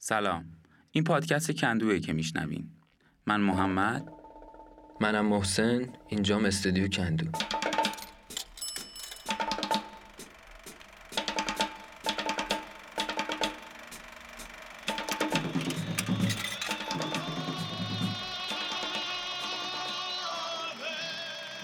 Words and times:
سلام. 0.00 0.44
این 0.90 1.04
پادکست 1.04 1.50
کندوه 1.52 1.98
که 1.98 2.12
میشنوین. 2.12 2.70
من 3.26 3.40
محمد. 3.40 4.08
منم 5.00 5.26
محسن. 5.26 5.92
اینجام 6.08 6.44
استودیو 6.44 6.88
کندو. 6.88 7.26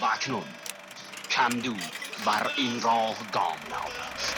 و 0.01 0.05
اکنون 0.05 0.43
کندو 1.31 1.73
بر 2.25 2.51
این 2.57 2.81
راه 2.81 3.15
گام 3.33 3.57
نهاده 3.71 4.13
است 4.13 4.35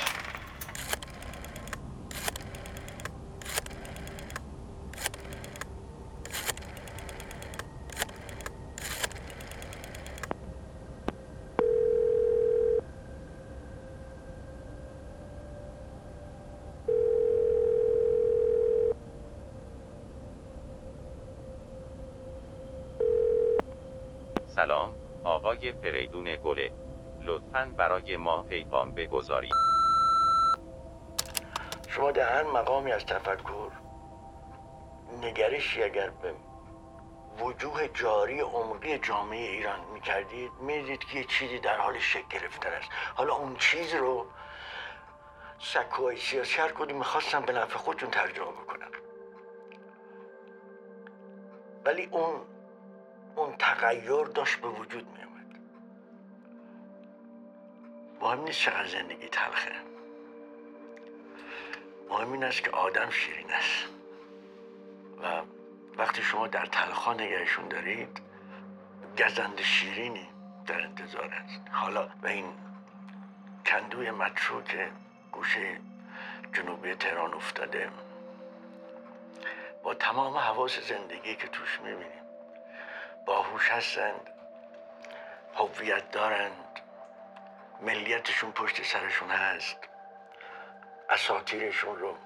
سلام 24.55 24.93
فریدون 25.71 26.35
گله 26.35 26.71
لطفا 27.21 27.73
برای 27.77 28.17
ما 28.17 28.43
پیغام 28.43 28.91
بگذارید. 28.91 29.53
شما 31.87 32.11
در 32.11 32.33
هر 32.33 32.43
مقامی 32.43 32.91
از 32.91 33.05
تفکر 33.05 33.71
نگرشی 35.21 35.83
اگر 35.83 36.09
به 36.09 36.33
وجوه 37.39 37.87
جاری 37.87 38.39
عمقی 38.39 38.97
جامعه 38.97 39.49
ایران 39.49 39.79
می‌کردید 39.93 40.51
می‌دید 40.61 40.99
که 40.99 41.17
یه 41.19 41.23
چیزی 41.23 41.59
در 41.59 41.77
حال 41.77 41.99
شکل 41.99 42.27
گرفتن 42.29 42.69
است. 42.69 42.89
حالا 43.15 43.35
اون 43.35 43.55
چیز 43.55 43.93
رو 43.93 44.25
سکوهای 45.59 46.17
سیاسی 46.17 46.61
هر 46.61 46.71
کدوم 46.71 46.97
می‌خواستن 46.97 47.41
به 47.41 47.53
نفع 47.53 47.77
خودشون 47.77 48.09
ترجمه 48.09 48.51
بکنن. 48.51 48.87
ولی 51.85 52.09
اون 52.11 52.41
اون 53.35 53.55
تغییر 53.57 54.23
داشت 54.23 54.61
به 54.61 54.67
وجود 54.67 55.07
میومد 55.07 55.26
مهم 58.27 58.43
نیست 58.43 58.59
چقدر 58.59 58.87
زندگی 58.87 59.27
تلخه. 59.27 59.71
مهم 62.09 62.31
این 62.31 62.43
است 62.43 62.63
که 62.63 62.71
آدم 62.71 63.09
شیرین 63.09 63.53
است. 63.53 63.87
و 65.21 65.41
وقتی 65.97 66.21
شما 66.21 66.47
در 66.47 66.65
تلخا 66.65 67.13
نگهشون 67.13 67.67
دارید 67.67 68.21
گزند 69.19 69.61
شیرینی 69.61 70.29
در 70.65 70.81
انتظار 70.81 71.25
است. 71.25 71.61
حالا 71.71 72.09
به 72.21 72.31
این 72.31 72.53
کندوی 73.65 74.11
متروک 74.11 74.89
گوشه 75.31 75.79
جنوبی 76.53 76.95
تهران 76.95 77.33
افتاده 77.33 77.89
با 79.83 79.93
تمام 79.93 80.37
حواس 80.37 80.79
زندگی 80.79 81.35
که 81.35 81.47
توش 81.47 81.79
می‌بینیم 81.83 82.23
باهوش 83.25 83.71
هستند 83.71 84.29
هویت 85.55 86.11
دارند. 86.11 86.86
ملیتشون 87.81 88.51
پشت 88.51 88.83
سرشون 88.83 89.29
هست. 89.29 89.77
اساتیرشون 91.09 91.99
رو 91.99 92.17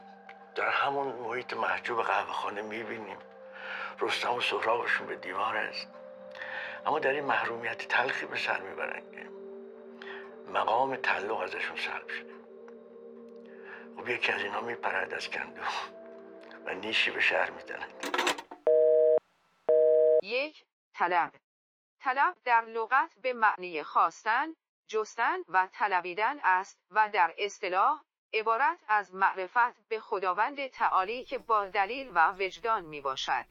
در 0.56 0.70
همون 0.70 1.08
محیط 1.08 1.54
محجوب 1.54 2.04
قهوه 2.04 2.32
خانه 2.34 2.62
می‌بینیم. 2.62 3.18
رستم 4.00 4.34
و 4.34 4.42
سهرابشون 4.42 5.08
به 5.08 5.16
دیوار 5.16 5.58
است. 5.58 5.88
اما 6.86 7.00
در 7.00 7.10
این 7.10 7.26
محرومیت 7.26 7.88
تلخی 7.88 8.26
به 8.26 8.38
سر 8.38 8.60
می‌برن 8.60 9.12
که 9.12 9.30
مقام 10.52 10.96
تعلق 10.96 11.40
ازشون 11.40 11.78
سلب 11.78 12.10
شده. 12.10 12.34
خب 13.98 14.10
یکی 14.10 14.32
از 14.32 14.42
اینا 14.42 14.62
میپرد 14.62 15.14
از 15.14 15.30
کندو 15.30 15.62
و 16.66 16.74
نیشی 16.74 17.12
به 17.12 17.22
شهر 17.22 17.50
می‌زند 17.50 17.94
یک 20.24 20.66
طلب. 20.94 21.32
طلب 22.00 22.36
در 22.46 22.62
لغت 22.62 23.16
به 23.22 23.34
معنی 23.34 23.84
خواستن، 23.84 24.48
جستن 24.92 25.38
و 25.50 25.68
طلبیدن 25.74 26.36
است 26.44 26.78
و 26.92 27.10
در 27.14 27.34
اصطلاح 27.40 28.02
عبارت 28.34 28.78
از 28.88 29.16
معرفت 29.16 29.88
به 29.90 30.00
خداوند 30.00 30.68
تعالی 30.68 31.24
که 31.24 31.38
با 31.38 31.68
دلیل 31.68 32.08
و 32.16 32.36
وجدان 32.40 32.86
می 32.86 33.02
باشد. 33.02 33.46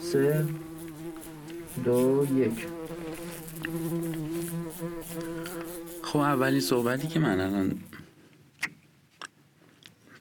سه 0.00 0.44
دو 1.84 2.26
یک 2.34 2.66
خب 6.02 6.18
اولین 6.18 6.60
صحبتی 6.60 7.08
که 7.08 7.20
من 7.20 7.40
الان 7.40 7.80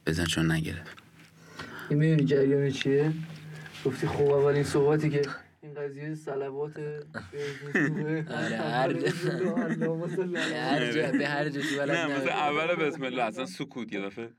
بزن 0.05 0.25
چون 0.25 0.51
نگرفت 0.51 0.97
این 1.89 1.99
می‌دونی 1.99 2.25
جریان 2.25 2.71
چیه؟ 2.71 3.13
گفتی 3.85 4.07
خب 4.07 4.31
اولین 4.31 4.63
صحبتی 4.63 5.09
که 5.09 5.21
قضیه 5.77 6.15
سلوات 6.15 6.77
آره، 8.29 8.57
هر 8.57 8.93
جا- 8.93 9.11
هر 10.71 10.91
جا 10.91 11.11
به 11.11 11.27
هر 11.27 11.49
جاشو 11.49 11.77
بلد 11.77 11.91
نه 11.91 12.17
مثلا 12.17 12.33
اول 12.33 12.75
بسم 12.75 13.03
الله 13.03 13.23
اصلا 13.23 13.45
سکوت 13.45 13.93
یه 13.93 14.01
دفعه 14.01 14.29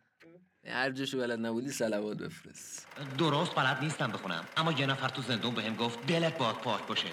هر 0.68 0.90
جاشو 0.90 1.18
بلد 1.18 1.38
نبودی 1.46 1.70
سلوات 1.70 2.16
بفرست. 2.16 2.86
درست 3.18 3.54
بلد 3.54 3.78
نیستم 3.82 4.12
بخونم 4.12 4.44
اما 4.56 4.72
یه 4.72 4.86
نفر 4.86 5.08
تو 5.08 5.22
زندون 5.22 5.54
بهم 5.54 5.76
گفت 5.76 6.06
دلت 6.06 6.38
باد 6.38 6.54
پاک 6.54 6.86
باشه. 6.86 7.08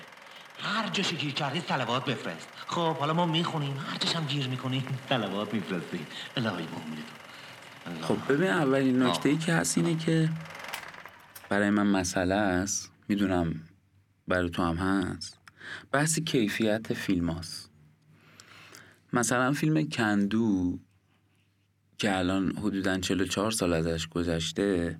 هر 0.60 0.90
جاشو 0.90 1.16
گیر 1.16 1.34
کردی 1.34 1.60
سلوات 1.60 2.06
بفرست. 2.06 2.48
خب 2.68 2.96
حالا 2.96 3.14
ما 3.14 3.26
می‌خونیم. 3.26 3.78
هر 3.78 3.98
جاش 3.98 4.16
هم 4.16 4.26
گیر 4.26 4.48
می‌کنیم. 4.48 5.00
سلوات 5.10 5.54
میفرستیم 5.56 6.08
الهی 6.38 6.66
بومید 6.68 7.06
خب 8.02 8.34
ببین 8.34 8.50
اولین 8.50 9.04
نکته 9.04 9.30
ای 9.30 9.38
که 9.38 9.54
هست 9.54 9.78
اینه 9.78 9.98
که 9.98 10.30
برای 11.50 11.70
من 11.70 11.88
مسئله 11.88 12.36
است. 12.36 12.92
می‌دونم 13.10 13.62
برای 14.28 14.50
تو 14.50 14.64
هم 14.64 14.76
هست. 14.76 15.40
بحث 15.92 16.20
کیفیت 16.20 16.94
فیلم 16.94 17.30
هست. 17.30 17.70
مثلا 19.14 19.52
فیلم 19.54 19.90
کندو 19.90 20.80
که 21.98 22.18
الان 22.18 22.58
حدودا 22.58 22.98
44 22.98 23.52
سال 23.52 23.74
ازش 23.74 24.08
گذشته 24.08 24.98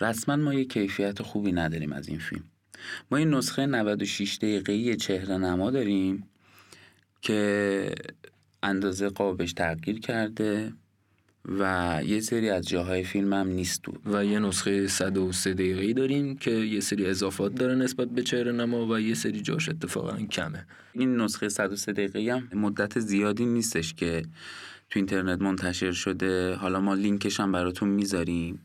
رسما 0.00 0.36
ما 0.36 0.54
یه 0.54 0.64
کیفیت 0.64 1.22
خوبی 1.22 1.52
نداریم 1.52 1.92
از 1.92 2.08
این 2.08 2.18
فیلم. 2.18 2.44
ما 3.10 3.20
یه 3.20 3.24
نسخه 3.24 3.66
96 3.66 4.36
دقیقه‌ای 4.36 4.96
چهره 4.96 5.36
نما 5.36 5.70
داریم 5.70 6.28
که 7.22 7.94
اندازه 8.62 9.08
قابش 9.08 9.52
تغییر 9.52 10.00
کرده. 10.00 10.72
و 11.44 12.00
یه 12.06 12.20
سری 12.20 12.50
از 12.50 12.68
جاهای 12.68 13.04
فیلم 13.04 13.32
هم 13.32 13.48
نیست 13.48 13.82
تو. 13.82 13.92
و 14.06 14.24
یه 14.24 14.38
نسخه 14.38 14.86
103 14.88 15.54
دقیقه‌ای 15.54 15.92
داریم 15.92 16.36
که 16.36 16.50
یه 16.50 16.80
سری 16.80 17.06
اضافات 17.06 17.54
داره 17.54 17.74
نسبت 17.74 18.08
به 18.08 18.22
چهره 18.22 18.52
نما 18.52 18.86
و 18.86 19.00
یه 19.00 19.14
سری 19.14 19.40
جاش 19.40 19.68
اتفاقا 19.68 20.16
کمه. 20.16 20.66
این 20.92 21.16
نسخه 21.16 21.48
103 21.48 21.92
دقیقه 21.92 22.34
هم 22.34 22.58
مدت 22.58 22.98
زیادی 22.98 23.46
نیستش 23.46 23.94
که 23.94 24.22
تو 24.90 24.98
اینترنت 24.98 25.42
منتشر 25.42 25.92
شده. 25.92 26.54
حالا 26.54 26.80
ما 26.80 26.94
لینکش 26.94 27.40
هم 27.40 27.52
براتون 27.52 27.88
می‌ذاریم 27.88 28.60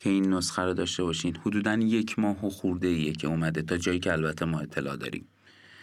که 0.00 0.10
این 0.10 0.34
نسخه 0.34 0.62
رو 0.62 0.74
داشته 0.74 1.02
باشین. 1.02 1.36
حدودا 1.36 1.74
یک 1.74 2.18
ماه 2.18 2.46
و 2.46 2.50
خورده 2.50 2.88
ایه 2.88 3.12
که 3.12 3.26
اومده 3.26 3.62
تا 3.62 3.76
جایی 3.76 3.98
که 3.98 4.12
البته 4.12 4.44
ما 4.44 4.60
اطلاع 4.60 4.96
داریم. 4.96 5.24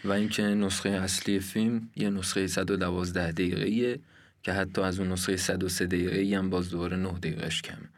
و 0.06 0.12
اینکه 0.12 0.44
نسخه 0.44 0.90
اصلی 0.90 1.40
فیلم 1.40 1.90
یه 1.96 2.10
نسخه 2.10 2.48
112 2.48 3.32
دقیقه‌ایه. 3.32 4.00
که 4.46 4.54
حتی 4.54 4.82
از 4.82 5.00
اون 5.00 5.12
نسخه 5.12 5.38
103 5.38 5.86
دقیقه‌ای 5.86 6.36
هم 6.36 6.50
باز 6.50 6.70
دوباره 6.70 6.98
9 6.98 7.12
دقیقهش 7.12 7.62
کمه. 7.62 7.90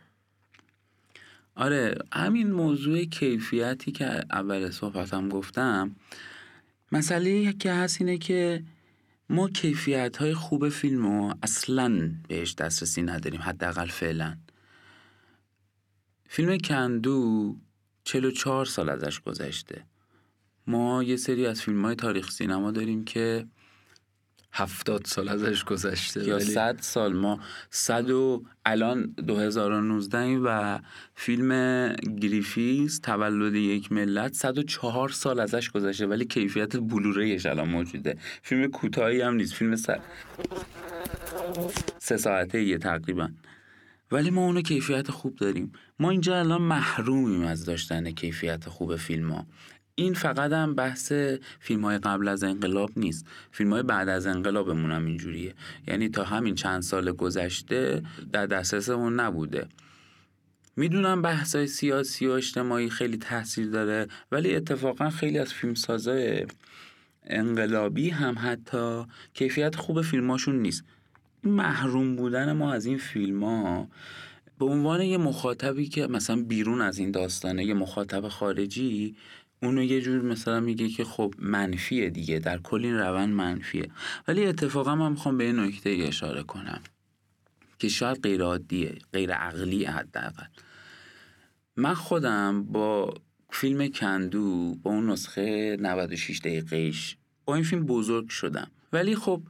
آره 1.56 1.98
همین 2.14 2.52
موضوع 2.52 3.04
کیفیتی 3.04 3.92
که 3.92 4.06
اول 4.06 4.72
صحبتم 4.72 5.30
گفتم 5.30 5.96
مسئله 6.92 7.54
که 7.54 7.74
هست 7.74 8.02
اینه 8.02 8.18
که 8.18 8.64
ما 9.30 9.50
کیفیت 9.50 10.18
های 10.18 10.34
خوب 10.34 10.70
فیلم 10.70 11.06
رو 11.06 11.34
اصلا 11.44 12.12
بهش 12.28 12.54
دسترسی 12.54 13.02
نداریم 13.02 13.42
حداقل 13.42 13.88
فعلا. 13.88 14.38
فیلم 16.30 16.58
کندو 16.58 17.56
44 18.04 18.66
سال 18.66 18.90
ازش 18.90 19.20
گذشته. 19.20 19.84
ما 20.68 21.04
یه 21.04 21.18
سری 21.18 21.46
از 21.46 21.62
فیلم 21.62 21.86
های 21.86 21.96
تاریخ 21.96 22.32
سینما 22.32 22.72
داریم 22.72 23.06
که 23.06 23.46
هفتاد 24.54 25.06
سال 25.06 25.30
ازش 25.30 25.64
گذشته 25.64 26.24
یا 26.28 26.36
ولی 26.36 26.46
100 26.46 26.78
سال. 26.82 27.14
ما 27.14 27.40
100 27.70 28.10
و 28.10 28.44
الان 28.66 29.04
2019 29.28 30.38
و 30.38 30.80
فیلم 31.16 31.52
گریفیز 32.22 33.02
تولد 33.02 33.56
یک 33.56 33.92
ملت 33.92 34.34
104 34.34 35.10
سال 35.10 35.40
ازش 35.40 35.72
گذشته 35.72 36.08
ولی 36.08 36.26
کیفیت 36.26 36.78
بلوریش 36.78 37.46
الان 37.46 37.70
موجوده. 37.70 38.18
فیلم 38.42 38.68
کوتاهی 38.68 39.22
هم 39.22 39.36
نیست 39.36 39.54
فیلم 39.54 39.76
سر... 39.76 40.00
سه 42.00 42.18
ساعته 42.18 42.64
یه 42.64 42.78
تقریبا. 42.78 43.30
ولی 44.12 44.30
ما 44.30 44.46
اونو 44.46 44.62
کیفیت 44.62 45.12
خوب 45.12 45.36
داریم. 45.36 45.72
ما 46.00 46.10
اینجا 46.10 46.40
الان 46.40 46.62
محرومیم 46.62 47.42
از 47.42 47.66
داشتن 47.66 48.12
کیفیت 48.12 48.70
خوب 48.70 48.96
فیلم 48.96 49.32
ها 49.32 49.46
این 50.00 50.14
فقط 50.14 50.52
هم 50.52 50.76
بحث 50.76 51.12
فیلم 51.60 51.86
های 51.86 51.98
قبل 51.98 52.28
از 52.28 52.44
انقلاب 52.44 52.92
نیست. 52.96 53.26
فیلم 53.52 53.74
های 53.74 53.84
بعد 53.84 54.10
از 54.10 54.28
انقلابمون 54.28 54.92
هم 54.92 55.06
اینجوریه. 55.06 55.54
یعنی 55.88 56.10
تا 56.10 56.24
همین 56.24 56.56
چند 56.56 56.82
سال 56.82 57.12
گذشته 57.12 58.04
در 58.32 58.46
دسترسمون 58.46 59.20
نبوده. 59.20 59.68
می‌دونم 60.76 61.22
بحث 61.22 61.56
های 61.56 61.68
سیاسی 61.68 62.28
و 62.28 62.32
اجتماعی 62.32 62.90
خیلی 62.90 63.18
تاثیر 63.18 63.70
داره 63.70 64.08
ولی 64.32 64.56
اتفاقا 64.56 65.10
خیلی 65.10 65.38
از 65.38 65.54
فیلمسازای 65.54 66.46
انقلابی 67.24 68.10
هم 68.10 68.36
حتی 68.40 69.06
کیفیت 69.34 69.76
خوب 69.76 70.02
فیلماشون 70.02 70.56
نیست. 70.56 70.84
محروم 71.44 72.16
بودن 72.16 72.54
ما 72.54 72.74
از 72.74 72.86
این 72.86 72.98
فیلم 72.98 73.44
ها 73.44 73.88
به 74.60 74.66
عنوان 74.66 75.02
یه 75.02 75.18
مخاطبی 75.18 75.88
که 75.88 76.08
مثلا 76.08 76.44
بیرون 76.44 76.82
از 76.82 76.98
این 76.98 77.12
داستانه 77.12 77.66
یه 77.66 77.74
مخاطب 77.74 78.28
خارجی 78.28 79.16
اونو 79.64 79.84
یه 79.84 80.02
جور 80.02 80.22
مثلا 80.22 80.60
میگه 80.60 80.90
که 80.90 81.04
خب 81.04 81.34
منفیه 81.40 82.10
دیگه 82.10 82.40
در 82.40 82.58
کل 82.58 82.86
این 82.86 82.98
روند 82.98 83.34
منفیه. 83.34 83.90
ولی 84.28 84.46
اتفاقا 84.46 84.96
من 84.96 85.12
می‌خوام 85.12 85.38
به 85.38 85.44
این 85.44 85.60
نکته 85.60 85.90
اشاره 85.90 86.44
کنم 86.44 86.82
که 87.80 87.90
شاید 87.90 88.22
غیر 88.22 88.42
عادیه 88.42 88.96
غیر 89.14 89.34
عقلی 89.34 89.86
حداقل. 89.86 90.46
من 91.76 91.94
خودم 91.94 92.64
با 92.64 93.14
فیلم 93.50 93.88
کندو 93.88 94.76
با 94.76 94.92
اون 94.92 95.10
نسخه 95.10 95.78
96 95.80 96.40
دقیقهش 96.40 97.18
با 97.46 97.56
این 97.56 97.64
فیلم 97.64 97.86
بزرگ 97.86 98.30
شدم. 98.30 98.72
ولی 98.94 99.16
خب 99.16 99.42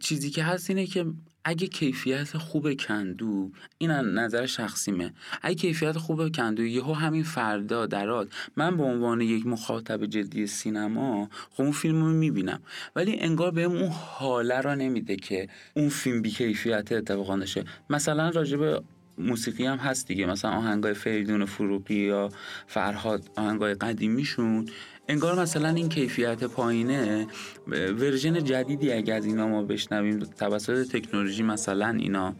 چیزی 0.00 0.30
که 0.30 0.44
هست 0.44 0.70
اینه 0.70 0.86
که 0.86 1.06
اگه 1.44 1.66
کیفیت 1.66 2.38
خوب 2.38 2.74
کندو 2.74 3.50
این 3.78 3.90
نظر 3.90 4.46
شخصیمه. 4.46 5.12
اگه 5.42 5.54
کیفیت 5.54 5.98
خوب 5.98 6.36
کندو 6.36 6.66
یهو 6.66 6.92
همین 6.92 7.22
فردا 7.22 7.86
درات 7.86 8.28
من 8.56 8.76
به 8.76 8.82
عنوان 8.82 9.20
یک 9.20 9.46
مخاطب 9.46 10.06
جدی 10.06 10.46
سینما 10.46 11.28
خب 11.50 11.62
اون 11.62 11.72
فیلم 11.72 12.04
رو 12.04 12.10
می‌بینم. 12.10 12.60
ولی 12.96 13.20
انگار 13.20 13.50
بهم 13.50 13.72
اون 13.72 13.90
حاله 13.92 14.60
را 14.60 14.74
نمیده 14.74 15.16
که 15.16 15.48
اون 15.74 15.88
فیلم 15.88 16.22
بی 16.22 16.30
کیفیت 16.30 16.92
اتفاقا 16.92 17.36
داشته 17.36 17.64
مثلا 17.90 18.28
راجب 18.28 18.82
موسیقی 19.18 19.66
هم 19.66 19.78
هست 19.78 20.08
دیگه. 20.08 20.26
مثلا 20.26 20.50
آهنگای 20.50 20.94
فریدون 20.94 21.44
فروغی 21.44 21.94
یا 21.94 22.28
فرهاد 22.66 23.30
آهنگای 23.36 23.74
قدیمیشون. 23.74 24.68
انگار 25.08 25.40
مثلا 25.40 25.68
این 25.68 25.88
کیفیت 25.88 26.44
پایینه 26.44 27.26
version 27.68 28.44
جدیدی 28.44 28.92
اگه 28.92 29.14
از 29.14 29.24
اینا 29.26 29.48
ما 29.48 29.62
بشنویم 29.62 30.18
توسط 30.18 30.88
تکنولوژی 30.88 31.42
مثلا 31.42 31.88
اینا 31.88 32.34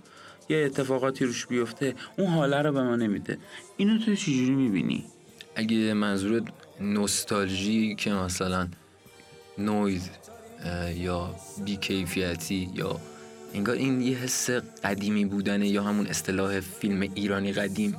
یه 0.49 0.57
اتفاقاتی 0.57 1.25
روش 1.25 1.47
بیفته 1.47 1.95
اون 2.19 2.27
حاله 2.27 2.63
رو 2.63 2.73
به 2.73 2.83
ما 2.83 2.97
نمیده 2.97 3.39
اینو 3.77 3.99
تو 3.99 4.15
چجوری 4.15 4.51
می‌بینی؟ 4.51 5.05
اگه 5.55 5.95
منظور 5.95 6.43
نوستالژی 6.81 7.95
که 7.95 8.13
مثلا 8.13 8.69
نویز 9.59 10.11
یا 10.97 11.35
بیکیفیتی 11.65 12.71
یا 12.75 13.01
انگار 13.55 13.77
این 13.77 14.01
یه 14.01 14.17
حس 14.17 14.51
قدیمی 14.85 15.25
بودنه 15.25 15.69
یا 15.69 15.83
همون 15.83 16.07
اصطلاح 16.07 16.61
فیلم 16.61 17.01
ایرانی 17.01 17.53
قدیم 17.53 17.97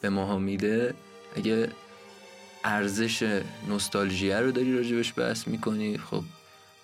به 0.00 0.08
ماها 0.08 0.38
میده 0.38 0.94
اگه 1.36 1.68
ارزش 2.66 3.40
نوستالژیه 3.68 4.40
رو 4.40 4.52
داری 4.52 4.76
راجبش 4.76 5.18
بحث 5.18 5.48
می‌کنی؟ 5.48 5.98
خب 5.98 6.24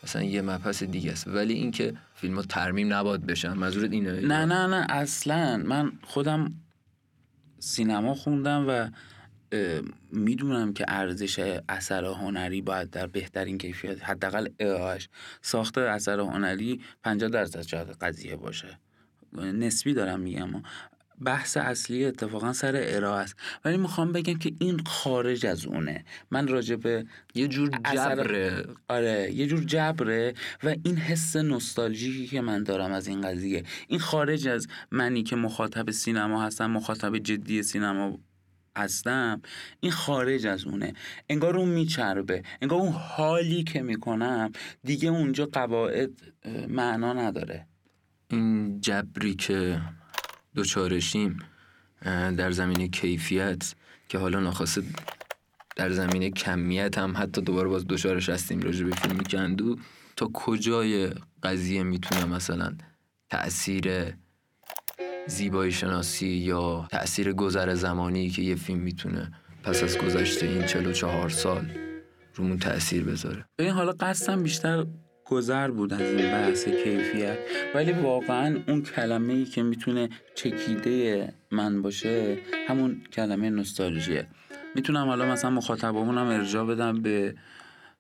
مثلا 0.05 0.23
یه 0.23 0.43
مبحث 0.43 0.83
دیگه 0.83 1.13
است. 1.13 1.29
ولی 1.29 1.55
اینکه 1.55 1.95
فیلم 2.15 2.35
ها 2.35 2.43
ترمیم 2.43 2.93
نباد 2.93 3.21
بشن 3.27 3.53
منظورت 3.53 3.93
اینه؟ 3.93 4.13
نه 4.13 4.45
نه 4.45 4.67
نه 4.67 4.87
اصلا. 4.89 5.57
من 5.57 5.93
خودم 6.03 6.55
سینما 7.59 8.15
خوندم 8.15 8.65
و 8.69 8.89
می‌دونم 10.13 10.73
که 10.73 10.85
ارزش 10.89 11.59
اثر 11.69 12.05
هنری 12.05 12.63
باید 12.63 12.91
در 12.91 13.07
بهترین 13.07 13.59
کیفیت 13.59 14.05
حداقل 14.05 14.49
ارائهش 14.61 15.09
ساخت 15.43 15.79
اثر 15.79 16.21
هنری 16.21 16.81
50 17.03 17.31
درصد 17.31 17.63
شاید 17.63 17.89
قضیه 17.89 18.37
باشه. 18.37 18.79
نسبی 19.33 19.95
دارم 19.95 20.21
میگم. 20.21 20.63
بحث 21.25 21.57
اصلی 21.57 22.05
اتفاقا 22.05 22.53
سر 22.53 22.73
ارائه 22.85 23.21
است. 23.21 23.37
ولی 23.65 23.77
می‌خوام 23.77 24.13
بگم 24.13 24.39
که 24.39 24.53
این 24.59 24.79
خارج 24.87 25.47
از 25.47 25.67
اونه. 25.67 26.05
من 26.31 26.49
راجع 26.49 26.77
به 26.77 27.07
یه 27.35 27.49
جور 27.49 27.71
جبره. 27.95 28.65
آره 28.89 29.33
یه 29.35 29.47
جور 29.47 29.65
جبره 29.65 30.35
و 30.65 30.75
این 30.85 30.97
حس 30.97 31.37
نوستالژیکی 31.37 32.27
که 32.27 32.41
من 32.41 32.63
دارم 32.63 32.93
از 32.93 33.07
این 33.07 33.21
قضیه. 33.21 33.65
این 33.89 34.01
خارج 34.01 34.49
از 34.49 34.67
منی 34.91 35.23
که 35.23 35.37
مخاطب 35.37 35.91
سینما 35.91 36.43
هستم 36.43 36.71
مخاطب 36.71 37.19
جدی 37.19 37.63
سینما 37.63 38.19
هستم 38.77 39.43
این 39.81 39.93
خارج 39.93 40.47
از 40.47 40.65
اونه. 40.65 40.93
انگار 41.29 41.57
اون 41.57 41.69
میچربه. 41.69 42.43
انگار 42.63 42.81
اون 42.81 42.93
حالی 42.93 43.65
که 43.65 43.83
می‌کنم 43.83 44.53
دیگه 44.85 45.09
اونجا 45.09 45.47
قواعد 45.47 46.11
معنا 46.69 47.13
نداره. 47.13 47.67
این 48.29 48.81
جبری 48.81 49.35
که 49.35 49.81
دوچارشیم 50.55 51.39
در 52.37 52.51
زمینه 52.51 52.89
کیفیت 52.89 53.75
که 54.09 54.19
حالا 54.19 54.41
ناخواسته 54.41 54.83
در 55.77 55.91
زمینه 55.91 56.31
کمیت 56.31 56.99
هم 56.99 57.15
حتی 57.17 57.41
دوباره 57.41 57.69
باز 57.69 57.87
دوچارش 57.87 58.29
هستیم 58.29 58.61
راجع 58.61 58.85
به 58.85 58.97
فیلم 58.97 59.19
کندو 59.19 59.77
تا 60.17 60.31
کجای 60.35 61.11
قضیه 61.43 61.83
می‌تونه 61.83 62.25
مثلا 62.25 62.75
تأثیر 63.31 64.15
زیبایی 65.27 65.73
شناسی 65.73 66.27
یا 66.27 66.89
تأثیر 66.91 67.33
گذر 67.33 67.75
زمانی 67.75 68.31
که 68.31 68.43
یه 68.43 68.55
فیلم 68.55 68.81
می‌تونه 68.81 69.33
پس 69.63 69.83
از 69.83 69.99
گذشته 69.99 70.47
این 70.47 70.67
44 70.67 71.29
سال 71.29 71.71
رومون 72.35 72.59
تأثیر 72.59 73.05
بذاره؟ 73.05 73.45
این 73.59 73.71
حالا 73.71 73.93
قصدم 73.93 74.43
بیشتر 74.43 74.87
گذر 75.27 75.71
بود 75.71 75.93
از 75.93 76.01
این 76.01 76.31
بحث 76.31 76.69
کیفیت 76.69 77.39
ولی 77.75 77.93
واقعا 77.93 78.61
اون 78.69 78.83
کلمه 78.83 79.33
ای 79.33 79.45
که 79.45 79.63
می‌تونه 79.63 80.09
چکیده 80.35 81.33
من 81.51 81.83
باشه 81.83 82.39
همون 82.69 83.03
کلمه 83.13 83.51
نوستالژیه. 83.51 84.27
می‌تونم 84.75 85.07
حالا 85.07 85.27
مثلا 85.27 85.51
مخاطبامونم 85.51 86.27
ارجاع 86.27 86.67
بدم 86.67 87.03
به 87.03 87.35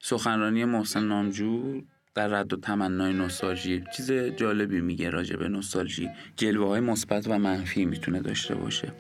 سخنرانی 0.00 0.64
محسن 0.64 1.04
نامجو 1.04 1.80
در 2.14 2.28
رد 2.28 2.52
و 2.52 2.56
تمنای 2.56 3.12
نوستالژی. 3.12 3.84
چیز 3.96 4.12
جالبی 4.12 4.80
میگه 4.80 5.10
راجع 5.10 5.36
به 5.36 5.48
نوستالژی. 5.48 6.08
جلوه 6.36 6.68
های 6.68 6.80
مثبت 6.80 7.26
و 7.28 7.38
منفی 7.38 7.84
می‌تونه 7.84 8.20
داشته 8.20 8.54
باشه. 8.54 8.92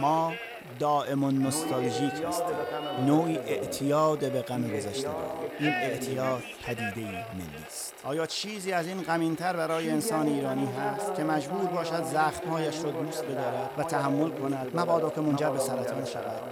ما 0.00 0.32
دائم 0.80 1.24
نوستالژیک 1.24 2.12
هستیم 2.28 2.56
نوعی 3.06 3.36
اعتیاد 3.38 4.32
به 4.32 4.42
غم 4.42 4.68
گذشته. 4.68 5.08
این 5.58 5.72
اعتیاد 5.72 6.42
پدیده 6.66 7.00
ملی 7.10 7.64
است. 7.66 7.94
آیا 8.04 8.26
چیزی 8.26 8.72
از 8.72 8.86
این 8.86 9.02
غمینتر 9.02 9.56
برای 9.56 9.90
انسان 9.90 10.26
ایرانی 10.26 10.66
هست 10.66 11.14
که 11.14 11.24
مجبور 11.24 11.64
باشد 11.64 12.04
زخمهایش 12.04 12.84
را 12.84 12.90
دوست 12.90 13.24
بدارد 13.24 13.70
و 13.78 13.82
تحمل 13.82 14.30
کند 14.30 14.70
مبادا 14.74 15.10
که 15.10 15.20
منجر 15.20 15.50
به 15.50 15.58
سرطان 15.58 16.04
شود؟ 16.04 16.42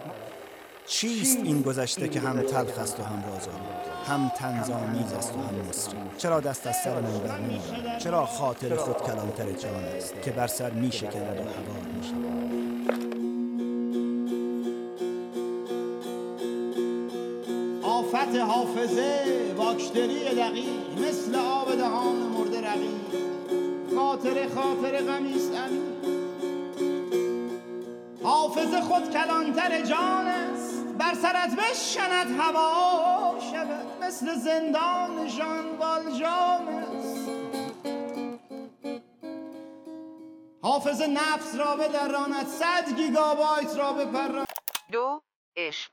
چیست 0.86 1.38
این 1.42 1.62
گذشته 1.62 2.08
که 2.08 2.20
هم 2.20 2.42
تلخ 2.42 2.78
است 2.78 3.00
و 3.00 3.02
هم 3.02 3.24
رازآلود 3.32 3.78
هم 4.06 4.32
تنظامیز 4.36 5.12
است 5.12 5.34
و 5.34 5.38
هم 5.38 5.68
مصری 5.68 5.98
چرا 6.18 6.40
دست 6.40 6.66
از 6.66 6.76
سر 6.76 7.00
من 7.00 7.18
بر 7.18 7.98
چرا 7.98 8.26
خاطر 8.26 8.76
خود 8.76 8.96
کلانتر 8.96 9.52
جان 9.52 9.84
است 9.84 10.22
که 10.22 10.30
بر 10.30 10.46
سر 10.46 10.70
می 10.70 10.92
شکند 10.92 11.36
و 11.36 11.42
هوار 11.42 11.82
می 11.94 13.17
آفت 18.08 18.36
حافظه 18.36 19.54
واکشتری 19.56 20.34
دقیق 20.34 20.98
مثل 21.08 21.34
آب 21.34 21.74
دهان 21.74 22.16
مرده 22.16 22.60
رقیق. 22.60 23.96
خاطر 23.96 24.48
خاطر 24.48 25.02
غمیست 25.02 25.52
حافظ 28.22 28.74
خود 28.74 29.10
کلانتر 29.10 29.80
جان 29.80 30.26
است 30.26 30.84
بر 30.98 31.14
سرت 31.14 31.56
بشند 31.56 32.40
هوا. 32.40 33.38
شود 33.52 33.86
مثل 34.04 34.34
زندان 34.34 35.26
جان 35.38 35.76
والجان 35.78 36.68
است. 36.68 37.28
حافظ 40.62 41.02
نفس 41.02 41.54
را 41.54 41.76
به 41.76 41.88
دراند 41.88 42.46
صد 42.46 42.96
گیگابایت 42.96 43.76
را 43.76 43.92
بپراند 43.92 44.46
دو 44.92 45.20
عشق. 45.56 45.90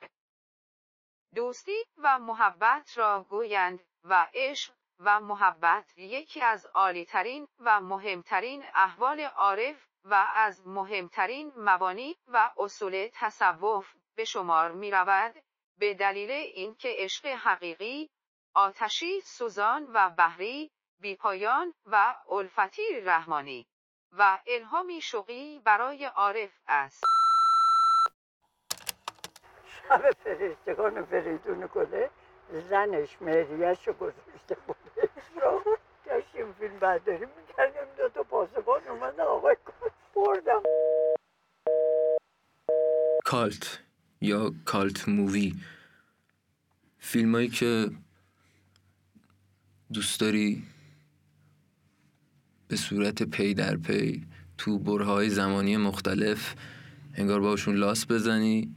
دوستی 1.36 1.84
و 1.98 2.20
محبت 2.20 2.98
را 2.98 3.26
گویند 3.30 3.84
و 4.04 4.28
عشق 4.34 4.74
و 5.00 5.20
محبت 5.20 5.98
یکی 5.98 6.42
از 6.42 6.66
عالیترین 6.66 7.48
و 7.60 7.82
مهمترین 7.82 8.64
احوال 8.74 9.20
عارف 9.20 9.88
و 10.04 10.28
از 10.36 10.68
مهمترین 10.68 11.54
مبانی 11.58 12.16
و 12.28 12.52
اصول 12.58 13.10
تصوف 13.14 13.94
به 14.16 14.26
شمار 14.26 14.72
می 14.72 14.92
رود 14.92 15.36
به 15.80 15.94
دلیل 15.94 16.32
اینکه 16.32 16.96
عشق 16.98 17.26
حقیقی 17.26 18.10
آتشی 18.54 19.22
سوزان 19.22 19.88
و 19.94 20.10
بحری 20.10 20.72
بیپایان 21.00 21.74
و 21.86 22.16
الفتی 22.30 23.02
رحمانی 23.02 23.68
و 24.12 24.40
الهامی 24.48 25.02
شوقی 25.02 25.60
برای 25.60 26.06
عارف 26.06 26.52
است. 26.68 27.25
شب 29.90 30.12
فرشتگان 30.24 31.06
فریدون 31.06 31.70
گله 31.74 32.10
زنش 32.70 33.22
مهریش 33.22 33.88
رو 33.88 33.94
گذاشته 33.94 34.56
بوده 34.68 35.10
را 35.42 35.62
داشتیم 36.06 36.54
فیلم 36.54 36.80
برداری 36.80 37.26
می‌کردیم 37.26 37.88
دو 37.98 38.10
تا 38.10 38.24
پاسبان 38.24 38.82
اومد 38.88 39.20
آقای 39.20 39.56
بردم. 40.16 40.64
کالت 43.26 43.80
یا 44.22 44.54
کالت 44.66 45.10
مووی. 45.10 45.54
فیلمایی 47.00 47.48
که 47.50 47.90
دوست 49.94 50.20
داری 50.22 50.64
به 52.68 52.76
صورت 52.76 53.24
پی 53.24 53.54
در 53.54 53.78
پی 53.78 54.28
تو 54.58 54.80
برهه‌های 54.80 55.30
زمانی 55.30 55.78
مختلف 55.78 56.56
انگار 57.18 57.40
باشون 57.40 57.76
لاس 57.76 58.06
بزنی. 58.12 58.76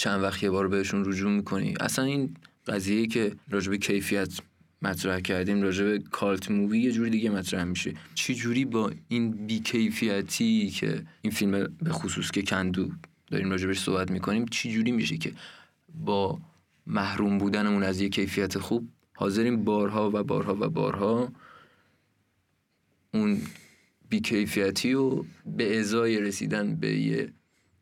چند 0.00 0.22
وقت 0.22 0.42
یه 0.42 0.50
بار 0.50 0.68
بهشون 0.68 1.04
رجوع 1.04 1.30
می‌کنی. 1.30 1.74
اصلا 1.80 2.04
این 2.04 2.36
قضیه 2.66 3.06
که 3.06 3.32
راجع 3.50 3.64
به 3.64 3.74
کیفیت 3.76 4.40
مطرح 4.82 5.20
کردیم 5.20 5.62
راجع 5.62 5.82
به 5.82 5.96
cult 5.96 6.50
movie 6.50 6.80
یه 6.80 6.92
جوری 6.92 7.10
دیگه 7.10 7.30
مطرح 7.30 7.64
میشه. 7.64 7.94
چی 8.14 8.34
جوری 8.34 8.64
با 8.64 8.92
این 9.08 9.46
بیکیفیتی 9.46 10.70
که 10.70 11.02
این 11.22 11.32
فیلم 11.32 11.76
به 11.82 11.90
خصوص 11.90 12.30
که 12.30 12.42
کندو 12.42 12.90
داریم 13.30 13.50
راجبش 13.50 13.78
صحبت 13.78 14.10
می‌کنیم 14.10 14.46
چی 14.46 14.72
جوری 14.72 14.92
میشه 14.92 15.16
که 15.16 15.32
با 15.94 16.38
محروم 16.86 17.38
بودنمون 17.38 17.82
از 17.82 18.00
یه 18.00 18.08
کیفیت 18.08 18.58
خوب 18.58 18.88
حاضرین 19.14 19.64
بارها 19.64 20.10
و 20.14 20.22
بارها 20.22 20.54
و 20.54 20.68
بارها 20.68 21.32
اون 23.14 23.42
بیکیفیتی 24.08 24.94
و 24.94 25.24
به 25.46 25.80
ازای 25.80 26.20
رسیدن 26.20 26.76
به 26.76 26.96
یه 26.96 27.32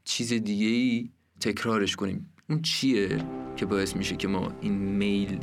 چیز 0.04 0.32
دیگه 0.32 0.66
ای 0.66 1.10
تکرارش 1.40 1.96
کنیم. 1.96 2.26
اون 2.50 2.62
چیه 2.62 3.08
که 3.56 3.66
باعث 3.66 3.96
میشه 3.96 4.16
که 4.16 4.28
ما 4.28 4.52
این 4.60 4.72
میل 4.72 5.38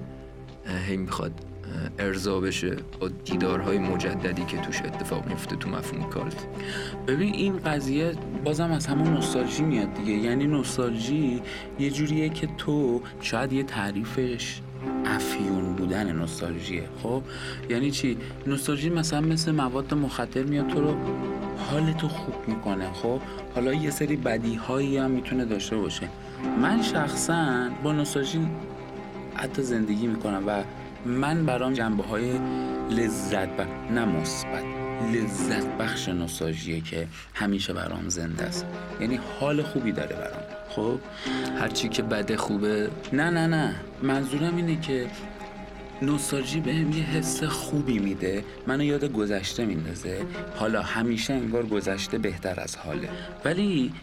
هی 0.87 0.97
می‌خواد 0.97 1.45
ارضا 1.99 2.39
بشه 2.39 2.75
با 2.99 3.07
دیدارهای 3.07 3.77
مجددی 3.77 4.45
که 4.45 4.57
توش 4.57 4.81
اتفاق 4.81 5.27
میفته 5.27 5.55
تو 5.55 5.69
مفهوم 5.69 6.09
کالت 6.09 6.47
ببین 7.07 7.33
این 7.33 7.57
قضیه 7.57 8.11
بازم 8.43 8.71
از 8.71 8.87
همون 8.87 9.13
نوستالژی 9.13 9.63
میاد 9.63 9.93
دیگه. 9.93 10.11
یعنی 10.11 10.47
نوستالژی 10.47 11.41
یه 11.79 11.89
جوریه 11.89 12.29
که 12.29 12.47
تو 12.57 13.01
شاید 13.21 13.53
یه 13.53 13.63
تعریفش 13.63 14.61
افیون 15.05 15.75
بودن 15.75 16.11
نوستالژیه. 16.11 16.89
خب؟ 17.03 17.23
یعنی 17.69 17.91
چی؟ 17.91 18.17
نوستالژی 18.47 18.89
مثلا 18.89 19.21
مثل 19.21 19.51
مواد 19.51 19.93
مخدر 19.93 20.43
میاد 20.43 20.67
تو 20.67 20.81
رو 20.81 20.95
حالتو 21.57 22.07
خوب 22.07 22.35
می‌کنه 22.47 22.93
خب؟ 22.93 23.19
حالا 23.55 23.73
یه 23.73 23.89
سری 23.89 24.15
بدی 24.15 24.55
هایی 24.55 24.97
هم 24.97 25.11
می‌تونه 25.11 25.45
داشته 25.45 25.77
باشه. 25.77 26.09
من 26.61 26.81
شخصا 26.81 27.69
با 27.83 27.91
نوستالژی 27.91 28.47
حتی 29.35 29.61
زندگی 29.61 30.07
می‌کنم 30.07 30.43
و 30.47 30.63
من 31.05 31.45
برام 31.45 31.73
جنبه 31.73 32.03
های 32.03 32.31
لذت 32.89 33.49
بخش 33.49 33.69
نه 33.91 34.05
مثبت 34.05 34.63
لذت 35.13 35.65
بخش 35.65 36.09
نوستالژیه 36.09 36.81
که 36.81 37.07
همیشه 37.33 37.73
برام 37.73 38.09
زنده 38.09 38.43
است. 38.43 38.65
یعنی 39.01 39.19
حال 39.39 39.61
خوبی 39.63 39.91
داره 39.91 40.15
برام 40.15 40.43
خب؟ 40.69 40.99
هرچی 41.59 41.89
که 41.89 42.01
بده 42.03 42.37
خوبه. 42.37 42.89
نه 43.13 43.29
نه 43.29 43.47
نه. 43.47 43.75
منظورم 44.03 44.55
اینه 44.55 44.79
که 44.81 45.07
نوستالژی 46.01 46.59
بهم 46.59 46.91
یه 46.91 47.03
حس 47.03 47.43
خوبی 47.43 47.99
میده. 47.99 48.43
منو 48.67 48.83
یاد 48.83 49.13
گذشته 49.13 49.65
میندازه. 49.65 50.25
حالا 50.55 50.81
همیشه 50.81 51.33
انگار 51.33 51.65
گذشته 51.65 52.17
بهتر 52.17 52.59
از 52.59 52.75
حاله. 52.75 53.09
ولی 53.45 53.93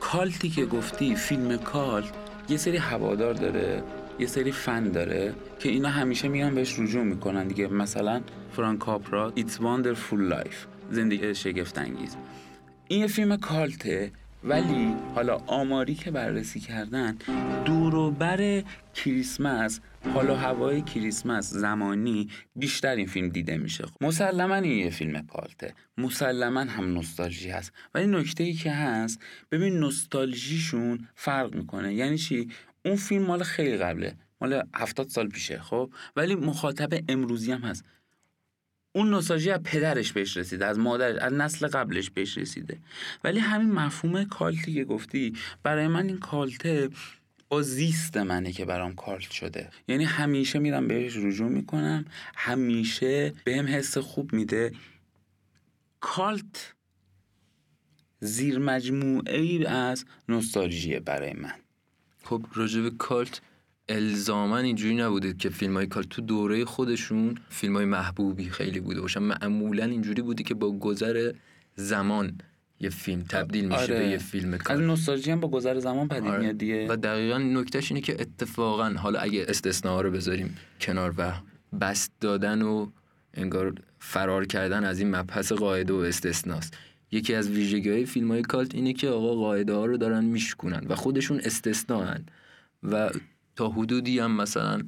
کالتی 0.00 0.48
که 0.48 0.66
گفتی 0.66 1.16
فیلم 1.16 1.56
کالت 1.56 2.12
یه 2.48 2.56
سری 2.56 2.76
هوادار 2.76 3.34
داره 3.34 3.82
یه 4.18 4.26
سری 4.26 4.52
فن 4.52 4.84
داره 4.90 5.34
که 5.58 5.68
اینا 5.68 5.88
همیشه 5.88 6.28
میان 6.28 6.54
بهش 6.54 6.78
رجوع 6.78 7.02
می‌کنن 7.02 7.48
دیگه. 7.48 7.68
مثلا 7.68 8.20
فرانک 8.56 8.78
کاپرا 8.78 9.32
It's 9.36 9.52
Wonderful 9.52 10.32
Life 10.32 10.56
زندگی 10.90 11.34
شگفت 11.34 11.78
انگیز. 11.78 12.16
این 12.88 13.00
یه 13.00 13.06
فیلم 13.06 13.36
کالته 13.36 14.12
ولی 14.44 14.94
حالا 15.14 15.40
آماری 15.46 15.94
که 15.94 16.10
بررسی 16.10 16.60
کردن 16.60 17.16
دوروبر 17.64 18.62
کریسمس 18.94 19.80
حالا 20.12 20.36
هوای 20.36 20.82
کریسمس 20.82 21.50
زمانی 21.50 22.30
بیشتر 22.56 22.96
این 22.96 23.06
فیلم 23.06 23.28
دیده 23.28 23.56
میشه. 23.56 23.84
مسلما 24.00 24.54
این 24.54 24.78
یه 24.78 24.90
فیلم 24.90 25.26
کالته 25.26 25.74
مسلما 25.98 26.60
هم 26.60 26.94
نوستالژی 26.94 27.50
هست. 27.50 27.72
ولی 27.94 28.06
نکته 28.06 28.44
ای 28.44 28.52
که 28.52 28.72
هست 28.72 29.20
ببین 29.50 29.78
نوستالژیشون 29.78 31.08
فرق 31.14 31.54
می‌کنه. 31.54 31.94
یعنی 31.94 32.18
چی؟ 32.18 32.48
اون 32.84 32.96
فیلم 32.96 33.22
مال 33.22 33.42
خیلی 33.42 33.76
قبله. 33.76 34.16
مال 34.40 34.62
هفتاد 34.74 35.08
سال 35.08 35.28
پیشه 35.28 35.58
خب؟ 35.58 35.92
ولی 36.16 36.34
مخاطب 36.34 37.04
امروزی 37.08 37.52
هم 37.52 37.60
هست. 37.60 37.84
اون 38.92 39.10
نوستالژی 39.10 39.50
از 39.50 39.60
پدرش 39.62 40.12
بهش 40.12 40.36
رسیده 40.36 40.66
از 40.66 40.78
مادرش 40.78 41.22
از 41.22 41.32
نسل 41.32 41.66
قبلش 41.66 42.10
بهش 42.10 42.38
رسیده. 42.38 42.78
ولی 43.24 43.38
همین 43.38 43.72
مفهوم 43.72 44.24
کالتی 44.24 44.74
که 44.74 44.84
گفتی 44.84 45.32
برای 45.62 45.88
من 45.88 46.06
این 46.06 46.18
کالته 46.18 46.88
با 47.48 47.62
زیست 47.62 48.16
منه 48.16 48.52
که 48.52 48.64
برام 48.64 48.94
کالت 48.94 49.30
شده. 49.30 49.70
یعنی 49.88 50.04
همیشه 50.04 50.58
میرم 50.58 50.88
بهش 50.88 51.16
رجوع 51.16 51.48
می‌کنم 51.48 52.04
همیشه 52.34 53.32
بهم 53.44 53.66
حس 53.66 53.98
خوب 53.98 54.32
میده. 54.32 54.72
کالت 56.00 56.74
زیر 58.20 58.70
ای 59.26 59.66
از 59.66 60.04
نوستالژیه 60.28 61.00
برای 61.00 61.32
من. 61.32 61.54
خب 62.22 62.46
راجب 62.54 62.96
کالت 62.96 63.40
الزاما 63.88 64.58
اینجوری 64.58 64.94
نبوده 64.94 65.34
که 65.34 65.48
فیلم 65.48 65.74
های 65.74 65.86
کالت 65.86 66.08
تو 66.08 66.22
دوره 66.22 66.64
خودشون 66.64 67.38
فیلم 67.50 67.76
های 67.76 67.84
محبوبی 67.84 68.50
خیلی 68.50 68.80
بوده 68.80 69.00
باشن. 69.00 69.20
معمولا 69.20 69.84
اینجوری 69.84 70.22
بودی 70.22 70.42
که 70.42 70.54
با 70.54 70.78
گذر 70.78 71.32
زمان 71.76 72.38
یه 72.84 72.90
فیلم 72.90 73.22
تبدیل 73.22 73.64
میشه 73.64 73.76
آره. 73.76 73.98
به 73.98 74.06
یه 74.06 74.18
فیلم 74.18 74.58
کالت 74.58 74.80
از 74.80 74.86
نوستالژی 74.86 75.30
هم 75.30 75.40
با 75.40 75.48
گذر 75.48 75.78
زمان 75.78 76.08
پدید 76.08 76.30
آره. 76.30 76.40
میاد 76.40 76.58
دیگه. 76.58 76.86
و 76.88 76.96
دقیقا 76.96 77.38
نکتهش 77.38 77.90
اینه 77.90 78.00
که 78.00 78.16
اتفاقا 78.20 78.94
حالا 78.98 79.18
اگه 79.18 79.44
استثناء 79.48 80.00
رو 80.00 80.10
بذاریم 80.10 80.56
کنار 80.80 81.14
و 81.18 81.32
بست 81.80 82.12
دادن 82.20 82.62
و 82.62 82.86
انگار 83.34 83.74
فرار 83.98 84.46
کردن 84.46 84.84
از 84.84 84.98
این 84.98 85.16
مبحث 85.16 85.52
قاعده 85.52 85.92
و 85.92 85.96
استثناست. 85.96 86.76
یکی 87.10 87.34
از 87.34 87.50
ویژگی 87.50 87.90
های 87.90 88.06
فیلم 88.06 88.30
های 88.30 88.42
کالت 88.42 88.74
اینه 88.74 88.92
که 88.92 89.08
آقا 89.08 89.34
قاعده 89.34 89.72
ها 89.72 89.86
رو 89.86 89.96
دارن 89.96 90.24
میشکنن 90.24 90.86
و 90.88 90.94
خودشون 90.94 91.40
استثناء 91.44 92.14
و 92.82 93.10
تا 93.56 93.68
حدودی 93.68 94.18
هم 94.18 94.36
مثلا 94.36 94.82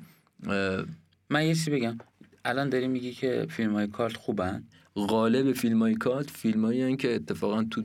من 1.30 1.46
یه 1.46 1.54
چیزی 1.54 1.70
بگم. 1.70 1.98
الان 2.44 2.68
داری 2.68 2.88
میگی 2.88 3.12
که 3.12 3.46
فیلم 3.50 3.72
های 3.72 3.86
کالت 3.86 4.16
خوبن؟ 4.16 4.64
غالب 4.96 5.52
فیلم 5.52 5.82
های 5.82 5.94
کالت 5.94 6.30
فیلم 6.30 6.96
که 6.96 7.14
اتفاقا 7.14 7.64
تو 7.64 7.82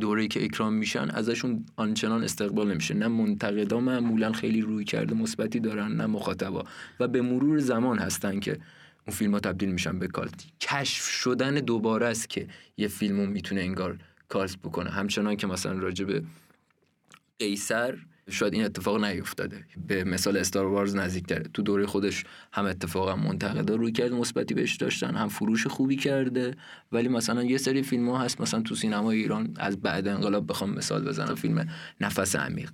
دوره 0.00 0.28
که 0.28 0.44
اکرام 0.44 0.72
میشن 0.72 1.10
ازشون 1.10 1.66
آنچنان 1.76 2.24
استقبال 2.24 2.70
نمیشه. 2.70 2.94
نه 2.94 3.08
منتقدا 3.08 3.80
معمولا 3.80 4.32
خیلی 4.32 4.60
روی 4.60 4.84
کرده 4.84 5.14
مثبتی 5.14 5.60
دارن 5.60 5.92
نه 5.92 6.06
مخاطبا. 6.06 6.64
و 7.00 7.08
به 7.08 7.22
مرور 7.22 7.58
زمان 7.58 7.98
هستن 7.98 8.40
که 8.40 8.52
اون 9.06 9.16
فیلم 9.16 9.32
ها 9.32 9.40
تبدیل 9.40 9.68
میشن 9.68 9.98
به 9.98 10.06
کالت 10.06 10.44
کشف 10.60 11.04
شدن 11.04 11.54
دوباره 11.54 12.06
است 12.06 12.30
که 12.30 12.46
یه 12.76 12.88
فیلمو 12.88 13.26
می‌تونه 13.26 13.60
انگار 13.60 13.98
کالت 14.28 14.56
بکنه. 14.58 14.90
همچنان 14.90 15.36
که 15.36 15.46
مثلا 15.46 15.72
راجب 15.72 16.22
قیصر 17.38 17.98
شاید 18.30 18.54
این 18.54 18.64
اتفاق 18.64 19.04
نیفتاده. 19.04 19.64
به 19.86 20.04
مثال 20.04 20.36
استار 20.36 20.66
وارز 20.66 20.96
نزدیکتره 20.96 21.44
تو 21.54 21.62
دوره 21.62 21.86
خودش 21.86 22.24
هم 22.52 22.64
اتفاقا 22.64 23.16
منتقدا 23.16 23.74
روی 23.74 23.92
کرد 23.92 24.12
مثبتی 24.12 24.54
بهش 24.54 24.76
داشتن 24.76 25.14
هم 25.14 25.28
فروش 25.28 25.66
خوبی 25.66 25.96
کرده. 25.96 26.54
ولی 26.92 27.08
مثلا 27.08 27.42
یه 27.42 27.58
سری 27.58 27.82
فیلم 27.82 28.08
ها 28.08 28.18
هست 28.18 28.40
مثلا 28.40 28.60
تو 28.60 28.74
سینما 28.74 29.10
ایران 29.10 29.54
از 29.56 29.80
بعد 29.80 30.08
انقلاب 30.08 30.46
بخوام 30.46 30.70
مثال 30.70 31.04
بزنم. 31.04 31.34
فیلم 31.34 31.68
نفس 32.00 32.36
عمیق 32.36 32.70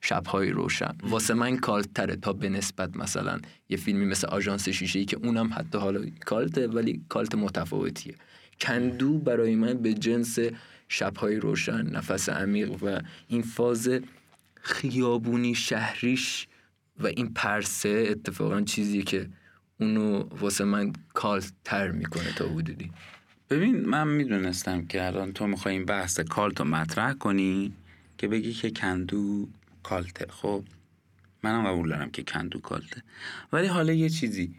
شبهای 0.00 0.50
روشن. 0.50 0.94
واسه 1.02 1.34
من 1.34 1.56
کالت 1.56 1.94
تره 1.94 2.16
تا 2.16 2.32
به 2.32 2.48
نسبت 2.48 2.96
مثلا 2.96 3.40
یه 3.68 3.76
فیلمی 3.76 4.06
مثل 4.06 4.26
آژانس 4.26 4.68
شیشه 4.68 4.98
ای 4.98 5.04
که 5.04 5.16
اونم 5.16 5.50
حتی 5.54 5.78
حالا 5.78 6.00
کالته 6.24 6.66
ولی 6.66 7.02
کالت 7.08 7.34
متفاوتیه. 7.34 8.14
کندو 8.60 9.18
برای 9.18 9.54
من 9.54 9.74
به 9.74 9.94
جنس 9.94 10.38
شبهای 10.88 11.36
روشن 11.36 11.86
نفس 11.86 12.28
عمیق 12.28 12.82
و 12.82 13.00
این 13.28 13.42
فاز 13.42 13.90
خیابونی 14.62 15.54
شهریش 15.54 16.48
و 16.98 17.06
این 17.06 17.34
پرسه 17.34 18.06
اتفاقا 18.08 18.60
چیزی 18.60 19.02
که 19.02 19.28
اونو 19.80 20.22
واسه 20.22 20.64
من 20.64 20.92
کالت 21.14 21.52
تر 21.64 21.90
می‌کنه 21.90 22.32
تا 22.36 22.48
حدودی. 22.48 22.90
ببین 23.50 23.88
من 23.88 24.08
می‌دونستم 24.08 24.86
که 24.86 25.06
الان 25.06 25.32
تو 25.32 25.46
می‌خوای 25.46 25.74
این 25.74 25.84
بحث 25.84 26.20
کالت 26.20 26.60
رو 26.60 26.66
مطرح 26.66 27.12
کنی 27.12 27.72
که 28.18 28.28
بگی 28.28 28.52
که 28.52 28.70
کندو 28.70 29.48
کالته. 29.82 30.26
خب 30.30 30.64
منم 31.42 31.66
قبول 31.66 31.88
دارم 31.88 32.10
که 32.10 32.22
کندو 32.22 32.60
کالته. 32.60 33.02
ولی 33.52 33.66
حالا 33.66 33.92
یه 33.92 34.08
چیزی. 34.08 34.54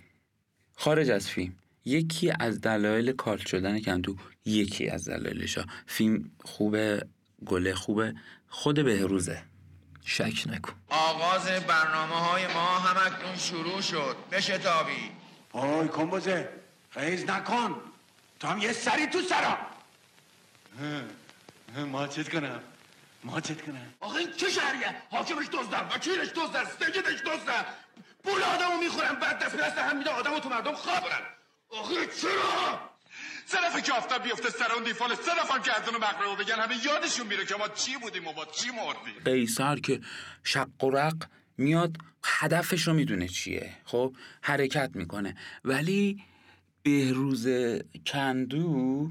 خارج 0.75 1.09
از 1.09 1.29
فیلم. 1.29 1.53
یکی 1.85 2.31
از 2.39 2.61
دلایل 2.61 3.11
کارت 3.11 3.47
شدن 3.47 3.79
کندو 3.79 4.15
یکی 4.45 4.89
از 4.89 5.09
دلایلشا 5.09 5.65
فیلم 5.85 6.31
خوبه 6.43 7.07
گله 7.45 7.73
خوبه. 7.73 8.13
خود 8.47 8.85
بهروزه. 8.85 9.43
شک 10.05 10.43
نکن. 10.47 10.73
آغاز 10.89 11.45
برنامه 11.45 12.15
های 12.15 12.47
ما 12.47 12.79
هم 12.79 13.07
اکنون 13.07 13.37
شروع 13.37 13.81
شد. 13.81 14.15
بشه 14.31 14.57
تابی 14.57 15.11
آی 15.51 15.87
کمبوزه 15.87 16.49
خیز 16.89 17.29
نکن. 17.29 17.81
تو 18.39 18.47
هم 18.47 18.57
یه 18.57 18.73
سری 18.73 19.07
تو 19.07 19.21
سرا. 19.21 19.57
ماچت 21.85 22.29
کنم؟ 22.29 22.59
ماچت 23.23 23.61
کنم؟ 23.61 23.93
آخه 23.99 24.15
این 24.15 24.31
چه 24.31 24.49
شهریه؟ 24.49 24.95
حاکمش 25.11 25.45
دزدن 25.47 25.87
وکیلش 25.95 26.29
دزدن 26.29 26.65
سیدش 26.65 27.21
دزدن 27.21 27.65
پول 28.23 28.43
آدمو 28.43 28.77
می‌خورن 28.77 29.15
بعد 29.15 29.39
دست 29.39 29.55
به 29.55 29.63
دست 29.63 29.77
هم 29.77 29.97
میده 29.97 30.09
آدمو 30.09 30.39
تو 30.39 30.49
مردم 30.49 30.75
خوابرن 30.75 31.21
آخه 31.69 32.07
چرا؟ 32.21 32.89
سه 33.45 33.57
دفعه 33.67 33.81
که 33.81 33.93
آفتاب 33.93 34.23
بیفته 34.23 34.49
سر 34.49 34.71
اون 34.71 34.83
دیفال 34.83 35.15
سه 35.15 35.31
دفعه 35.43 35.61
که 35.61 35.81
از 35.81 35.87
اونو 35.87 35.99
مقربه 35.99 36.43
بگن 36.43 36.55
همه 36.55 36.75
یادشون 36.85 37.27
میره 37.27 37.45
که 37.45 37.55
ما 37.55 37.67
چی 37.67 37.97
بودیم 37.97 38.27
و 38.27 38.33
با 38.33 38.45
چی 38.45 38.69
مردیم. 38.69 39.23
قیصر 39.25 39.75
که 39.75 40.01
شق 40.43 40.83
و 40.83 40.89
رق 40.89 41.23
میاد 41.57 41.97
هدفش 42.23 42.87
رو 42.87 42.93
می‌دونه 42.93 43.27
چیه. 43.27 43.73
خب 43.85 44.15
حرکت 44.41 44.91
می‌کنه. 44.93 45.35
ولی 45.65 46.23
بهروز 46.83 47.47
کندو 48.05 49.09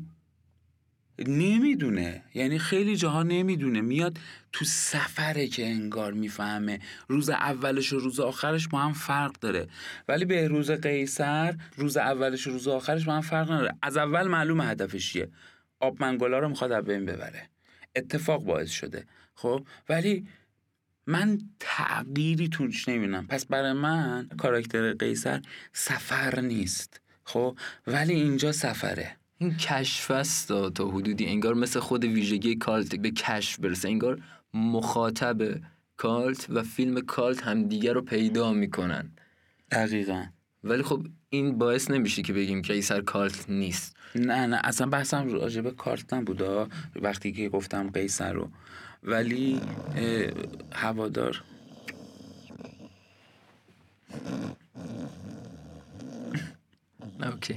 نمی‌دونه. 1.28 2.22
یعنی 2.34 2.58
خیلی 2.58 2.96
جاها 2.96 3.22
نمی‌دونه. 3.22 3.80
میاد 3.80 4.18
تو 4.52 4.64
سفره 4.64 5.46
که 5.46 5.66
انگار 5.66 6.12
می‌فهمه. 6.12 6.80
روز 7.08 7.30
اولش 7.30 7.92
و 7.92 7.98
روز 7.98 8.20
آخرش 8.20 8.68
با 8.68 8.78
هم 8.78 8.92
فرق 8.92 9.32
داره. 9.32 9.66
ولی 10.08 10.24
به 10.24 10.48
روز 10.48 10.70
قیصر 10.70 11.56
روز 11.76 11.96
اولش 11.96 12.46
و 12.46 12.50
روز 12.50 12.68
آخرش 12.68 13.04
با 13.04 13.14
هم 13.14 13.20
فرق 13.20 13.52
نداره. 13.52 13.74
از 13.82 13.96
اول 13.96 14.28
معلوم 14.28 14.60
هدفش 14.60 15.12
چیه 15.12 15.28
آب 15.80 16.02
منگولا 16.02 16.38
رو 16.38 16.48
می‌خواد 16.48 16.72
از 16.72 16.84
بین 16.84 17.04
ببره. 17.06 17.48
اتفاق 17.96 18.44
باعث 18.44 18.70
شده. 18.70 19.06
خب؟ 19.34 19.66
ولی 19.88 20.26
من 21.06 21.38
تغییری 21.60 22.48
توش 22.48 22.88
نمی‌بینم. 22.88 23.26
پس 23.26 23.46
برای 23.46 23.72
من 23.72 24.28
کاراکتر 24.38 24.92
قیصر 24.92 25.42
سفر 25.72 26.40
نیست. 26.40 27.00
خب؟ 27.24 27.58
ولی 27.86 28.14
اینجا 28.14 28.52
سفره. 28.52 29.16
این 29.42 29.56
کشف 29.56 30.10
است 30.10 30.48
تا 30.48 30.88
حدودی. 30.88 31.26
انگار 31.26 31.54
مثل 31.54 31.80
خود 31.80 32.04
ویژگی 32.04 32.54
کالت 32.56 32.94
به 32.96 33.10
کشف 33.10 33.58
برسه. 33.58 33.88
انگار 33.88 34.22
مخاطب 34.54 35.60
کالت 35.96 36.50
و 36.50 36.62
فیلم 36.62 37.00
کالت 37.00 37.42
همدیگه 37.42 37.92
رو 37.92 38.02
پیدا 38.02 38.52
می‌کنن. 38.52 39.10
دقیقا. 39.70 40.24
ولی 40.64 40.82
خب 40.82 41.06
این 41.30 41.58
باعث 41.58 41.90
نمیشه 41.90 42.22
که 42.22 42.32
بگیم 42.32 42.62
که 42.62 42.72
قیصر 42.72 43.00
کالت 43.00 43.50
نیست. 43.50 43.96
نه 44.14 44.46
نه 44.46 44.60
اصلا 44.64 44.86
بحثم 44.86 45.28
راجبه 45.28 45.70
کارت 45.70 46.14
نبودا 46.14 46.68
وقتی 46.96 47.32
که 47.32 47.48
گفتم 47.48 47.90
قیصر 47.90 48.32
رو. 48.32 48.50
ولی 49.02 49.60
هوادار. 50.72 51.42
اوکی. 57.22 57.56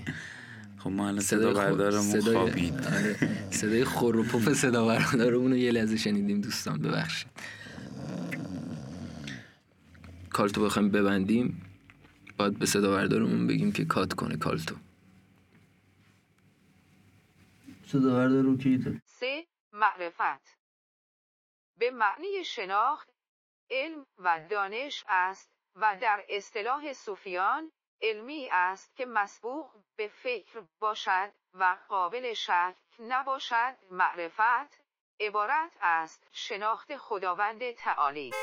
خب 0.85 0.91
ما 0.91 1.07
الان 1.07 1.19
صدای 1.21 1.53
صدا 1.53 1.53
بردارمون 1.53 2.21
صدای- 2.21 2.35
خوابید. 2.37 2.73
آره. 2.87 3.51
صدای 3.51 3.83
خور 3.85 4.15
و 4.17 4.23
پف 4.23 4.53
صدا 4.53 4.85
بردارمون 4.85 5.51
رو 5.51 5.57
یه 5.57 5.71
لحظه 5.71 5.97
شنیدیم 5.97 6.41
دوستان 6.41 6.77
ببخشید. 6.81 7.31
کالتو 10.29 10.65
بخوایم 10.65 10.89
ببندیم 10.89 11.61
باید 12.37 12.59
به 12.59 12.65
صدا 12.65 12.91
بردارمون 12.91 13.47
بگیم 13.47 13.71
که 13.71 13.85
کات 13.85 14.13
کنه 14.13 14.37
کالتو. 14.37 14.75
صدا 17.87 18.13
بردار 18.13 18.43
رو 18.43 18.57
کیته 18.57 19.01
سه 19.05 19.45
معرفت. 19.73 20.57
به 21.79 21.91
معنی 21.91 22.43
شناخت 22.45 23.09
علم 23.71 24.05
و 24.17 24.39
دانش 24.49 25.03
است 25.07 25.49
و 25.75 25.97
در 26.01 26.23
اصطلاح 26.29 26.93
صوفیان 26.93 27.71
علمی 28.01 28.49
است 28.51 28.95
که 28.95 29.05
مسبوق 29.05 29.69
به 29.95 30.07
فکر 30.07 30.63
باشد 30.79 31.31
و 31.53 31.77
قابل 31.89 32.33
شک 32.33 32.75
نباشد 32.99 33.75
معرفت 33.91 34.79
عبارت 35.19 35.71
است 35.81 36.27
شناخت 36.31 36.97
خداوند 36.97 37.71
تعالی 37.71 38.33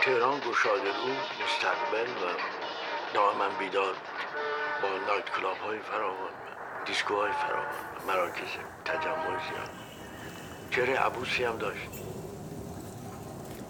تهران 0.00 0.40
گشاده 0.40 0.96
رو 0.96 1.08
مستقبل 1.44 2.10
و 2.10 2.34
دائما 3.14 3.48
بیدار. 3.48 3.96
با 4.82 4.88
نایت 4.88 5.30
کلاب 5.30 5.56
های 5.56 5.78
فراوان 5.78 6.49
دیسکوهای 6.90 7.32
فراوان 7.32 8.06
مراکز 8.06 8.48
تجمع 8.84 9.26
زیاد. 9.26 9.70
چهره 10.70 10.98
عبوسی 10.98 11.44
هم 11.44 11.56
داشت. 11.56 11.88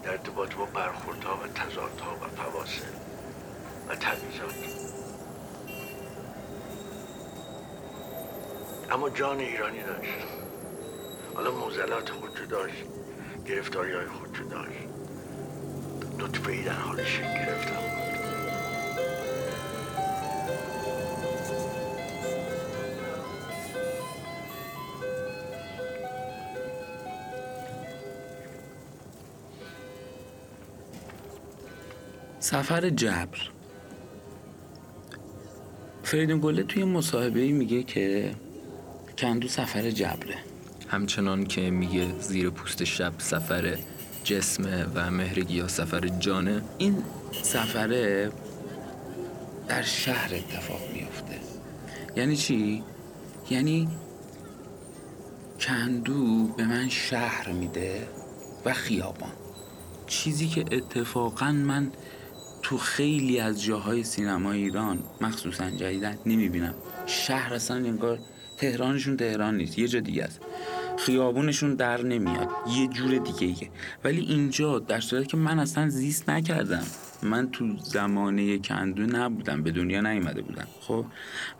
در 0.02 0.10
ارتباط 0.10 0.54
با 0.54 0.64
برخوردها 0.64 1.36
و 1.36 1.46
تضادها 1.46 2.14
و 2.14 2.28
فواصل 2.36 2.86
و 3.88 3.94
تمیزات 3.96 4.54
اما 8.90 9.10
جان 9.10 9.38
ایرانی 9.38 9.82
داشت. 9.82 10.26
حالا 11.34 11.50
موزلات 11.50 12.10
خودشو 12.10 12.44
داشت. 12.44 12.84
گرفتاری 13.46 13.92
های 13.92 14.06
خودشو 14.06 14.44
داشت. 14.44 14.88
نطفه 16.18 16.52
ای 16.52 16.62
در 16.62 16.72
حال 16.72 17.04
شکل 17.04 17.99
سفر 32.50 32.90
جبر. 32.90 33.38
فریدون 36.02 36.40
گله 36.40 36.62
توی 36.62 36.84
مصاحبه 36.84 37.52
میگه 37.52 37.82
که 37.82 38.34
کندو 39.18 39.48
سفر 39.48 39.90
جبره. 39.90 40.38
همچنان 40.88 41.44
که 41.44 41.70
میگه 41.70 42.20
زیر 42.20 42.50
پوست 42.50 42.84
شب 42.84 43.12
سفر 43.18 43.78
جسمه 44.24 44.86
و 44.94 45.10
مهرگی 45.10 45.54
یا 45.54 45.68
سفر 45.68 46.08
جانه 46.08 46.62
این 46.78 47.02
سفره 47.42 48.32
در 49.68 49.82
شهر 49.82 50.34
اتفاق 50.34 50.80
میفته 50.94 51.38
یعنی 52.16 52.36
چی؟ 52.36 52.82
یعنی 53.50 53.88
کندو 55.60 56.46
به 56.56 56.64
من 56.64 56.88
شهر 56.88 57.52
میده 57.52 58.08
و 58.64 58.72
خیابان. 58.72 59.32
چیزی 60.06 60.48
که 60.48 60.60
اتفاقا 60.60 61.52
من 61.52 61.92
تو 62.70 62.78
خیلی 62.78 63.40
از 63.40 63.62
جاهای 63.62 64.04
سینما 64.04 64.52
ایران 64.52 64.98
مخصوصا 65.20 65.70
جدیدن 65.70 66.18
نمی‌بینم. 66.26 66.74
شهر 67.06 67.54
اصلا 67.54 67.76
انگار 67.76 68.18
تهرانشون 68.56 69.16
تهران 69.16 69.56
نیست 69.56 69.78
یه 69.78 69.88
جا 69.88 70.00
دیگه 70.00 70.24
است. 70.24 70.40
خیابونشون 70.98 71.74
در 71.74 72.02
نمیاد 72.02 72.48
یه 72.76 72.86
جور 72.88 73.18
دیگه 73.18 73.46
ایه. 73.46 73.70
ولی 74.04 74.20
اینجا 74.20 74.78
در 74.78 75.00
صورتی 75.00 75.26
که 75.26 75.36
من 75.36 75.58
اصلا 75.58 75.88
زیست 75.88 76.30
نکردم. 76.30 76.82
من 77.22 77.50
تو 77.50 77.76
زمانه 77.76 78.58
کندو 78.58 79.02
نبودم 79.02 79.62
به 79.62 79.70
دنیا 79.70 80.00
نیومده 80.00 80.42
بودم 80.42 80.66
خب؟ 80.80 81.04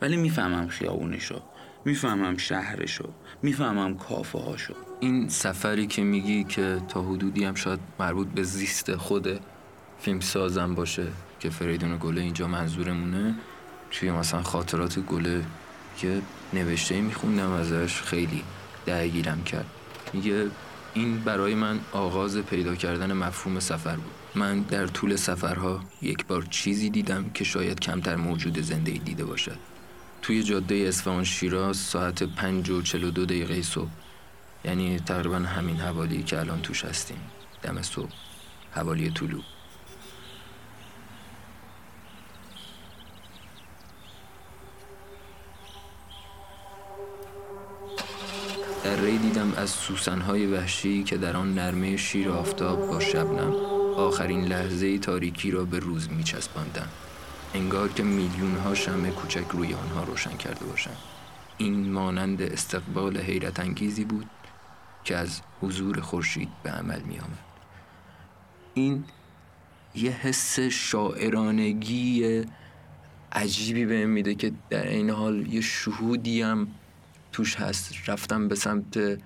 ولی 0.01 0.17
می‌فهمم 0.17 0.67
خیابونشو 0.67 1.41
می‌فهمم 1.85 2.37
شهرشو 2.37 3.09
می‌فهمم 3.43 3.97
کافه 3.97 4.39
هاشو 4.39 4.73
این 4.99 5.29
سفری 5.29 5.87
که 5.87 6.03
میگی 6.03 6.43
که 6.43 6.81
تا 6.87 7.01
حدودی 7.01 7.43
هم 7.43 7.55
شاید 7.55 7.79
مربوط 7.99 8.27
به 8.27 8.43
زیست 8.43 8.95
خود 8.95 9.39
فیلم 10.01 10.19
سازم 10.19 10.75
باشه 10.75 11.07
که 11.39 11.49
فریدون 11.49 11.97
گله 11.97 12.21
اینجا 12.21 12.47
منظورمونه. 12.47 13.35
توی 13.91 14.11
مثلا 14.11 14.43
خاطرات 14.43 14.99
گله 14.99 15.45
که 15.97 16.21
نوشته 16.53 17.01
میخوندم 17.01 17.51
ازش 17.51 18.01
خیلی 18.01 18.43
درگیرم 18.85 19.43
کرد. 19.43 19.65
میگه 20.13 20.47
این 20.93 21.19
برای 21.19 21.55
من 21.55 21.79
آغاز 21.91 22.37
پیدا 22.37 22.75
کردن 22.75 23.13
مفهوم 23.13 23.59
سفر 23.59 23.95
بود. 23.95 24.11
من 24.35 24.59
در 24.59 24.87
طول 24.87 25.15
سفرها 25.15 25.79
یک 26.01 26.25
بار 26.25 26.47
چیزی 26.49 26.89
دیدم 26.89 27.29
که 27.33 27.43
شاید 27.43 27.79
کمتر 27.79 28.15
موجود 28.15 28.61
زنده 28.61 28.91
دیده 28.91 29.25
باشد. 29.25 29.57
توی 30.21 30.43
جاده 30.43 30.75
اصفهان 30.75 31.23
شیراز 31.23 31.77
ساعت 31.77 32.23
پنج 32.23 32.69
و 32.69 32.81
چلو 32.81 33.11
دو 33.11 33.25
دقیقه 33.25 33.61
صبح. 33.61 33.89
یعنی 34.65 34.99
تقریبا 34.99 35.35
همین 35.35 35.75
حوالی 35.75 36.23
که 36.23 36.39
الان 36.39 36.61
توش 36.61 36.85
هستیم. 36.85 37.17
دم 37.63 37.81
صبح. 37.81 38.11
حوالی 38.71 39.09
طلوع. 39.09 39.43
در 48.83 48.95
دیدم 48.95 49.53
از 49.57 49.69
سوسنهای 49.69 50.45
وحشی 50.45 51.03
که 51.03 51.17
در 51.17 51.37
آن 51.37 51.53
نرمه 51.53 51.97
شیر 51.97 52.29
آفتاب 52.29 52.87
با 52.87 52.99
شبنم 52.99 53.55
آخرین 53.95 54.45
لحظه 54.45 54.97
تاریکی 54.97 55.51
را 55.51 55.65
به 55.65 55.79
روز 55.79 56.09
می. 56.09 56.23
انگار 57.53 57.89
که 57.89 58.03
میلیون 58.03 58.55
ها 58.55 58.75
شمع 58.75 59.09
کوچک 59.09 59.45
روی 59.51 59.73
آنها 59.73 60.03
روشن 60.03 60.37
کرده 60.37 60.65
باشند. 60.65 60.97
این 61.57 61.91
مانند 61.91 62.41
استقبال 62.41 63.17
حیرت 63.17 63.59
انگیزی 63.59 64.05
بود 64.05 64.29
که 65.03 65.15
از 65.15 65.41
حضور 65.61 66.01
خورشید 66.01 66.49
به 66.63 66.71
عمل 66.71 67.01
می 67.01 67.19
آمد. 67.19 67.45
این 68.73 69.03
یه 69.95 70.11
حس 70.11 70.59
شاعرانگی 70.59 72.43
عجیبی 73.31 73.85
بهم 73.85 74.09
میده 74.09 74.35
که 74.35 74.51
در 74.69 74.87
این 74.87 75.09
حال 75.09 75.53
یه 75.53 75.61
شهودی 75.61 76.41
هم 76.41 76.67
توش 77.31 77.55
هست. 77.55 78.09
رفتم 78.09 78.47
به 78.47 78.55
سمت 78.55 79.19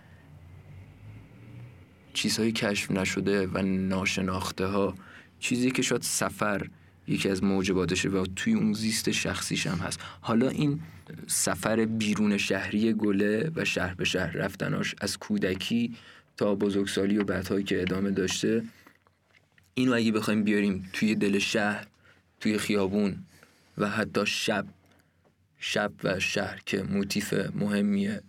چیزهای 2.13 2.51
کشف 2.51 2.91
نشده 2.91 3.47
و 3.47 3.61
ناشناخته 3.61 4.65
ها 4.65 4.95
چیزی 5.39 5.71
که 5.71 5.81
شاید 5.81 6.01
سفر 6.01 6.67
یکی 7.07 7.29
از 7.29 7.43
موجباتشه 7.43 8.09
و 8.09 8.25
توی 8.35 8.53
اون 8.53 8.73
زیست 8.73 9.11
شخصیش 9.11 9.67
هم 9.67 9.77
هست. 9.77 9.99
حالا 10.21 10.49
این 10.49 10.79
سفر 11.27 11.85
بیرون 11.85 12.37
شهری 12.37 12.93
گله 12.93 13.51
و 13.55 13.65
شهر 13.65 13.93
به 13.93 14.05
شهر 14.05 14.31
رفتناش 14.31 14.95
از 15.01 15.17
کودکی 15.17 15.95
تا 16.37 16.55
بزرگسالی 16.55 17.17
و 17.17 17.23
بعدهایی 17.23 17.63
که 17.63 17.81
ادامه 17.81 18.11
داشته 18.11 18.63
اینو 19.73 19.93
اگه 19.93 20.11
بخوایم 20.11 20.43
بیاریم 20.43 20.89
توی 20.93 21.15
دل 21.15 21.39
شهر 21.39 21.87
توی 22.39 22.57
خیابون 22.57 23.17
و 23.77 23.89
حتی 23.89 24.25
شب 24.25 24.65
شب 25.67 25.91
و 26.03 26.19
شهر 26.19 26.61
که 26.65 26.83
موتیف 26.83 27.33
مهمیه 27.55 28.21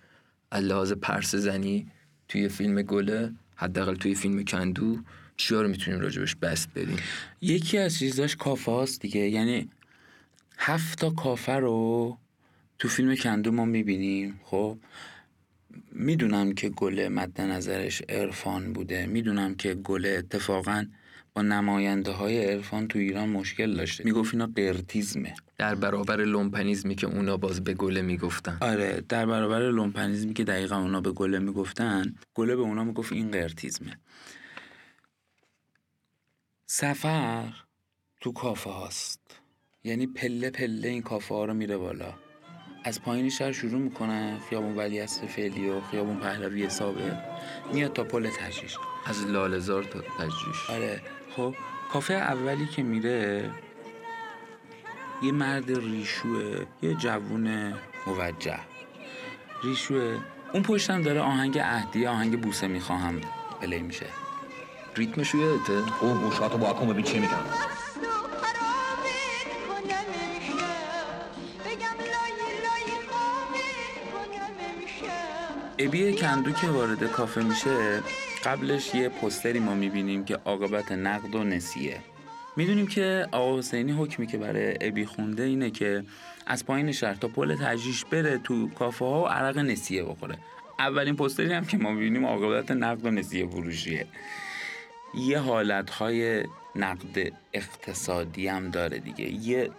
لحاظ 0.53 0.93
پرس 0.93 1.35
زنی 1.35 1.87
توی 2.29 2.49
فیلم 2.49 2.83
گله 2.83 3.33
حداقل 3.57 3.95
توی 3.95 4.15
فیلم 4.15 4.45
کندو 4.45 4.99
چیا 5.37 5.63
رو 5.63 5.69
می‌تونیم 5.69 6.01
راجبش 6.01 6.37
بست 6.37 6.69
بدیم؟ 6.75 6.99
یکی 7.41 7.79
از 7.79 7.99
چیزاش 7.99 8.37
کافه 8.37 8.73
هاست 8.73 9.01
دیگه. 9.01 9.21
یعنی 9.21 9.71
هفت 10.59 10.99
تا 10.99 11.11
کافه 11.11 11.53
رو 11.53 12.19
تو 12.79 12.89
فیلم 12.89 13.17
کندو 13.17 13.53
ما 13.53 13.65
می‌بینیم 13.65 14.41
خب؟ 14.43 14.79
می‌دونم 15.93 16.53
که 16.53 16.69
گله 16.69 17.09
مد 17.09 17.41
نظرش 17.41 18.03
عرفان 18.09 18.73
بوده. 18.73 19.07
می‌دونم 19.07 19.55
که 19.55 19.75
گله 19.75 20.09
اتفاقا 20.09 20.87
با 21.35 21.43
نماینده 21.43 22.11
های 22.11 22.45
عرفان 22.45 22.89
تو 22.89 22.99
ایران 22.99 23.29
مشکل 23.29 23.75
داشته. 23.75 24.05
می‌گفت 24.05 24.35
اینا 24.35 24.47
قرتیزمه. 24.47 25.35
در 25.59 25.75
برابر 25.75 26.25
لومپنیزمی 26.25 26.95
که 26.95 27.07
اونا 27.07 27.37
باز 27.37 27.65
به 27.65 27.75
گله 27.75 28.03
می‌گفتن. 28.03 28.59
آره 28.61 29.05
در 29.09 29.27
برابر 29.27 29.71
لومپنیزمی 29.71 30.35
که 30.35 30.45
دقیقا 30.45 30.77
اونا 30.77 31.01
به 31.01 31.13
گله 31.13 31.39
می‌گفتن 31.39 32.15
گله 32.35 32.57
به 32.57 32.63
اونا 32.63 32.85
می‌گفت 32.85 33.13
این 33.13 33.31
قرتیزمه. 33.31 33.99
سفر 36.67 37.53
تو 38.21 38.33
کافه 38.33 38.71
هاست. 38.71 39.21
یعنی 39.85 40.07
پله 40.07 40.51
پله 40.51 40.89
این 40.89 41.03
کافه 41.03 41.35
ها 41.35 41.45
رو 41.45 41.55
میره 41.55 41.77
بالا. 41.77 42.15
از 42.85 43.03
پایین 43.03 43.31
شهر 43.31 43.53
شروع 43.53 43.81
می‌کنه 43.81 44.39
خیابون 44.49 44.77
ولی 44.77 45.07
فعلی 45.07 45.69
و 45.69 45.81
خیابون 45.81 46.17
پهلوی 46.17 46.65
حسابه. 46.65 47.19
میاد 47.73 47.93
تا 47.93 48.05
پل 48.05 48.31
تجریش 48.31 48.77
از 49.07 49.27
لالزار 49.27 49.85
تا 49.85 50.01
تجریش 50.01 50.71
آره 50.71 51.03
خب 51.37 51.55
کافه 51.93 52.15
اولی 52.15 52.67
که 52.67 52.83
میره 52.83 53.51
یه 55.23 55.33
مرد 55.33 55.71
ریشوه 55.71 56.67
یه 56.83 56.95
جوون 56.95 57.75
موجه. 58.07 58.59
ریشوه 59.65 60.19
اون 60.53 60.63
پشتم 60.63 61.03
داره 61.03 61.21
آهنگ 61.21 61.59
عهدی 61.59 62.07
آهنگ 62.07 62.41
بوسه 62.41 62.67
می‌خواهم 62.67 63.21
پلی 63.61 63.79
میشه. 63.79 64.07
ریتمش 64.97 65.35
یادته؟ 65.35 65.83
او 66.01 66.15
گوشاتو 66.15 66.59
با 66.59 66.73
ببین 66.73 67.05
چی 67.05 67.19
میگم 67.19 67.37
ابی 75.79 76.13
کندو 76.13 76.53
که 76.53 76.67
وارد 76.67 77.05
کافه 77.05 77.43
میشه 77.43 78.03
قبلش 78.45 78.95
یه 78.95 79.09
پستری 79.09 79.61
ما 79.61 79.75
می‌بینیم 79.75 80.25
که 80.25 80.39
عاقبت 80.45 80.93
نقد 80.93 81.35
و 81.35 81.45
نسیه. 81.45 82.01
می‌دونیم 82.57 82.87
که 82.87 83.29
آقا 83.33 83.59
حسینی 83.59 83.93
حکمی 83.93 84.27
که 84.27 84.39
برای 84.39 84.77
ابی 84.81 85.07
خونده 85.07 85.43
اینه 85.43 85.71
که 85.71 86.05
از 86.47 86.67
پایین 86.67 86.93
شهر 86.93 87.15
تا 87.15 87.29
پل 87.29 87.57
تجریش 87.57 88.05
بره 88.05 88.39
تو 88.39 88.69
کافه 88.69 89.05
ها 89.05 89.23
و 89.23 89.27
عرق 89.27 89.59
نسیه 89.59 90.05
بخوره. 90.05 90.39
اولین 90.79 91.17
پستری 91.17 91.53
هم 91.53 91.65
که 91.65 91.77
ما 91.77 91.93
می‌بینیم 91.93 92.27
عاقبت 92.27 92.71
نقد 92.71 93.07
و 93.07 93.11
نسیه 93.11 93.47
فروشیه. 93.47 94.07
یه 95.15 95.39
حالتهای 95.39 96.45
نقد 96.77 97.33
اقتصادی 97.53 98.49
هم 98.49 98.71
داره 98.71 98.99
دیگه. 98.99 99.31
یه 99.31 99.71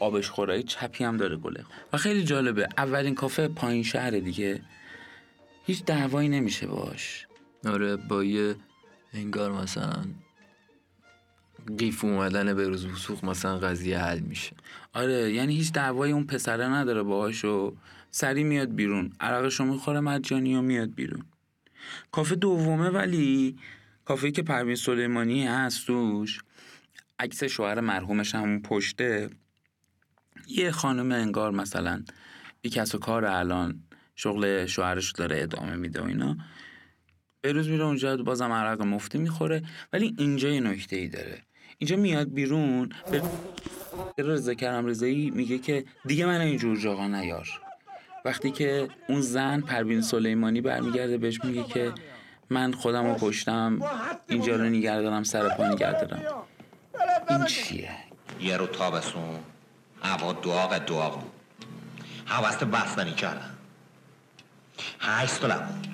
آبش 0.00 0.30
خورایی 0.30 0.62
چپی 0.62 1.04
هم 1.04 1.16
داره 1.16 1.36
گله 1.36 1.64
و 1.92 1.96
خیلی 1.96 2.24
جالبه 2.24 2.68
اولین 2.78 3.14
کافه 3.14 3.48
پایین 3.48 3.82
شهر 3.82 4.10
دیگه. 4.10 4.60
هیچ 5.66 5.84
دعوایی 5.84 6.28
نمیشه 6.28 6.66
باش. 6.66 7.26
آره 7.66 7.96
با 7.96 8.24
یه 8.24 8.56
انگار 9.14 9.52
مثلا 9.52 10.04
قیف 11.78 12.04
اومدن 12.04 12.54
به 12.54 12.68
روز 12.68 12.84
وسوق 12.86 13.24
مثلا 13.24 13.58
قضیه 13.58 13.98
حل 13.98 14.18
میشه. 14.18 14.56
آره 14.92 15.32
یعنی 15.32 15.56
هیچ 15.56 15.72
دعوایی 15.72 16.12
اون 16.12 16.24
پسره 16.24 16.68
نداره 16.68 17.02
باهاش 17.02 17.44
و 17.44 17.76
سری 18.10 18.44
میاد 18.44 18.74
بیرون 18.74 19.12
عرقشو 19.20 19.64
می‌خوره 19.64 20.00
مجانی 20.00 20.54
و 20.54 20.62
میاد 20.62 20.94
بیرون. 20.94 21.24
کافه 22.12 22.34
دومه 22.34 22.88
ولی 22.88 23.56
کافه 24.04 24.30
که 24.30 24.42
پروین 24.42 24.76
سلیمانی 24.76 25.46
هست 25.46 25.86
توش 25.86 26.40
عکس 27.18 27.44
شوهر 27.44 27.80
مرحومش 27.80 28.34
هم 28.34 28.62
پشته. 28.62 29.30
یه 30.46 30.70
خانم 30.70 31.12
انگار 31.12 31.50
مثلا 31.50 32.04
بی 32.62 32.70
کس 32.70 32.94
و 32.94 32.98
کار 32.98 33.24
الان 33.24 33.82
شغل 34.16 34.66
شوهرش 34.66 35.12
داره 35.12 35.42
ادامه 35.42 35.76
میده 35.76 36.00
و 36.00 36.04
اینا. 36.04 36.36
به 37.40 37.52
روز 37.52 37.68
میره 37.68 37.84
اونجا 37.84 38.16
بازم 38.16 38.52
عرق 38.52 38.82
مفتی 38.82 39.18
می‌خوره. 39.18 39.62
ولی 39.92 40.14
اینجا 40.18 40.48
یه 40.48 40.60
نکته 40.60 40.96
ای 40.96 41.08
داره. 41.08 41.42
اینجا 41.78 41.96
میاد 41.96 42.28
بیرون 42.28 42.88
به 44.16 44.22
رضا 44.22 44.54
کرم 44.54 44.86
رضایی 44.86 45.30
میگه 45.30 45.58
که 45.58 45.84
دیگه 46.04 46.26
من 46.26 46.40
اینجور 46.40 46.76
جاها 46.76 47.08
نیار. 47.08 47.48
وقتی 48.24 48.50
که 48.50 48.88
اون 49.08 49.20
زن 49.20 49.60
پروین 49.60 50.00
سلیمانی 50.00 50.60
برمیگرده 50.60 51.18
بهش 51.18 51.44
میگه 51.44 51.64
که 51.64 51.92
من 52.50 52.72
خودم 52.72 53.06
رو 53.06 53.16
کشتم 53.20 53.80
اینجا 54.28 54.56
رو 54.56 54.64
نگردارم 54.64 55.22
سر 55.22 55.48
پا 55.48 55.68
نگردارم 55.68 56.22
این 57.30 57.44
چیه؟ 57.44 57.90
یه 58.40 58.56
رو 58.56 58.66
تابستون 58.66 59.38
هوا 60.02 60.32
داغ 60.32 60.84
داغ 60.84 61.20
بود. 61.20 61.30
حوست 62.26 62.64
بستنی 62.64 63.12
کردم 63.12 63.58
هشت 65.00 65.32
سالم 65.32 65.58
بود 65.58 65.88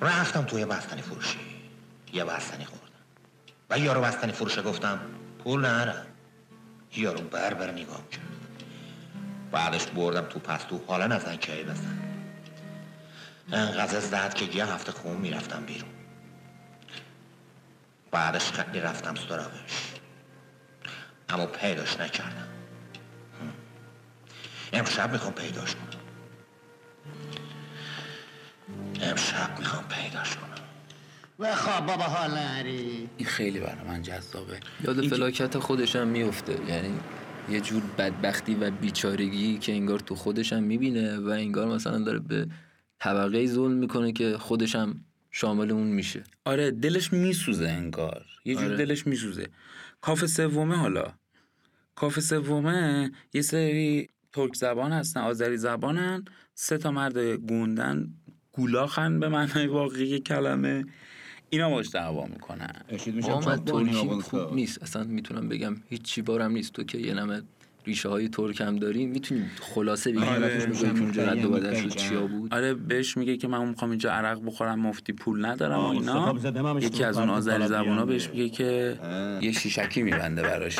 رفتم 0.00 0.42
توی 0.42 0.64
بستنی 0.64 1.02
فروشی. 1.02 1.38
یه 2.12 2.24
بستنی 2.24 2.64
خوردم 2.64 2.83
و 3.70 3.78
یارو 3.78 4.00
بستنی 4.00 4.32
فروشه 4.32 4.62
گفتم 4.62 5.00
پول 5.44 5.60
نرم 5.60 6.06
یارو 6.96 7.20
بر 7.20 7.54
بر 7.54 7.70
نگاه 7.70 8.08
کرد. 8.10 8.20
بعدش 9.50 9.86
بردم 9.86 10.26
تو 10.26 10.38
پستو 10.38 10.84
حالا 10.86 11.06
نزن 11.06 11.36
کی 11.36 11.62
بزن. 11.62 11.98
انقدر 13.52 14.00
زد 14.00 14.34
که 14.34 14.44
یه 14.44 14.66
هفته 14.66 14.92
خون 14.92 15.16
می‌رفتم 15.16 15.64
بیرون. 15.64 15.90
بعدش 18.10 18.52
خیلی 18.52 18.80
رفتم 18.80 19.14
سراغش. 19.14 19.92
اما 21.28 21.46
پیداش 21.46 22.00
نکردم. 22.00 22.48
امشب 24.72 25.12
می‌خوام 25.12 25.32
پیداش 25.32 25.74
کنم. 25.74 26.00
امشب 29.00 29.58
می‌خوام 29.58 29.84
پیداش 29.88 30.36
کنم. 30.36 30.53
و 31.38 31.54
خواب 31.54 31.86
بابا 31.86 32.02
حال 32.02 32.30
نری 32.30 33.08
این 33.16 33.26
خیلی 33.26 33.60
برای 33.60 33.88
من 33.88 34.02
جذابه. 34.02 34.60
یاد 34.84 35.06
فلاکت 35.06 35.58
خودش 35.58 35.96
هم 35.96 36.08
میفته. 36.08 36.56
یعنی 36.68 36.94
یه 37.50 37.60
جور 37.60 37.82
بدبختی 37.98 38.54
و 38.54 38.70
بیچارگی 38.70 39.58
که 39.58 39.72
انگار 39.72 39.98
تو 39.98 40.14
خودش 40.14 40.52
هم 40.52 40.62
می‌بینه 40.62 41.18
و 41.18 41.28
انگار 41.28 41.68
مثلا 41.68 41.98
داره 41.98 42.18
به 42.18 42.46
طبقه 42.98 43.46
ظلم 43.46 43.72
می‌کنه 43.72 44.12
که 44.12 44.38
خودش 44.38 44.76
هم 44.76 45.04
شامل 45.30 45.70
اون 45.70 45.86
میشه. 45.86 46.22
آره 46.44 46.70
دلش 46.70 47.12
میسوزه 47.12 47.68
انگار. 47.68 48.26
یه 48.44 48.54
جور 48.54 48.64
آره. 48.64 48.76
دلش 48.76 49.06
میسوزه. 49.06 49.48
کافه 50.00 50.26
سومه 50.26 50.76
حالا. 50.76 51.12
کافه 51.94 52.20
سومه 52.20 53.12
یه 53.32 53.42
سری 53.42 54.08
ترک 54.32 54.54
زبان 54.54 54.92
هستن 54.92 55.20
آذری 55.20 55.56
زبانن. 55.56 56.24
سه 56.54 56.78
تا 56.78 56.90
مرد 56.90 57.18
گوندن 57.18 58.08
گولاخن 58.52 59.20
به 59.20 59.28
معنای 59.28 59.66
واقعی 59.66 60.20
کلمه. 60.20 60.84
اینا 61.54 61.70
باش 61.70 61.90
دعوا 61.94 62.26
می‌کنن. 62.26 62.72
آقا 63.22 63.50
من 63.50 63.64
ترکی 63.64 64.08
خوب 64.08 64.54
نیست. 64.54 64.82
اصلا 64.82 65.04
می‌تونم 65.04 65.48
بگم 65.48 65.76
هیچی 65.88 66.22
بارم 66.22 66.52
نیست. 66.52 66.72
تو 66.72 66.84
که 66.84 66.98
یه 66.98 67.14
نمه 67.14 67.42
ریشه 67.86 68.08
های 68.08 68.28
ترک 68.28 68.60
هم 68.60 68.76
داری 68.76 69.06
می‌تونی 69.06 69.44
خلاصه 69.60 70.12
بگی 70.12 70.24
آره. 70.24 70.68
اونجا 70.82 71.22
رد 71.22 71.44
و 71.44 71.50
بدل 71.50 71.74
شد 71.74 71.88
چیا 71.88 72.26
بود. 72.26 72.54
آره 72.54 72.74
بهش 72.74 73.16
میگه 73.16 73.36
که 73.36 73.48
من 73.48 73.68
می‌خوام 73.68 73.90
اینجا 73.90 74.12
عرق 74.12 74.46
بخورم 74.46 74.80
مفتی 74.80 75.12
پول 75.12 75.46
ندارم 75.46 75.80
و 75.80 75.88
اینا. 75.88 76.34
یکی 76.80 77.04
از 77.04 77.18
اون. 77.18 77.30
آذری 77.30 77.66
زبونا 77.66 78.06
بهش 78.06 78.28
میگه 78.28 78.48
که 78.48 78.98
یه 79.42 79.52
شیشکی 79.52 80.02
میبنده 80.02 80.42
براش. 80.42 80.78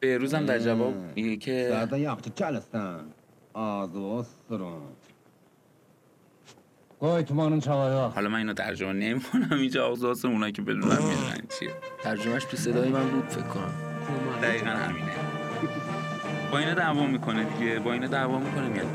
بهروز 0.00 0.34
هم 0.34 0.46
در 0.46 0.58
جواب 0.58 0.94
میگه 1.16 1.36
که 1.36 1.86
حالا 8.14 8.28
من 8.28 8.34
اینو 8.38 8.52
ترجمه 8.52 8.92
نمی‌کنم. 8.92 9.48
اینجا 9.52 9.86
آغاز 9.86 10.24
اونایی 10.24 10.52
که 10.52 10.62
بدونن 10.62 10.82
می‌دونن 10.82 11.46
چیه. 11.58 11.70
ترجمهش 12.02 12.44
تو 12.44 12.56
صدای 12.56 12.88
من 12.88 13.10
بود 13.10 13.28
فکر 13.28 13.42
کنم. 13.42 13.74
دقیقا 14.42 14.70
همینه. 14.70 15.10
با 16.52 16.58
اینا 16.58 16.74
دعوا 16.74 17.06
می‌کنه 17.06 17.44
دیگه. 17.44 17.78
با 17.78 17.92
اینا 17.92 18.06
دعوا 18.06 18.38
می‌کنه 18.38 18.68
میاد 18.68 18.86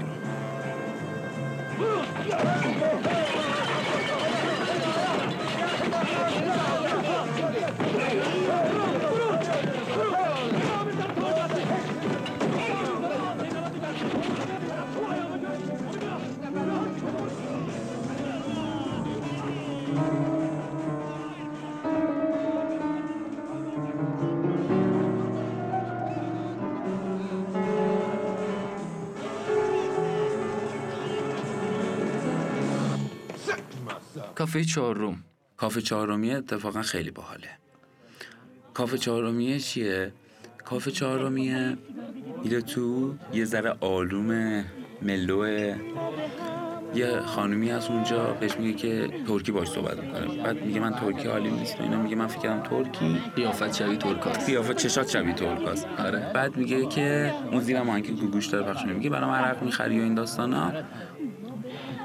کافه 34.40 34.64
چهارم. 34.64 35.24
کافه 35.58 35.82
چهارمیه 35.82 36.36
اتفاقا 36.36 36.82
خیلی 36.82 37.12
باحاله. 37.12 37.50
کافه 38.74 38.98
چهارمیه 38.98 39.60
چیه؟ 39.60 40.12
کافه 40.66 40.92
چهارمیه 40.92 41.78
میره 42.44 42.62
تو 42.62 43.16
یه 43.34 43.46
ذره 43.46 43.76
آلومه 43.82 44.66
ملوه 45.02 45.76
یه 46.96 47.20
خانومی 47.20 47.72
از 47.72 47.88
اونجا 47.88 48.34
بهش 48.34 48.58
میگه 48.58 48.74
که 48.78 49.10
ترکی 49.28 49.52
باش 49.52 49.68
صحبت 49.68 50.00
می‌کنه. 50.00 50.44
بعد 50.44 50.66
میگه 50.66 50.80
من 50.80 50.94
ترکی 50.94 51.28
حالیم 51.28 51.56
نیست 51.56 51.80
و 51.80 51.84
اینا. 51.84 52.02
میگه 52.02 52.16
من 52.16 52.28
فکرم 52.28 52.64
ترکی. 52.64 53.22
قیافت 53.36 53.74
شبیه 53.74 53.98
ترکاست. 53.98 54.46
قیافت 54.46 54.78
چشات 54.78 55.10
شبیه 55.10 55.34
ترکاست. 55.34 55.88
آره. 55.98 56.32
بعد 56.34 56.58
میگه 56.58 56.86
که 56.86 57.34
اون 57.52 57.62
زیرم 57.62 57.90
آهنگ 57.90 58.06
که 58.20 58.26
گوش 58.26 58.48
داره 58.48 58.74
پخش 58.74 58.86
میگه 58.86 59.10
برام 59.10 59.32
عرق 59.32 59.64
می‌خری 59.64 60.00
و 60.00 60.04
این 60.04 60.14
داستانا. 60.14 60.74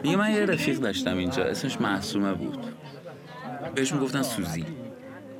میگه 0.05 0.17
من 0.17 0.31
یه 0.31 0.47
رفیق 0.47 0.79
داشتم 0.79 1.17
اینجا 1.17 1.45
اسمش 1.45 1.81
معصومه 1.81 2.35
بود. 2.35 2.59
بهش 3.75 3.93
می‌گفتن 3.93 4.23
سوزی. 4.23 4.65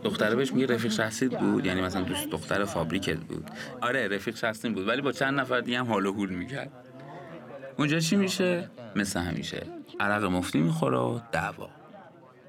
دختره 0.03 0.35
بهش 0.35 0.53
میگه 0.53 0.67
رفیق 0.67 0.93
شخصیت 0.93 1.39
بود 1.39 1.67
یعنی 1.67 1.81
مثلا 1.81 2.03
دوست 2.03 2.31
دختر 2.31 2.65
فابریکت 2.65 3.17
بود. 3.17 3.51
آره 3.81 4.09
رفیق 4.09 4.37
شخصی 4.37 4.69
بود 4.69 4.89
ولی 4.89 5.03
با 5.03 5.13
چند 5.13 5.41
نفر 5.41 5.61
دیگه 5.61 5.79
هم 5.79 5.87
حال 5.87 6.07
و 6.07 6.13
حول 6.13 6.31
می‌کرد. 6.31 6.71
اونجا 7.79 8.01
چی 8.01 8.17
میشه؟ 8.17 8.71
مثل 8.97 9.21
همیشه. 9.21 9.63
عرق 10.01 10.25
مفتی 10.25 10.61
می‌خوره 10.61 10.99
و 10.99 11.21
دعوا. 11.33 11.69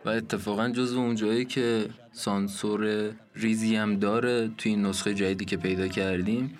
و 0.05 0.09
اتفاقا 0.09 0.69
جزو 0.69 0.99
اون 0.99 1.15
جایی 1.15 1.45
که 1.45 1.85
سانسور 2.11 3.11
ریزی 3.35 3.75
هم 3.75 3.99
داره 3.99 4.49
توی 4.57 4.71
این 4.71 4.85
نسخه 4.85 5.13
جدیدی 5.13 5.45
که 5.45 5.57
پیدا 5.57 5.87
کردیم 5.87 6.57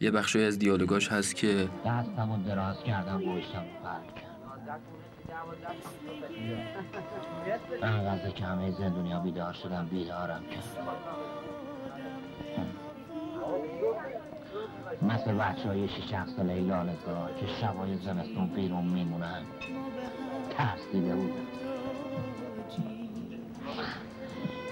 یه 0.00 0.10
بخشی 0.10 0.42
از 0.42 0.58
دیالوگاش 0.58 1.08
هست 1.08 1.36
که 1.36 1.68
دستمو 1.86 2.44
دراز 2.44 2.76
کردم 2.86 3.20
فرق 3.82 4.31
انقدر 7.82 8.30
که 8.30 8.44
همه 8.44 8.70
زندونیا 8.70 9.20
بیدار 9.20 9.52
شدن 9.52 9.86
بیدارم 9.86 10.42
کرد 10.46 10.86
مثل 15.02 15.32
بچه 15.32 15.68
های 15.68 15.88
شیش 15.88 16.04
ساله 16.36 16.60
لالزار 16.60 17.32
که 17.40 17.46
شبای 17.60 17.96
زمستون 17.96 18.46
بیرون 18.46 18.84
میمونن. 18.84 19.42
ترسیده 20.50 21.14
بودم. 21.14 21.46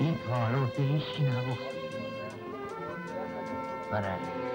این 0.00 0.14
کارو 0.28 0.66
به 0.66 0.82
هیچی 0.82 1.24
برای 3.90 4.49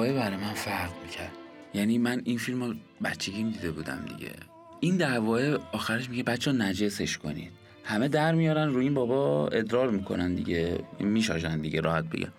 دعوای 0.00 0.18
برای 0.18 0.36
من 0.36 0.52
فرق 0.52 0.90
می‌کرد. 1.02 1.32
یعنی 1.74 1.98
من 1.98 2.22
این 2.24 2.38
فیلم 2.38 2.62
رو 2.62 2.74
بچگیم 3.04 3.50
دیده 3.50 3.70
بودم 3.70 4.04
دیگه. 4.08 4.32
این 4.80 4.96
دعوای 4.96 5.54
آخرش 5.72 6.10
میگه 6.10 6.22
بچه 6.22 6.52
نجسش 6.52 7.18
کنید. 7.18 7.52
همه 7.84 8.08
در 8.08 8.34
میارن 8.34 8.68
روی 8.68 8.84
این 8.84 8.94
بابا 8.94 9.48
ادرار 9.48 9.90
می‌کنن 9.90 10.34
دیگه. 10.34 10.78
میشاجن 11.00 11.60
دیگه 11.60 11.80
راحت 11.80 12.04
بگم. 12.04 12.32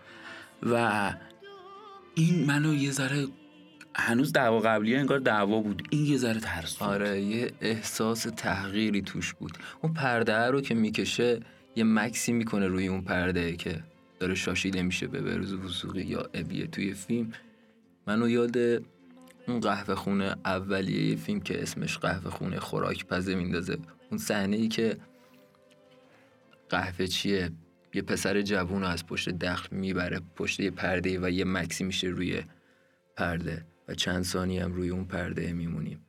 و 0.63 1.13
این 2.15 2.45
منو 2.45 2.73
یه 2.73 2.91
ذره 2.91 3.27
هنوز 3.95 4.33
دعوا 4.33 4.59
قبلی 4.59 4.95
انگار 4.95 5.19
دعوا 5.19 5.61
بود. 5.61 5.87
این 5.89 6.05
یه 6.05 6.17
ذره 6.17 6.39
ترس 6.39 6.81
آره 6.81 7.21
یه 7.21 7.51
احساس 7.61 8.27
تغییری 8.37 9.01
توش 9.01 9.33
بود. 9.33 9.57
اون 9.81 9.93
پرده 9.93 10.37
رو 10.37 10.61
که 10.61 10.75
می‌کشه 10.75 11.39
یه 11.75 11.83
مکسی 11.83 12.33
می‌کنه 12.33 12.67
روی 12.67 12.87
اون 12.87 13.01
پرده 13.01 13.55
که 13.55 13.83
داره 14.19 14.35
شاشیده 14.35 14.81
میشه 14.81 15.07
به 15.07 15.21
بروز 15.21 15.53
وسوقی 15.53 16.01
یا 16.01 16.29
ابیه 16.33 16.67
توی 16.67 16.93
فیلم. 16.93 17.31
منو 18.07 18.29
یاد 18.29 18.57
اون 19.47 19.59
قهوه 19.61 19.95
خونه 19.95 20.35
اولیه 20.45 21.09
یه 21.09 21.15
فیلم 21.15 21.39
که 21.39 21.61
اسمش 21.61 21.97
قهوه 21.97 22.31
خونه 22.31 22.59
خوراک 22.59 23.05
پزه 23.05 23.35
میندازه. 23.35 23.77
اون 24.09 24.17
صحنه 24.17 24.57
ای 24.57 24.67
که 24.67 24.97
قهوه 26.69 27.07
چیه؟ 27.07 27.51
یه 27.93 28.01
پسر 28.01 28.41
جوون 28.41 28.81
رو 28.81 28.87
از 28.87 29.05
پشت 29.05 29.29
دخل 29.29 29.75
می‌بره 29.75 30.21
پشت 30.35 30.59
یه 30.59 30.71
پرده 30.71 31.19
و 31.19 31.29
یه 31.29 31.45
مکسی 31.45 31.83
میشه 31.83 32.07
روی 32.07 32.41
پرده 33.15 33.65
و 33.87 33.93
چند 33.93 34.23
ثانیه 34.23 34.63
هم 34.63 34.73
روی 34.73 34.89
اون 34.89 35.05
پرده 35.05 35.53
میمونیم. 35.53 36.05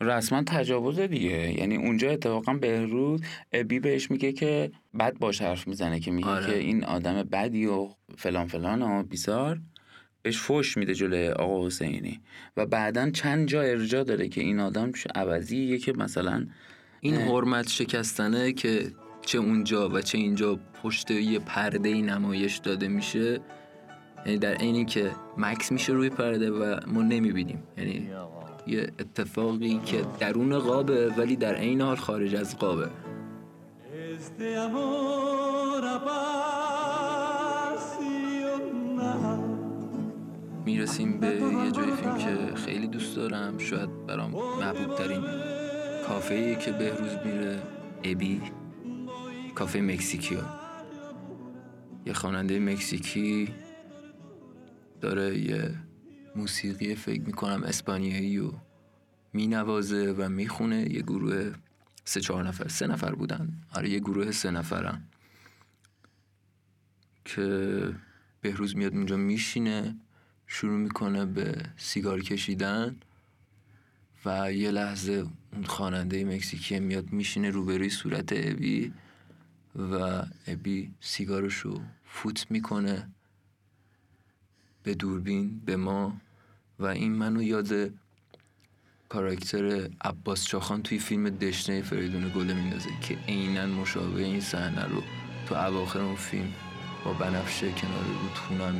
رسما 0.00 0.42
تجاوز 0.46 1.00
دیگه. 1.00 1.60
یعنی 1.60 1.76
اونجا 1.76 2.10
اتفاقا 2.10 2.54
بهروز 2.54 3.20
ابی 3.52 3.80
بهش 3.80 4.10
میگه 4.10 4.32
که 4.32 4.70
بد 4.98 5.18
باش 5.18 5.42
حرف 5.42 5.68
می‌زنه 5.68 6.00
که 6.00 6.10
میگه 6.10 6.28
آره. 6.28 6.46
که 6.46 6.58
این 6.58 6.84
آدم 6.84 7.22
بدی 7.22 7.66
و 7.66 7.88
فلان 8.16 8.46
فلان 8.46 8.82
و 8.82 9.02
بیزار. 9.02 9.60
بهش 10.26 10.38
فوش 10.38 10.76
میده 10.76 10.94
جلوی 10.94 11.28
آقا 11.28 11.66
حسینی 11.66 12.20
و 12.56 12.66
بعدا 12.66 13.10
چند 13.10 13.48
جا 13.48 13.62
ارجا 13.62 14.02
داره 14.02 14.28
که 14.28 14.40
این 14.40 14.60
آدم 14.60 14.92
عوضیه 15.14 15.78
که 15.78 15.92
مثلا 15.92 16.46
این. 17.00 17.14
حرمت 17.14 17.68
شکستنه 17.68 18.52
که 18.52 18.92
چه 19.22 19.38
اونجا 19.38 19.88
و 19.88 20.00
چه 20.00 20.18
اینجا 20.18 20.58
پشت 20.82 21.10
یه 21.10 21.38
پرده 21.38 21.94
نمایش 21.94 22.56
داده 22.56 22.88
میشه 22.88 23.40
یعنی 24.26 24.38
در 24.38 24.54
عین 24.54 24.86
که 24.86 25.10
مکس 25.38 25.72
میشه 25.72 25.92
روی 25.92 26.10
پرده 26.10 26.50
و 26.50 26.80
ما 26.86 27.02
نمی‌بینیم 27.02 27.62
یعنی 27.78 28.10
یه 28.66 28.92
اتفاقی 28.98 29.80
که 29.86 30.04
درون 30.20 30.58
قابه 30.58 31.12
ولی 31.16 31.36
در 31.36 31.54
عین 31.54 31.80
حال 31.80 31.96
خارج 31.96 32.34
از 32.34 32.58
قابه 32.58 32.88
می‌رسیم 40.66 41.20
به 41.20 41.26
یه 41.26 41.70
جای 41.70 41.92
فیلم 41.92 42.18
که 42.18 42.54
خیلی 42.54 42.88
دوست 42.88 43.16
دارم 43.16 43.58
شاید 43.58 44.06
برام 44.06 44.30
محبوب 44.30 44.96
ترین 44.98 45.24
کافه 46.08 46.54
که 46.54 46.72
بهروز 46.72 47.12
میره. 47.24 47.62
ابی 48.04 48.42
کافه 49.54 49.80
مکزیکیو. 49.80 50.38
یه 52.06 52.12
خواننده 52.12 52.58
مکزیکی 52.58 53.54
داره 55.00 55.38
یه 55.38 55.74
موسیقی 56.36 56.94
فکر 56.94 57.22
می‌کنم 57.22 57.62
اسپانیایی 57.62 58.38
و 58.38 58.52
مینوازه 59.32 60.14
و 60.18 60.28
می‌خونه. 60.28 60.92
یه 60.92 61.02
گروه 61.02 61.52
سه 62.04 62.20
چهار 62.20 62.48
نفر 62.48 62.68
سه 62.68 62.86
نفر 62.86 63.14
بودن. 63.14 63.48
آره 63.74 63.90
یه 63.90 63.98
گروه 63.98 64.30
سه 64.30 64.50
نفرن. 64.50 65.02
که 67.24 67.94
بهروز 68.40 68.76
میاد 68.76 68.94
اونجا 68.94 69.16
میشینه. 69.16 69.96
شروع 70.46 70.78
می‌کنه 70.78 71.26
به 71.26 71.62
سیگار 71.76 72.20
کشیدن 72.20 72.96
و 74.24 74.52
یه 74.52 74.70
لحظه 74.70 75.26
اون 75.52 75.64
خواننده 75.64 76.24
مکزیکی 76.24 76.80
میاد 76.80 77.12
میشینه 77.12 77.50
روبروی 77.50 77.90
صورت 77.90 78.28
ابی 78.32 78.92
و 79.76 80.22
ابی 80.46 80.94
سیگارشو 81.00 81.80
فوت 82.04 82.50
می‌کنه 82.50 83.08
به 84.82 84.94
دوربین 84.94 85.60
به 85.64 85.76
ما 85.76 86.20
و 86.78 86.86
این 86.86 87.12
منو 87.12 87.42
یاد 87.42 87.90
کاراکتر 89.08 89.90
عباس 90.00 90.44
چاخان 90.44 90.82
توی 90.82 90.98
فیلم 90.98 91.28
دشنه 91.28 91.82
فریدون 91.82 92.28
گله 92.28 92.54
میندازه 92.54 92.90
که 93.00 93.18
عینا 93.28 93.66
مشابه 93.66 94.22
این 94.22 94.40
صحنه 94.40 94.84
رو 94.84 95.02
تو 95.46 95.54
اواخر 95.54 96.00
اون 96.00 96.16
فیلم 96.16 96.52
با 97.04 97.12
بنفشه 97.12 97.72
کنار 97.72 98.04
رودخونه 98.22 98.64
هم 98.64 98.74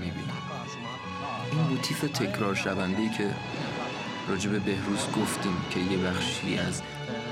این 1.52 1.60
موتیف 1.60 2.00
تکرار 2.00 2.54
شونده 2.54 3.08
که 3.18 3.30
راجب 4.28 4.50
بهروز 4.50 5.06
گفتیم 5.16 5.56
که 5.70 5.80
یه 5.80 5.98
بخشی 5.98 6.58
از 6.58 6.82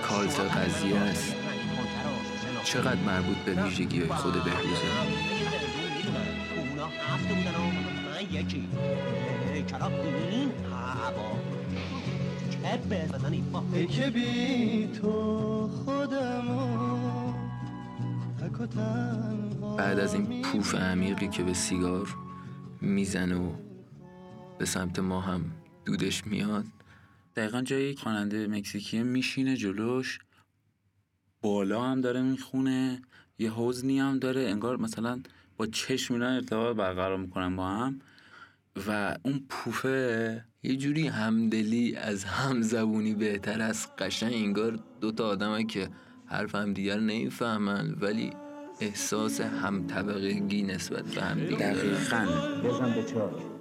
کالت 0.03 0.41
قضیه 0.41 0.97
است. 0.97 1.35
چقدر 2.65 3.01
مربوط 3.01 3.37
به 3.37 3.63
ویژگی 3.63 4.01
های 4.01 4.09
خود 4.09 4.33
بهروزه؟ 4.33 4.83
ای 13.73 13.87
که 13.87 14.11
بی 14.11 14.89
تو 15.01 15.69
خودمو 15.85 17.35
بعد 19.79 19.99
از 19.99 20.15
این 20.15 20.43
پوف 20.43 20.75
عمیقی 20.75 21.29
که 21.29 21.43
به 21.43 21.55
سیگار 21.55 22.09
می‌زنه 22.81 23.37
و 23.37 23.64
به 24.59 24.65
سمت 24.65 24.99
ما 24.99 25.21
هم 25.21 25.53
دودش 25.85 26.27
میاد. 26.27 26.65
دقیقا 27.37 27.63
جای 27.63 27.83
یک 27.83 27.99
خواننده 27.99 28.47
مکزیکی 28.47 29.03
میشینه 29.03 29.57
جلوش 29.57 30.19
بالا 31.43 31.83
هم 31.83 32.01
داره 32.01 32.23
می‌خونه 32.23 33.03
یه 33.39 33.51
حوزنی 33.51 34.01
هم 34.01 34.19
داره 34.19 34.41
انگار 34.41 34.77
مثلا 34.77 35.21
با 35.57 35.67
چشم 35.67 36.15
اینا 36.15 36.29
ارتباط 36.29 36.77
برقرار 36.77 37.19
می‌کنن 37.19 37.57
با 37.57 37.69
هم. 37.69 38.01
و 38.89 39.17
اون 39.25 39.47
پوفه 39.49 40.45
یه 40.63 40.77
جوری 40.77 41.09
همدلی 41.09 41.97
از 41.97 42.25
همزبونی 42.25 43.15
بهتر 43.15 43.63
از 43.63 43.97
قشنگ 43.97 44.35
انگار 44.35 44.79
دوتا 45.01 45.29
آدم 45.29 45.67
که 45.67 45.89
حرف 46.27 46.55
هم 46.55 46.73
دیگر 46.73 47.01
نمی‌فهمن 47.01 47.97
ولی 48.01 48.31
احساس 48.81 49.41
هم 49.41 49.87
طبقگی 49.87 50.63
نسبت 50.63 51.05
به 51.05 51.23
هم 51.23 51.41
دیگه 51.41 51.57
دقیقاً. 51.57 52.27
بزن 52.65 52.95
به 52.95 53.05
چاک 53.05 53.54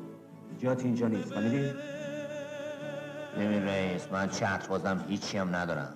جات 0.64 0.86
اینجا 0.86 1.08
نیست. 1.08 1.34
فهمیدی؟ 1.34 1.74
ببین 3.38 3.64
رئیس 3.64 4.08
من 4.12 4.30
چتر 4.30 4.68
بازم 4.70 5.06
هیچی 5.08 5.38
هم 5.38 5.56
ندارم. 5.56 5.94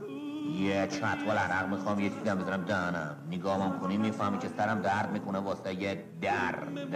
یه 0.60 0.88
چتوال 0.88 1.38
عرق 1.38 1.70
می‌خوام 1.70 2.00
یه 2.00 2.10
چیزی 2.10 2.30
هم 2.30 2.38
بذارم 2.38 2.64
دهنم. 2.64 3.16
نگاهم 3.32 3.80
کنی 3.80 3.98
می‌فهمی 3.98 4.38
که 4.38 4.48
سرم 4.58 4.82
درد 4.82 5.12
می‌کنه 5.12 5.40
واسه 5.40 5.74
یه 5.74 6.04
درد 6.22 6.94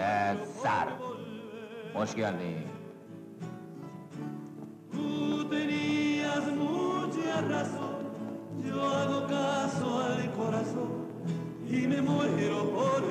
سر. 0.64 0.88
mucha 7.32 7.42
razón, 7.56 7.96
yo 8.68 8.78
hago 8.98 9.20
caso 9.28 9.86
al 10.08 10.22
corazón 10.40 10.92
y 11.70 11.82
me 11.92 12.00
muero 12.02 12.60
por 12.76 13.02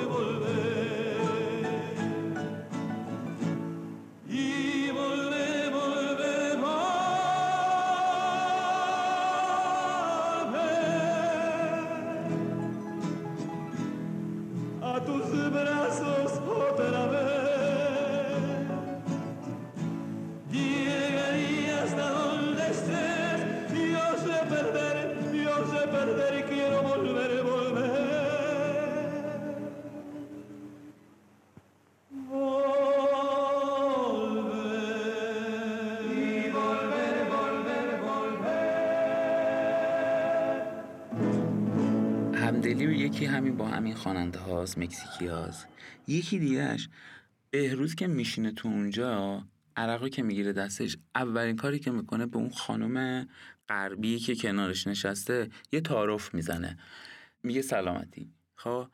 با 43.60 43.68
همین 43.68 43.94
خواننده 43.94 44.38
هاست 44.38 44.78
مکزیکی 44.78 45.26
هاست 45.26 45.66
یکی 46.06 46.38
دیگهش 46.38 46.88
بهروز 47.50 47.94
که 47.94 48.06
میشینه 48.06 48.52
تو 48.52 48.68
اونجا 48.68 49.44
عرقی 49.76 50.10
که 50.10 50.22
می‌گیره 50.22 50.52
دستش 50.52 50.96
اولین 51.14 51.56
کاری 51.56 51.78
که 51.78 51.90
می‌کنه 51.90 52.26
به 52.26 52.36
اون 52.36 52.50
خانم 52.50 53.28
غربی 53.68 54.18
که 54.18 54.34
کنارش 54.36 54.86
نشسته 54.86 55.50
یه 55.72 55.80
تعارف 55.80 56.34
می‌زنه. 56.34 56.78
میگه 57.42 57.62
سلامتی. 57.62 58.32
خب؟ 58.54 58.88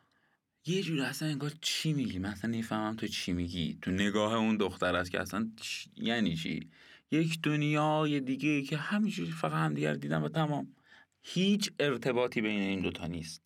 یه 0.66 0.83
جور 0.83 1.00
اصلا 1.00 1.29
انگار 1.29 1.52
چی 1.61 1.92
میگی؟ 1.92 2.18
من 2.18 2.31
اصلا 2.31 2.50
نمی‌فهمم 2.50 2.96
تو 2.96 3.07
چی 3.07 3.33
میگی؟ 3.33 3.79
تو 3.83 3.90
نگاه 3.90 4.35
اون 4.35 4.57
دختر 4.57 4.96
است 4.96 5.11
که 5.11 5.20
اصلا 5.20 5.50
چ- 5.61 5.88
یعنی 5.96 6.37
چی؟ 6.37 6.70
یک 7.11 7.42
دنیای 7.42 8.20
دیگه 8.20 8.62
که 8.62 8.76
همینجوری 8.76 9.31
فقط 9.31 9.52
همدیگر 9.52 9.94
دیدن 9.94 10.22
و 10.22 10.29
تمام. 10.29 10.74
هیچ 11.22 11.70
ارتباطی 11.79 12.40
بین 12.40 12.61
این 12.61 12.81
دوتا 12.81 13.07
نیست. 13.07 13.45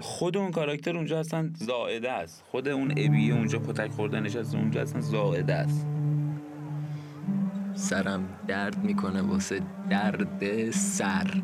خود 0.00 0.36
اون 0.36 0.50
کاراکتر 0.50 0.96
اونجا 0.96 1.20
اصلا 1.20 1.50
زائده 1.54 2.10
است. 2.12 2.42
خود 2.50 2.68
اون 2.68 2.90
ابی 2.90 3.32
اونجا 3.32 3.58
کتک 3.58 3.90
خورده 3.90 4.20
نشسته 4.20 4.58
اونجا 4.58 4.82
اصلا 4.82 5.00
زائده 5.00 5.54
است. 5.54 5.86
سرم 7.74 8.28
درد 8.46 8.84
می‌کنه 8.84 9.22
واسه 9.22 9.60
درد 9.90 10.70
سر. 10.70 11.42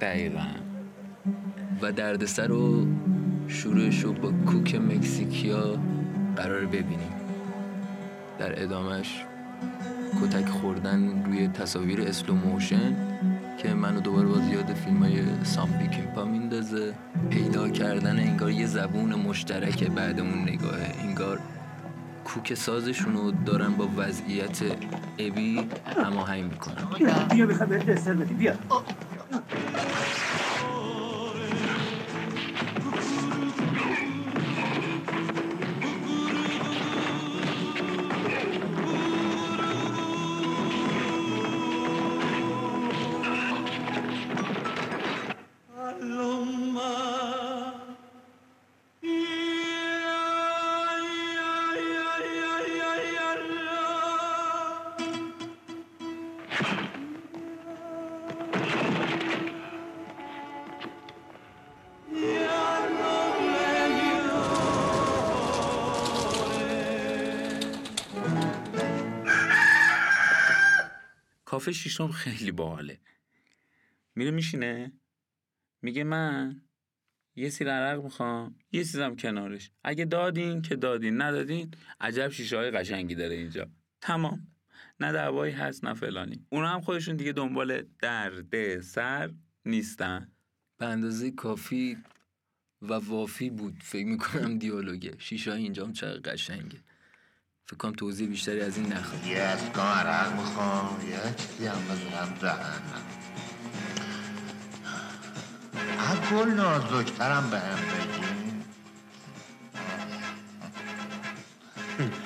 دقیقا. 0.00 0.46
و 1.82 1.92
درد 1.92 2.24
سر 2.24 2.46
رو 2.46 2.86
شروعش 3.48 4.00
رو 4.00 4.12
با 4.12 4.32
کوک 4.46 4.74
مکزیکیا 4.74 5.78
قرار 6.36 6.66
ببینیم. 6.66 7.14
در 8.38 8.62
ادامش 8.62 9.24
کتک 10.22 10.48
خوردن 10.48 11.24
روی 11.24 11.48
تصاویر 11.48 12.00
slow 12.00 12.34
motion 12.34 12.96
که 13.58 13.74
منو 13.74 14.00
دوباره 14.00 14.26
باز 14.28 14.48
یاد 14.48 14.74
فیلم 14.74 15.02
های 15.02 15.44
سام 15.44 15.72
پکینپا 15.78 16.24
میندازه. 16.24 16.94
پیدا 17.30 17.68
کردن 17.68 18.18
انگار 18.18 18.50
یه 18.50 18.66
زبون 18.66 19.14
مشترک 19.14 19.84
بعد 19.90 20.20
اون 20.20 20.42
نگاهه. 20.42 20.94
انگار 21.04 21.38
کوک 22.24 22.54
سازشون 22.54 23.44
دارن 23.46 23.72
با 23.72 23.88
وضعیت 23.96 24.58
ابی 25.18 25.60
هماهنگ 26.04 26.44
می‌کنن. 26.44 26.74
بیا 27.30 27.46
بیا. 28.38 28.54
کافه 71.54 71.72
شیشم 71.72 72.08
خیلی 72.08 72.50
باحاله. 72.50 73.00
میره 74.14 74.30
میشینه. 74.30 74.92
میگه 75.82 76.04
من 76.04 76.60
یه 77.36 77.50
سیر 77.50 77.70
عرق 77.70 78.02
می‌خوام 78.02 78.54
یه 78.72 78.84
چیزم 78.84 79.16
کنارش. 79.16 79.70
اگه 79.84 80.04
دادین 80.04 80.62
که 80.62 80.76
دادین 80.76 81.22
ندادین 81.22 81.70
عجب 82.00 82.28
شیشه 82.28 82.56
های 82.56 82.70
قشنگی 82.70 83.14
داره 83.14 83.34
اینجا. 83.34 83.70
تمام. 84.00 84.46
نه 85.00 85.12
دعوایی 85.12 85.52
هست 85.52 85.84
نه 85.84 85.94
فلانی. 85.94 86.46
اونا 86.48 86.68
هم 86.68 86.80
خودشون 86.80 87.16
دیگه 87.16 87.32
دنبال 87.32 87.82
درد 87.98 88.80
سر 88.80 89.30
نیستن. 89.64 90.32
به 90.78 90.86
اندازه 90.86 91.30
کافی 91.30 91.98
و 92.82 92.92
وافی 92.92 93.50
بود. 93.50 93.74
فکر 93.82 94.06
می‌کنم 94.06 94.58
دیالوگه. 94.58 95.14
شیشه 95.18 95.52
اینجا 95.52 95.86
هم 95.86 95.92
چقدر 95.92 96.32
قشنگه. 96.32 96.78
فکر 97.66 97.76
کنم 97.76 97.92
توضیح 97.92 98.28
بیشتری 98.28 98.60
از 98.60 98.76
این 98.76 98.92
نخواد. 98.92 99.26
یه 99.26 99.38
اسکان 99.38 99.86
عرق 99.86 100.32
می‌خوام 100.32 101.00
یه 101.10 101.34
چیزی 101.36 101.66
هم 101.66 101.84
بزنم 101.84 102.34
دهنم 102.40 103.04
هر 105.98 106.44
نازکترم 106.44 107.50
به 107.50 107.58
هم 107.58 107.76
بگین 107.76 108.64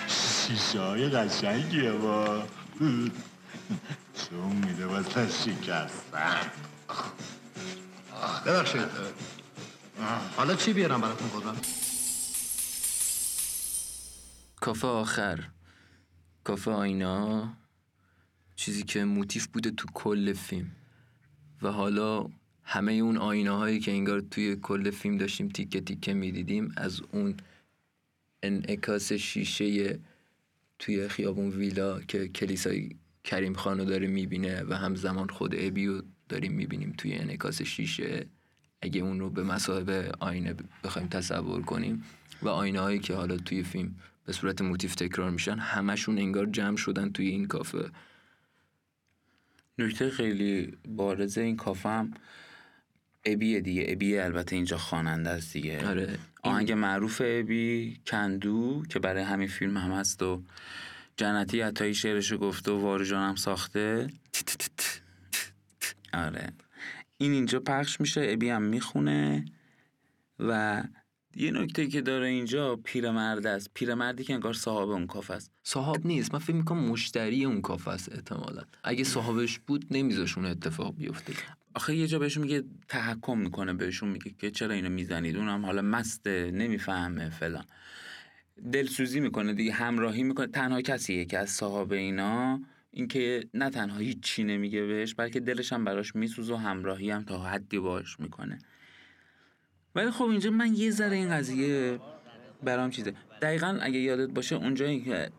شیشه 0.08 0.80
های 0.80 1.08
قشنگیه 1.08 1.92
با. 1.92 2.42
چون 4.14 4.52
میده 4.66 4.86
واسه 4.86 5.28
شکستن. 5.28 6.50
ببخشید. 8.46 8.82
حالا 10.36 10.54
چی 10.54 10.72
بیارم 10.72 11.00
براتون 11.00 11.28
خودم؟ 11.28 11.56
کافه 14.68 14.88
آخر. 14.88 15.48
کافه 16.44 16.70
آینا 16.70 17.52
چیزی 18.56 18.82
که 18.82 19.04
موتیف 19.04 19.46
بوده 19.46 19.70
تو 19.70 19.86
کل 19.94 20.32
فیلم. 20.32 20.70
و 21.62 21.68
حالا 21.72 22.30
همه 22.62 22.92
اون 22.92 23.16
آینه 23.16 23.50
هایی 23.50 23.80
که 23.80 23.90
انگار 23.90 24.20
توی 24.20 24.56
کل 24.56 24.90
فیلم 24.90 25.16
داشتیم 25.16 25.48
تیکه 25.48 25.80
تیکه 25.80 26.14
می‌دیدیم 26.14 26.72
از 26.76 27.00
اون 27.12 27.34
انعکاس 28.42 29.12
شیشه 29.12 29.98
توی 30.78 31.08
خیابون 31.08 31.50
ویلا 31.50 32.00
که 32.00 32.28
کلیسای 32.28 32.96
کریم 33.24 33.54
خانو 33.54 33.84
داره 33.84 34.06
می‌بینه 34.06 34.62
و 34.62 34.74
همزمان 34.74 35.28
خود 35.28 35.54
ابیو 35.58 36.02
داریم 36.28 36.52
می‌بینیم 36.52 36.94
توی 36.98 37.14
انعکاس 37.14 37.62
شیشه. 37.62 38.26
اگه 38.82 39.00
اون 39.00 39.20
رو 39.20 39.30
به 39.30 39.42
مسابه 39.42 40.12
آینه 40.20 40.54
بخوایم 40.84 41.08
تصور 41.08 41.62
کنیم. 41.62 42.04
و 42.42 42.48
آینه 42.48 42.80
هایی 42.80 42.98
که 42.98 43.14
حالا 43.14 43.36
توی 43.36 43.62
فیلم 43.62 43.94
به 44.28 44.34
صورت 44.34 44.62
موتیف 44.62 44.94
تکرار 44.94 45.30
میشن 45.30 45.58
همشون 45.58 46.18
انگار 46.18 46.46
جمع 46.46 46.76
شدن 46.76 47.12
توی 47.12 47.28
این 47.28 47.46
کافه. 47.46 47.90
نکته 49.78 50.10
خیلی 50.10 50.76
بارز 50.88 51.38
این 51.38 51.56
کافه 51.56 51.88
هم 51.88 52.14
ابیه 53.24 53.60
دیگه. 53.60 53.84
ابی 53.88 54.18
البته 54.18 54.56
اینجا 54.56 54.78
خواننده 54.78 55.30
است 55.30 55.52
دیگه. 55.52 55.88
آره. 55.88 56.18
آهنگ 56.42 56.72
معروف 56.72 57.22
ابی 57.24 58.00
کندو 58.06 58.82
که 58.88 58.98
برای 58.98 59.22
همین 59.22 59.48
فیلم 59.48 59.76
هم 59.76 59.90
هست 59.92 60.22
و 60.22 60.42
جنتی 61.16 61.60
عطایی 61.60 61.94
شعرشو 61.94 62.38
گفته 62.38 62.70
و 62.70 62.80
وارو 62.80 63.04
جانم 63.04 63.36
ساخته. 63.36 64.06
آره. 66.12 66.52
این 67.18 67.32
اینجا 67.32 67.60
پخش 67.60 68.00
میشه 68.00 68.26
ابی 68.28 68.48
هم 68.48 68.62
می‌خونه 68.62 69.44
و 70.38 70.82
یه 71.38 71.50
نکته 71.50 71.86
که 71.86 72.00
داره 72.00 72.26
اینجا 72.26 72.76
پیرمرد 72.76 73.46
است. 73.46 73.70
پیرمردی 73.74 74.24
که 74.24 74.34
انگار 74.34 74.52
صاحب 74.52 74.88
اون 74.88 75.06
کافه 75.06 75.34
است. 75.34 75.50
صاحب 75.62 76.06
نیست. 76.06 76.32
من 76.32 76.40
فکر 76.40 76.56
می‌کنم 76.56 76.84
مشتری 76.84 77.44
اون 77.44 77.60
کافه 77.60 77.90
است 77.90 78.12
احتمالا. 78.12 78.62
اگه 78.84 79.04
صاحبش 79.04 79.58
بود 79.58 79.86
نمیذاش 79.90 80.38
اون 80.38 80.46
اتفاق 80.46 80.94
بیفته. 80.96 81.32
آخه 81.74 81.96
یه 81.96 82.06
جا 82.06 82.18
بهشون 82.18 82.42
میگه 82.42 82.64
تحکم 82.88 83.38
می‌کنه 83.38 83.72
بهشون 83.72 84.08
میگه 84.08 84.34
که 84.38 84.50
چرا 84.50 84.74
اینو 84.74 84.88
می‌زنید؟ 84.88 85.36
اونم 85.36 85.66
حالا 85.66 85.82
مسته 85.82 86.50
نمی‌فهمه 86.50 87.30
فلان. 87.30 87.64
دلسوزی 88.72 89.20
می‌کنه 89.20 89.52
دیگه 89.52 89.72
همراهی 89.72 90.22
می‌کنه. 90.22 90.46
تنها 90.46 90.82
کسیه 90.82 91.24
که 91.24 91.38
از 91.38 91.50
صاحب 91.50 91.92
اینا 91.92 92.60
اینکه 92.90 93.44
نه 93.54 93.70
تنها 93.70 93.98
هیچی 93.98 94.44
نمیگه 94.44 94.86
بهش 94.86 95.14
بلکه 95.14 95.40
دلش 95.40 95.72
هم 95.72 95.84
براش 95.84 96.16
میسوزه 96.16 96.54
و 96.54 96.56
همراهی 96.56 97.10
هم 97.10 97.24
تا 97.24 97.38
حدی 97.38 97.78
باش 97.78 98.20
می‌کنه. 98.20 98.58
ولی 99.98 100.10
خب 100.10 100.24
اینجا 100.24 100.50
من 100.50 100.74
یه 100.74 100.90
ذره 100.90 101.16
این 101.16 101.30
قضیه 101.30 101.98
برام 102.62 102.90
چیزه. 102.90 103.14
دقیقا 103.42 103.78
اگه 103.82 103.98
یادت 103.98 104.30
باشه 104.30 104.56
اونجایی 104.56 105.00
که 105.00 105.30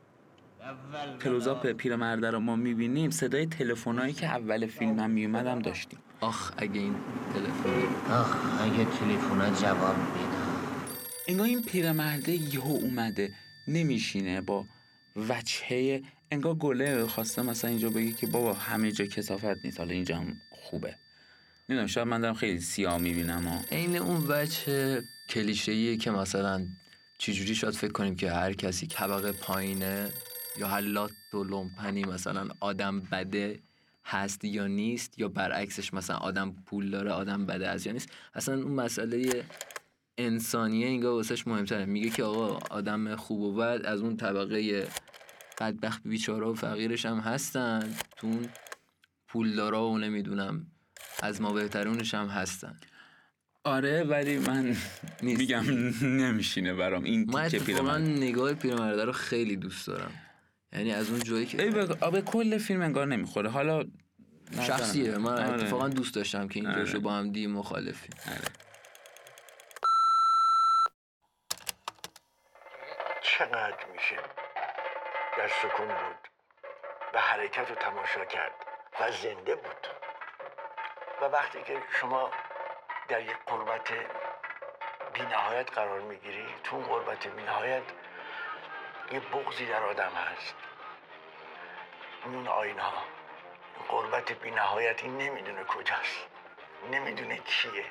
کلوزاپ 1.24 1.68
پیرمرد 1.68 2.26
رو 2.26 2.40
ما 2.40 2.56
می‌بینیم 2.56 3.10
صدای 3.10 3.46
تلفنایی 3.46 4.14
که 4.14 4.26
اول 4.26 4.68
فیلم 4.68 5.00
هم 5.00 5.10
میومدم 5.10 5.60
داشتیم. 5.60 6.00
آخ 6.22 6.52
اگه 6.58 6.82
این 6.82 6.96
تلفن 7.34 8.14
آخ 8.14 8.62
اگه 8.62 8.86
تلفن 8.86 9.54
جواب 9.62 9.96
میدم 9.98 10.50
انگار 11.28 11.48
این 11.48 11.62
پیرمرده 11.62 12.32
یهو 12.32 12.72
اومده 12.72 13.34
نمیشینه 13.68 14.42
با 14.42 14.66
وجهه 15.16 16.02
انگار 16.32 16.56
گله 16.56 17.06
خواسته 17.06 17.42
مثلا 17.42 17.70
اینجا 17.70 17.90
بگی 17.90 18.14
که 18.14 18.28
بابا 18.28 18.54
همه 18.54 18.92
جا 18.92 19.06
کسافت 19.06 19.66
نیست. 19.66 19.80
حالا 19.80 19.92
اینجا 19.92 20.18
هم 20.18 20.38
خوبه. 20.52 20.96
نمی‌دونم 21.70 21.88
شاید 21.88 22.08
من 22.08 22.22
دارم 22.22 22.34
خیلی 22.34 22.60
سیاه 22.60 22.98
می‌بینم 22.98 23.66
عین 23.72 23.98
اون 23.98 24.26
وجه 24.28 25.02
کلیشه‌ایه 25.30 25.98
که 25.98 26.12
مثلا 26.12 26.66
چجوری 27.18 27.56
شاید 27.56 27.74
فکر 27.74 27.92
کنیم 27.92 28.16
که 28.16 28.32
هر 28.32 28.54
کسی 28.54 28.88
طبقه 28.88 29.32
پایینه 29.32 30.10
یا 30.58 30.68
حلات 30.68 31.12
و 31.34 31.44
لومپنی 31.44 32.04
مثلا 32.04 32.48
آدم 32.60 33.00
بده 33.00 33.60
هست 34.06 34.46
یا 34.46 34.68
نیست 34.68 35.20
یا 35.20 35.28
برعکسش 35.28 35.94
مثلا 35.94 36.16
آدم 36.18 36.56
پول 36.66 36.90
داره 36.90 37.12
آدم 37.12 37.46
بده 37.46 37.68
از 37.68 37.86
یا 37.86 37.94
نیست. 37.94 38.10
اصلا 38.34 38.56
اون 38.56 38.72
مسئله 38.72 39.44
انسانیه 40.18 40.88
اینگاه 40.88 41.14
واسش 41.14 41.48
مهمتره. 41.48 41.86
میگه 41.86 42.10
که 42.10 42.24
آقا 42.24 42.60
آدم 42.70 43.16
خوب 43.16 43.42
و 43.42 43.54
بد 43.54 43.82
از 43.86 44.02
اون 44.02 44.18
طبقه 44.18 44.88
بدبخت 45.62 46.02
بیچاره 46.04 46.46
و 46.46 46.54
فقیرش 46.54 47.06
هم 47.06 47.20
هستن. 47.20 47.96
تو 48.18 48.28
اون 48.28 48.50
پولدارا 49.28 49.90
و 49.90 49.98
نمی‌دونم 49.98 50.68
از 51.24 51.42
ما 51.42 51.54
بهترونش 51.54 52.14
هم 52.14 52.28
هستن. 52.28 52.80
آره 53.64 54.04
ولی 54.04 54.38
من 54.38 54.78
میگم 55.22 55.64
نمیشینه 56.02 56.74
برام 56.74 57.04
این 57.04 57.32
من 57.32 57.50
تیکه 57.50 57.66
پیرمرد. 57.66 58.02
نگاه 58.02 58.54
پیرمرده 58.54 59.06
رو 59.06 59.12
خیلی 59.12 59.56
دوست 59.56 59.88
دارم. 59.88 60.12
یعنی 60.74 60.92
از 60.94 61.10
اون 61.10 61.20
جایی 61.20 61.46
که 61.46 61.64
ای 61.64 61.70
به 61.70 61.86
به 62.12 62.22
کل 62.22 62.58
فیلم 62.58 62.82
انگار 62.82 63.08
نمی‌خوره. 63.08 63.50
حالا 63.50 63.84
شخصیه. 64.62 65.18
من 65.18 65.32
آره. 65.32 65.64
اتفاقا 65.64 65.88
دوست 65.88 66.16
داشتم 66.16 66.48
که 66.48 66.60
این 66.60 66.70
آره. 66.70 67.00
با 67.00 67.14
هم 67.14 67.32
دی 67.32 67.48
مخالفیم. 67.48 68.12
چقدر 73.24 73.86
میشه؟ 73.94 74.16
در 75.38 75.48
سکون 75.48 75.88
بود. 75.88 76.30
و 77.14 77.20
حرکت 77.20 77.70
رو 77.70 77.76
تماشا 77.76 78.26
کرد. 78.26 78.52
و 79.02 79.12
زنده 79.12 79.56
بود. 79.56 79.99
و 81.22 81.26
وقتی 81.26 81.64
که 81.64 81.82
شما 82.02 82.32
در 83.08 83.22
یک 83.22 83.38
قربت 83.46 83.94
بینهایت 85.14 85.74
قرار 85.74 86.00
می‌گیری 86.00 86.46
تو 86.64 86.76
اون 86.76 86.86
قربت 86.86 87.28
بینهایت 87.28 87.84
یه 89.12 89.20
بغزی 89.20 89.66
در 89.66 89.84
آدم 89.84 90.12
هست. 90.12 90.56
اون 92.26 92.48
آینه 92.48 92.82
ها 92.82 93.04
قربت 93.88 94.32
بینهایت 94.32 95.04
این 95.04 95.18
نمی‌دونه 95.18 95.64
کجاست. 95.64 96.28
نمی‌دونه 96.92 97.38
کیه. 97.38 97.86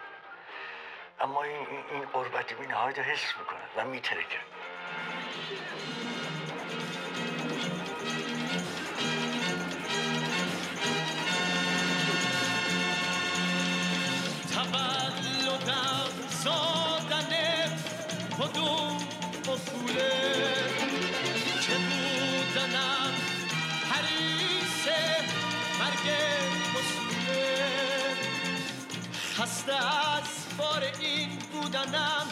اما 1.20 1.43
این, 1.43 1.85
این, 1.91 2.05
قربت 2.07 2.53
بینهایت 2.53 2.99
رو 2.99 3.05
حس 3.05 3.35
می‌کنه 3.39 3.61
و 3.76 3.85
میترکه. 3.85 4.39
بودنم 31.89 32.26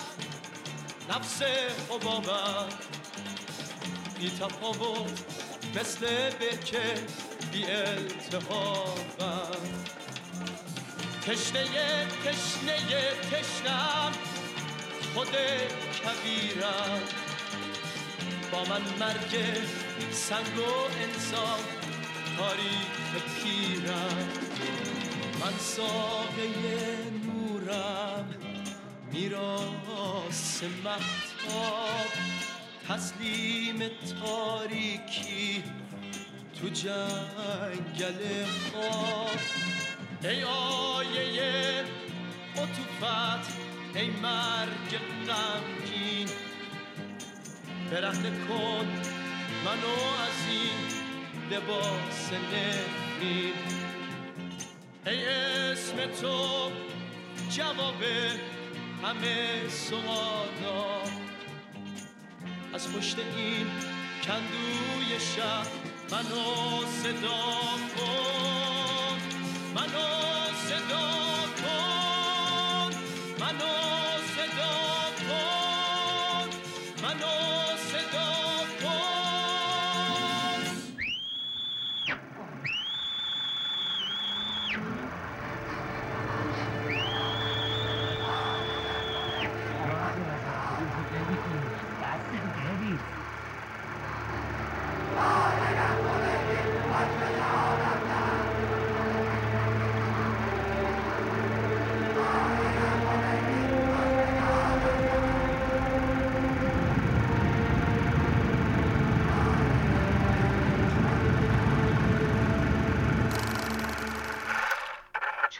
نفس 1.10 1.42
حبابم. 1.90 2.68
بی 4.18 4.30
تفاوت 4.30 5.24
مثل 5.74 6.30
به 6.30 6.56
که 6.64 6.94
بی 7.52 7.64
التحابم 7.64 9.50
تشنه 11.26 12.06
تشنه 12.24 13.10
تشنم 13.30 14.12
خود 15.14 15.36
کبیرم. 16.02 17.02
با 18.52 18.64
من 18.64 18.82
مرگ 19.00 19.36
سنگ 20.12 20.58
و 20.58 20.62
انسان 21.02 21.58
تاریخ 22.36 23.24
پیرم 23.42 24.28
من 25.40 25.58
ساقه 25.58 26.48
نورم. 27.26 28.05
میراس 29.16 30.62
محتاب 30.84 32.10
تسلیم 32.88 33.78
تاریکی 34.22 35.62
تو 36.60 36.68
جنگل 36.68 38.44
خواب. 38.44 39.38
ای 40.22 40.42
آیه 40.42 41.84
عطوفت 42.56 43.58
ای 43.94 44.06
مرگ 44.06 45.00
غمگین. 45.26 46.28
برهنه 47.90 48.30
کن 48.48 48.86
منو 49.64 49.94
از 50.26 50.48
این 50.50 50.80
لباس 51.50 52.32
نفرین. 52.32 53.52
ای 55.06 55.26
اسم 55.28 55.96
تو 56.20 56.70
جواب 57.50 58.04
همه 59.06 59.68
سوالا 59.68 61.02
از 62.74 62.92
پشت 62.92 63.18
این 63.18 63.66
کندوی 64.24 65.20
شهر 65.36 65.66
منو 66.10 66.86
صدا 66.86 67.42
کن. 67.96 69.18
منو 69.74 70.25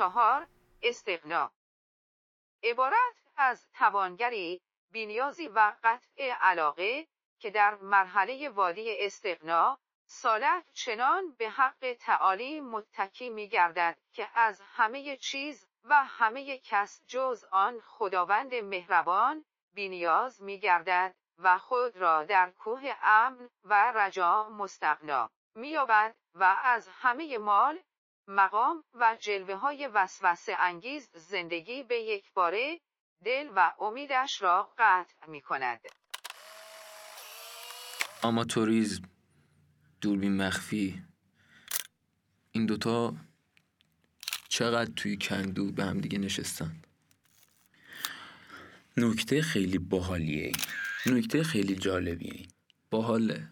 چهار 0.07 0.47
استغنا 0.83 1.53
عبارت 2.63 3.17
از 3.37 3.67
توانگری 3.75 4.63
بینیازی 4.91 5.49
و 5.49 5.73
قطع 5.85 6.31
علاقه 6.41 7.07
که 7.39 7.51
در 7.51 7.75
مرحله 7.75 8.49
وادی 8.49 9.05
استغنا 9.07 9.79
سالت 10.07 10.71
چنان 10.73 11.33
به 11.33 11.51
حق 11.51 11.97
تعالی 12.01 12.61
متکی 12.61 13.31
می 13.31 13.49
گردد 13.49 13.99
که 14.13 14.29
از 14.35 14.61
همه 14.61 15.17
چیز 15.17 15.67
و 15.85 16.05
همه 16.05 16.59
کس 16.59 17.03
جز 17.07 17.45
آن 17.51 17.81
خداوند 17.81 18.55
مهربان 18.55 19.45
بینیاز 19.75 20.43
می 20.43 20.59
گردد 20.59 21.15
و 21.39 21.59
خود 21.59 21.97
را 21.97 22.25
در 22.25 22.51
کوه 22.51 22.95
امن 23.03 23.51
و 23.65 23.93
رجا 23.93 24.49
مستغنا 24.49 25.31
می‌یابد 25.55 26.15
و 26.35 26.57
از 26.63 26.89
همه 26.89 27.39
مال 27.39 27.79
مقام 28.29 28.85
و 28.95 29.17
جلوه 29.21 29.55
های 29.55 29.87
وسوسه 29.87 30.57
انگیز 30.59 31.09
زندگی 31.15 31.83
به 31.83 31.95
یک 31.95 32.33
باره 32.35 32.81
دل 33.25 33.49
و 33.57 33.73
امیدش 33.81 34.43
را 34.43 34.73
قطع 34.79 35.27
می 35.29 35.41
کند. 35.41 35.81
آماتوریزم 38.23 39.03
دوربین 40.01 40.37
مخفی. 40.37 41.03
این 42.53 42.67
دوتا 42.67 43.15
چقدر 44.49 44.91
توی 44.97 45.17
کندو 45.17 45.73
به 45.73 45.85
هم 45.85 46.01
دیگه 46.01 46.19
نشستن؟ 46.19 46.83
نکته 48.97 49.43
خیلی 49.43 49.79
باحالیه 49.79 50.53
نکته 51.07 51.43
خیلی 51.43 51.77
جالبیه 51.77 52.49
باحاله. 52.91 53.49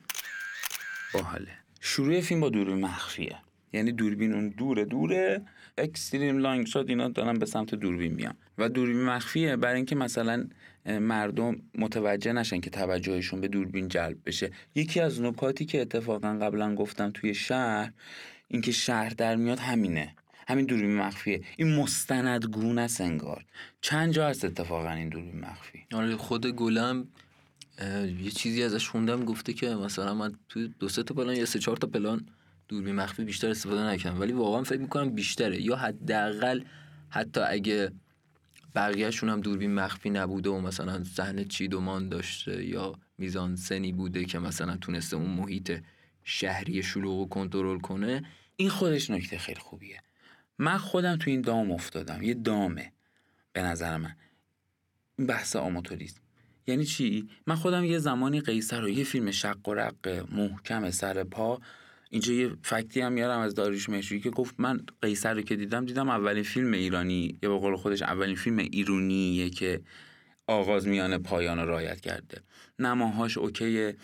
باحاله. 1.14 1.58
شروع 1.80 2.20
فیلم 2.20 2.40
با 2.40 2.48
دوربین 2.48 2.80
مخفیه. 2.80 3.42
یعنی 3.74 3.92
دوربین 3.92 4.32
اون 4.32 4.48
دوره 4.48 4.84
دوره 4.84 5.42
اکستریم 5.78 6.38
لانگ 6.38 6.66
شات 6.66 6.88
اینا 6.88 7.08
دارن 7.08 7.38
به 7.38 7.46
سمت 7.46 7.74
دوربین 7.74 8.14
میان. 8.14 8.34
و 8.58 8.68
دوربین 8.68 9.02
مخفیه 9.04 9.56
برای 9.56 9.76
اینکه 9.76 9.96
مثلا 9.96 10.46
مردم 10.86 11.56
متوجه 11.78 12.32
نشن 12.32 12.60
که 12.60 12.70
توجهشون 12.70 13.40
به 13.40 13.48
دوربین 13.48 13.88
جلب 13.88 14.16
بشه. 14.26 14.50
یکی 14.74 15.00
از 15.00 15.20
نکاتی 15.20 15.64
که 15.64 15.80
اتفاقا 15.80 16.38
قبلا 16.42 16.74
گفتم 16.74 17.10
توی 17.10 17.34
شهر 17.34 17.92
اینکه 18.48 18.72
شهر 18.72 19.08
در 19.08 19.36
میاد 19.36 19.58
همینه. 19.58 20.14
همین 20.48 20.66
دوربین 20.66 20.96
مخفیه. 20.96 21.40
این 21.56 21.76
مستندگونه 21.76 22.80
است 22.80 23.00
انگار. 23.00 23.44
چند 23.80 24.12
جا 24.12 24.28
هست 24.28 24.44
اتفاقا 24.44 24.90
این 24.90 25.08
دوربین 25.08 25.40
مخفی؟ 25.40 25.86
آره 25.92 26.16
خود 26.16 26.46
گلم 26.46 27.06
یه 28.20 28.30
چیزی 28.30 28.62
ازش 28.62 28.88
خوندم 28.88 29.24
گفته 29.24 29.52
که 29.52 29.74
مثلا 29.74 30.14
من 30.14 30.32
توی 30.48 30.74
دو 30.78 30.88
سه 30.88 31.02
تا 31.02 31.14
پلان 31.14 31.36
یا 31.36 31.46
سه 31.46 31.58
چهار 31.58 31.76
تا 31.76 31.86
پلان 31.86 32.26
دوربین 32.68 32.94
مخفی 32.94 33.24
بیشتر 33.24 33.50
استفاده 33.50 33.82
نکردم. 33.82 34.20
ولی 34.20 34.32
واقعا 34.32 34.62
فکر 34.62 34.80
می‌کنم 34.80 35.10
بیشتره. 35.10 35.62
یا 35.62 35.76
حداقل 35.76 36.60
حتی 37.08 37.40
اگه 37.40 37.92
بقیهشون 38.74 39.28
هم 39.28 39.40
دوربین 39.40 39.74
مخفی 39.74 40.10
نبوده 40.10 40.50
و 40.50 40.60
مثلا 40.60 41.04
صحنه 41.04 41.44
چیدومان 41.44 42.08
داشته 42.08 42.64
یا 42.64 42.92
میزان 43.18 43.56
سنی 43.56 43.92
بوده 43.92 44.24
که 44.24 44.38
مثلا 44.38 44.76
تونسته 44.76 45.16
اون 45.16 45.30
محیط 45.30 45.80
شهری 46.24 46.82
شلوغ 46.82 47.18
و 47.18 47.28
کنترل 47.28 47.78
کنه 47.78 48.22
این 48.56 48.68
خودش 48.68 49.10
نکته 49.10 49.38
خیلی 49.38 49.60
خوبیه. 49.60 50.00
من 50.58 50.78
خودم 50.78 51.16
تو 51.16 51.30
این 51.30 51.40
دام 51.40 51.70
افتادم. 51.70 52.22
یه 52.22 52.34
دامه 52.34 52.92
به 53.52 53.62
نظر 53.62 53.96
من. 53.96 54.16
این 55.18 55.26
بحث 55.26 55.56
آماتوریسم. 55.56 56.20
یعنی 56.66 56.84
چی؟ 56.84 57.28
من 57.46 57.54
خودم 57.54 57.84
یه 57.84 57.98
زمانی 57.98 58.40
قیصر 58.40 58.80
رو 58.80 58.88
یه 58.88 59.04
فیلم 59.04 59.30
شق 59.30 59.68
و 59.68 59.74
رق 59.74 60.26
محکم 60.32 60.90
سر 60.90 61.24
پا 61.24 61.60
اینجا 62.10 62.32
یه 62.32 62.50
فکتی 62.62 63.00
هم 63.00 63.12
میارم 63.12 63.40
از 63.40 63.54
داریوش 63.54 63.88
مهشوری 63.88 64.20
که 64.20 64.30
گفت 64.30 64.54
من 64.58 64.80
قیصر 65.02 65.34
رو 65.34 65.42
که 65.42 65.56
دیدم 65.56 65.86
دیدم 65.86 66.08
اولین 66.08 66.42
فیلم 66.42 66.72
ایرانی 66.72 67.38
یا 67.42 67.50
به 67.50 67.58
قول 67.58 67.76
خودش 67.76 68.02
اولین 68.02 68.36
فیلم 68.36 68.58
ایرونیه 68.58 69.50
که 69.50 69.80
آغاز 70.46 70.88
میانه 70.88 71.18
پایان 71.18 71.58
رو 71.58 71.68
رایت 71.68 72.00
کرده. 72.00 72.40
نماهاش 72.78 73.38
اوکیه. 73.38 73.96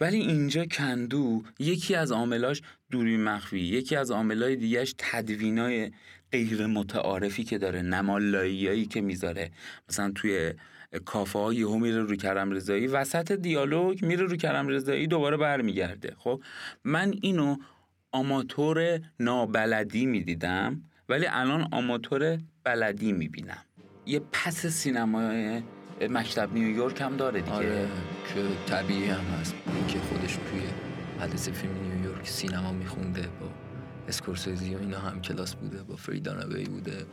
ولی 0.00 0.16
اینجا 0.16 0.66
کندو 0.66 1.42
یکی 1.58 1.94
از 1.94 2.12
عاملاش 2.12 2.62
دوری 2.90 3.16
مخفی 3.16 3.58
یکی 3.58 3.96
از 3.96 4.10
عاملای 4.10 4.56
دیگهش 4.56 4.94
تدوینای 4.98 5.90
غیر 6.32 6.66
متعارفی 6.66 7.44
که 7.44 7.58
داره 7.58 7.82
نمالاییایی 7.82 8.86
که 8.86 9.00
می‌ذاره. 9.00 9.50
مثلا 9.88 10.12
توی 10.14 10.52
کافه 10.98 11.38
ها 11.38 11.52
یهو 11.52 11.78
میره 11.78 12.02
رو 12.02 12.16
کرم 12.16 12.50
رضایی 12.50 12.86
وسط 12.86 13.32
دیالوگ 13.32 14.04
میره 14.04 14.24
رو 14.24 14.36
کرم 14.36 14.68
رضایی 14.68 15.06
دوباره 15.06 15.36
برمیگرده. 15.36 16.14
خب 16.18 16.42
من 16.84 17.14
اینو 17.22 17.56
آماتور 18.12 19.00
نابلدی 19.20 20.06
می‌دیدم 20.06 20.82
ولی 21.08 21.26
الان 21.30 21.68
آماتور 21.72 22.38
بلدی 22.64 23.12
می‌بینم. 23.12 23.64
یه 24.06 24.20
پس 24.32 24.66
سینمای 24.66 25.62
مکتب 26.00 26.54
نیویورک 26.54 27.00
هم 27.00 27.16
داره 27.16 27.40
دیگه. 27.40 27.56
آره 27.56 27.88
که 28.34 28.42
طبیعی 28.66 29.04
هم 29.04 29.24
هست. 29.24 29.54
که 29.88 29.98
خودش 29.98 30.34
توی 30.34 30.62
مدرسه 31.20 31.52
فیلم 31.52 31.72
نیویورک 31.72 32.28
سینما 32.28 32.72
میخونده 32.72 33.22
با 33.40 33.48
اسکورسیزی 34.08 34.74
و 34.74 34.78
اینا 34.78 34.98
هم 34.98 35.20
کلاس 35.22 35.54
بوده 35.54 35.82
با 35.82 35.96
فریدانوی 35.96 36.64
بوده. 36.64 37.06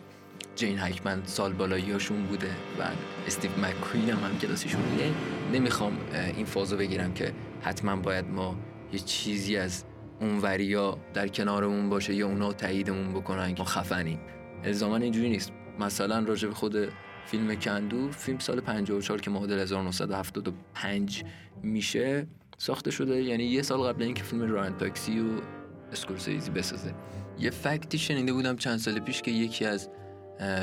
جین 0.55 0.77
هایکمن 0.77 1.21
سال 1.25 1.53
بالاییاشون 1.53 2.23
بوده 2.23 2.49
و 2.79 2.83
استیو 3.27 3.51
مکوین 3.51 4.09
هم 4.09 4.29
هم 4.29 4.39
کلاسیشون 4.39 4.81
بوده. 4.81 5.11
نمی‌خوام 5.53 5.97
این 6.35 6.45
فازو 6.45 6.77
بگیرم 6.77 7.13
که 7.13 7.33
حتما 7.61 7.95
باید 7.95 8.25
ما 8.25 8.55
یه 8.93 8.99
چیزی 8.99 9.57
از 9.57 9.83
اون 10.21 10.39
وریا 10.39 10.97
در 11.13 11.27
کنارمون 11.27 11.89
باشه 11.89 12.13
یا 12.13 12.27
اونا 12.27 12.53
تاییدمون 12.53 13.13
بکنن 13.13 13.55
ما 13.57 13.63
خفنیم. 13.63 14.19
الزاما 14.63 14.97
اینجوری 14.97 15.29
نیست. 15.29 15.51
مثلا 15.79 16.19
راجع 16.19 16.47
به 16.47 16.53
خود 16.53 16.75
فیلم 17.25 17.55
کندو 17.55 18.11
فیلم 18.11 18.39
سال 18.39 18.61
54 18.61 19.21
که 19.21 19.31
معادل 19.31 19.59
1975 19.59 21.23
میشه 21.63 22.27
ساخته 22.57 22.91
شده. 22.91 23.23
یعنی 23.23 23.43
یه 23.43 23.61
سال 23.61 23.79
قبل 23.79 24.03
اینکه 24.03 24.23
فیلم 24.23 24.51
رایان 24.51 24.77
تاکسی 24.77 25.19
و 25.19 25.23
اسکورسیزی 25.91 26.51
بسازه. 26.51 26.93
یه 27.39 27.49
فکتی 27.49 27.97
شنیده 27.97 28.33
بودم 28.33 28.55
چند 28.55 28.77
سال 28.77 28.99
پیش 28.99 29.21
که 29.21 29.31
یکی 29.31 29.65
از 29.65 29.89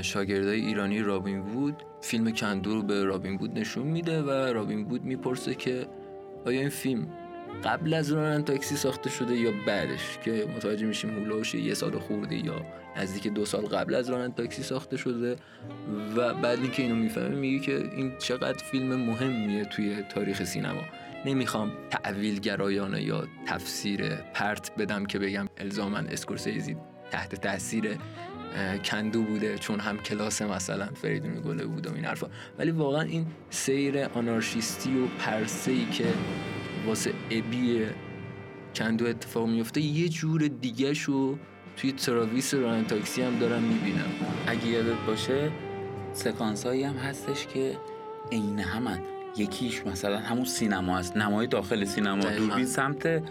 شاگردای 0.03 0.61
ایرانی 0.61 1.03
رابین 1.03 1.41
وود 1.41 1.83
فیلم 2.01 2.33
کندو 2.33 2.75
رو 2.75 2.83
به 2.83 3.05
رابین 3.05 3.37
وود 3.37 3.59
نشون 3.59 3.87
میده 3.87 4.23
و 4.23 4.31
رابین 4.31 4.85
وود 4.85 5.05
می‌پرسه 5.05 5.55
که 5.55 5.87
آیا 6.47 6.61
این 6.61 6.69
فیلم 6.69 7.07
قبل 7.65 7.95
از 7.95 8.13
رانن 8.13 8.45
تاکسی 8.45 8.77
ساخته 8.77 9.11
شده 9.11 9.37
یا 9.37 9.51
بعدش 9.67 10.19
که 10.25 10.47
متوجه 10.57 10.87
میشیم 10.87 11.11
هولوش 11.11 11.55
یه 11.55 11.75
سال 11.75 11.99
خورده 11.99 12.47
یا 12.47 12.67
نزدیک 12.97 13.27
دو 13.27 13.45
سال 13.45 13.67
قبل 13.67 13.95
از 13.95 14.11
رانن 14.11 14.33
تاکسی 14.33 14.63
ساخته 14.63 14.97
شده 14.97 15.37
و 16.17 16.35
بعد 16.35 16.59
اینکه 16.59 16.83
اینو 16.83 16.95
می‌فهمه 16.95 17.37
میگه 17.37 17.59
که 17.59 17.91
این 17.97 18.13
چقدر 18.19 18.65
فیلم 18.65 18.95
مهمیه 18.95 19.65
توی 19.65 20.03
تاریخ 20.03 20.45
سینما. 20.45 20.83
نمی‌خوام 21.27 21.73
تأویل 21.91 22.41
گرایانه 22.41 23.03
یا 23.03 23.25
تفسیر 23.47 24.15
پرت 24.15 24.77
بدم 24.79 25.07
که 25.07 25.19
بگم 25.19 25.49
الزاماً 25.59 26.07
اسکورسیزی 26.07 26.77
تحت 27.11 27.35
تاثیر 27.35 27.99
کندو 28.85 29.23
بوده 29.23 29.59
چون 29.59 29.81
هم 29.81 29.99
کلاس 29.99 30.43
مثلا 30.43 30.87
فریدون 30.87 31.41
گله 31.41 31.65
بود 31.65 31.87
و 31.87 31.95
این 31.95 32.05
حرفا. 32.05 32.27
ولی 32.59 32.71
واقعا 32.71 33.03
این 33.03 33.27
سیر 33.51 34.05
آنارشیستی 34.05 34.99
و 34.99 35.07
پرسه‌ای 35.07 35.85
که 35.85 36.07
واسه 36.87 37.13
ابی 37.31 37.87
کندو 38.75 39.07
اتفاق 39.07 39.49
میفته 39.49 39.81
یه 39.81 40.09
جور 40.09 40.49
دیگه 40.49 40.95
شو 40.95 41.39
توی 41.77 41.93
تراویس 41.93 42.55
راننده 42.55 42.85
تاکسی 42.85 43.23
هم 43.23 43.39
دارم 43.39 43.63
می‌بینم. 43.63 44.11
اگه 44.47 44.67
یادت 44.67 45.07
باشه 45.07 45.51
سکانس 46.13 46.67
هایی 46.67 46.83
هم 46.83 46.97
هستش 46.97 47.47
که 47.47 47.77
عین 48.33 48.59
همن. 48.59 48.99
یکیش 49.37 49.87
مثلا 49.87 50.19
همون 50.19 50.45
سینما 50.45 50.99
است 50.99 51.17
نمای 51.17 51.47
داخل 51.47 51.85
سینما. 51.85 52.25
دوربین 52.25 52.67
سمت 52.67 53.23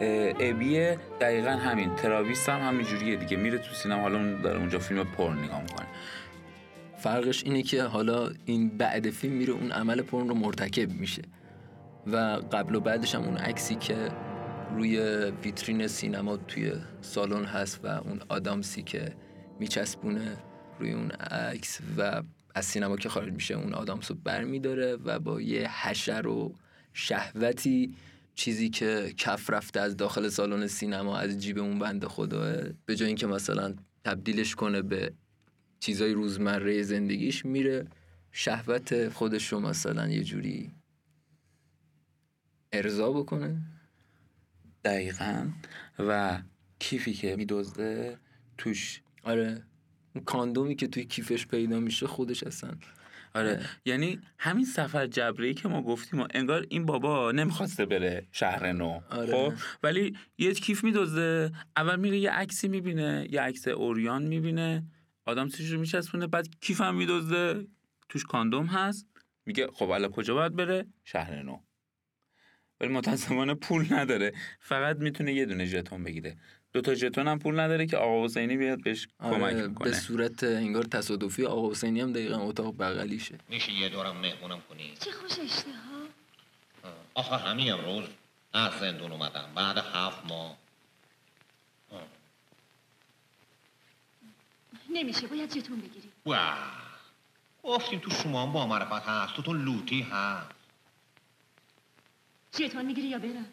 ابیه 0.00 0.98
دقیقا 1.20 1.50
همین. 1.50 1.96
تراویس 1.96 2.48
هم 2.48 2.68
همین 2.68 2.86
جوریه 2.86 3.16
دیگه. 3.16 3.36
میره 3.36 3.58
تو 3.58 3.74
سینما 3.74 4.00
حالا 4.00 4.40
داره 4.40 4.58
اونجا 4.58 4.78
فیلم 4.78 5.04
پر 5.04 5.32
نگاه 5.32 5.62
می‌کنه. 5.62 5.86
فرقش 6.98 7.44
اینه 7.44 7.62
که 7.62 7.82
حالا 7.82 8.30
این 8.44 8.78
بعد 8.78 9.10
فیلم 9.10 9.34
میره 9.34 9.52
اون 9.52 9.72
عمل 9.72 10.02
پرن 10.02 10.28
رو 10.28 10.34
مرتکب 10.34 10.90
میشه. 10.90 11.22
و 12.06 12.16
قبل 12.52 12.74
و 12.74 12.80
بعدش 12.80 13.14
هم 13.14 13.22
اون 13.22 13.36
عکسی 13.36 13.74
که 13.74 13.96
روی 14.74 14.98
ویترین 15.44 15.86
سینما 15.86 16.36
توی 16.36 16.72
سالن 17.00 17.44
هست 17.44 17.84
و 17.84 17.86
اون 17.86 18.20
آدامسی 18.28 18.82
که 18.82 19.12
میچسبونه 19.60 20.36
روی 20.78 20.92
اون 20.92 21.10
عکس 21.10 21.78
و 21.98 22.22
از 22.54 22.64
سینما 22.64 22.96
که 22.96 23.08
خارج 23.08 23.32
میشه 23.32 23.54
اون 23.54 23.74
آدامس 23.74 24.10
رو 24.10 24.16
بر 24.24 24.44
میداره 24.44 24.96
و 25.04 25.18
با 25.18 25.40
یه 25.40 25.86
حشر 25.86 26.26
و 26.26 26.54
شهوتی 26.92 27.94
چیزی 28.34 28.70
که 28.70 29.14
کف 29.16 29.50
رفته 29.50 29.80
از 29.80 29.96
داخل 29.96 30.28
سالن 30.28 30.66
سینما 30.66 31.18
از 31.18 31.38
جیب 31.38 31.58
اون 31.58 31.78
بنده 31.78 32.08
خداه 32.08 32.56
به 32.86 32.96
جای 32.96 33.06
اینکه 33.06 33.26
مثلا 33.26 33.74
تبدیلش 34.04 34.54
کنه 34.54 34.82
به 34.82 35.12
چیزای 35.80 36.12
روزمره 36.12 36.82
زندگیش 36.82 37.44
میره 37.44 37.86
شهوت 38.32 39.08
خودش 39.08 39.52
رو 39.52 39.60
مثلا 39.60 40.08
یه 40.08 40.24
جوری 40.24 40.72
ارضا 42.72 43.12
بکنه. 43.12 43.56
دقیقا. 44.84 45.48
و 45.98 46.42
کیفی 46.78 47.12
که 47.12 47.36
میدزده 47.36 48.18
توش. 48.58 49.02
آره. 49.22 49.62
اون 50.14 50.24
کاندومی 50.24 50.74
که 50.74 50.86
توی 50.86 51.04
کیفش 51.04 51.46
پیدا 51.46 51.80
میشه 51.80 52.06
خودش 52.06 52.42
اصلا 52.42 52.70
آره. 53.34 53.66
یعنی 53.84 54.20
همین 54.38 54.64
سفر 54.64 55.06
جبری 55.06 55.54
که 55.54 55.68
ما 55.68 55.82
گفتیم 55.82 56.20
و 56.20 56.26
انگار 56.34 56.66
این 56.68 56.86
بابا 56.86 57.32
نمی‌خواسته 57.32 57.86
بره 57.86 58.26
شهر 58.32 58.72
نو. 58.72 59.00
آره. 59.10 59.32
خب؟ 59.32 59.52
ولی 59.82 60.16
یه 60.38 60.54
کیف 60.54 60.84
میدزده. 60.84 61.52
اول 61.76 62.00
میره 62.00 62.18
یه 62.18 62.30
عکسی 62.30 62.68
می‌بینه 62.68 63.26
یه 63.30 63.40
عکس 63.40 63.68
اوریان 63.68 64.22
می‌بینه. 64.22 64.84
آدم 65.26 65.48
سیش 65.48 65.70
رو 65.70 65.80
میچسبونه 65.80 66.26
بعد 66.26 66.48
کیف 66.60 66.80
هم 66.80 66.96
میدزده. 66.96 67.66
توش 68.08 68.24
کاندوم 68.24 68.66
هست. 68.66 69.06
میگه 69.46 69.66
خب 69.66 69.90
الان 69.90 70.10
کجا 70.10 70.34
باید 70.34 70.56
بره؟ 70.56 70.86
شهر 71.04 71.42
نو. 71.42 71.60
ولی 72.80 72.92
متاسفانه 72.92 73.54
پول 73.54 73.86
نداره. 73.90 74.32
فقط 74.60 74.96
می‌تونه 74.96 75.32
یه 75.32 75.46
دونه 75.46 75.64
ژتون 75.64 76.04
بگیره. 76.04 76.36
دو 76.74 76.80
تا 76.80 76.94
ژتون 76.94 77.28
هم 77.28 77.38
پول 77.38 77.60
نداره 77.60 77.86
که 77.86 77.96
آقا 77.96 78.24
حسینی 78.24 78.56
بیاد 78.56 78.82
بهش 78.82 79.08
کمک 79.20 79.42
آره 79.42 79.66
می‌کنه 79.66 79.90
به 79.90 79.96
صورت 79.96 80.44
انگار 80.44 80.82
تصادفی 80.82 81.44
آقا 81.44 81.70
حسینی 81.70 82.00
هم 82.00 82.12
دقیقا 82.12 82.36
اتاق 82.36 82.76
بغلیشه. 82.78 83.38
میشه 83.48 83.72
یه 83.72 83.88
دورم 83.88 84.16
مهمونم 84.16 84.60
کنی؟ 84.68 84.94
چه 85.00 85.10
خوش 85.12 85.38
اشتها؟ 85.38 85.72
آخه 87.14 87.36
همین 87.36 87.72
امروز 87.72 88.04
از 88.52 88.72
زندون 88.80 89.12
اومدم 89.12 89.48
بعد 89.54 89.78
هفت 89.78 90.26
ماه. 90.28 90.56
نمیشه 94.90 95.26
باید 95.26 95.50
جتون 95.50 95.80
بگیری. 95.80 96.08
واه 96.26 96.56
گفتیم 97.62 97.98
تو 97.98 98.10
شما 98.10 98.42
هم 98.42 98.52
با 98.52 98.66
معرفت 98.66 99.08
هست 99.08 99.34
تو 99.34 99.42
تو 99.42 99.52
لوتی 99.52 100.02
هست. 100.02 100.50
جتون 102.52 102.86
می‌گیری 102.86 103.08
یا 103.08 103.18
برم؟ 103.18 103.46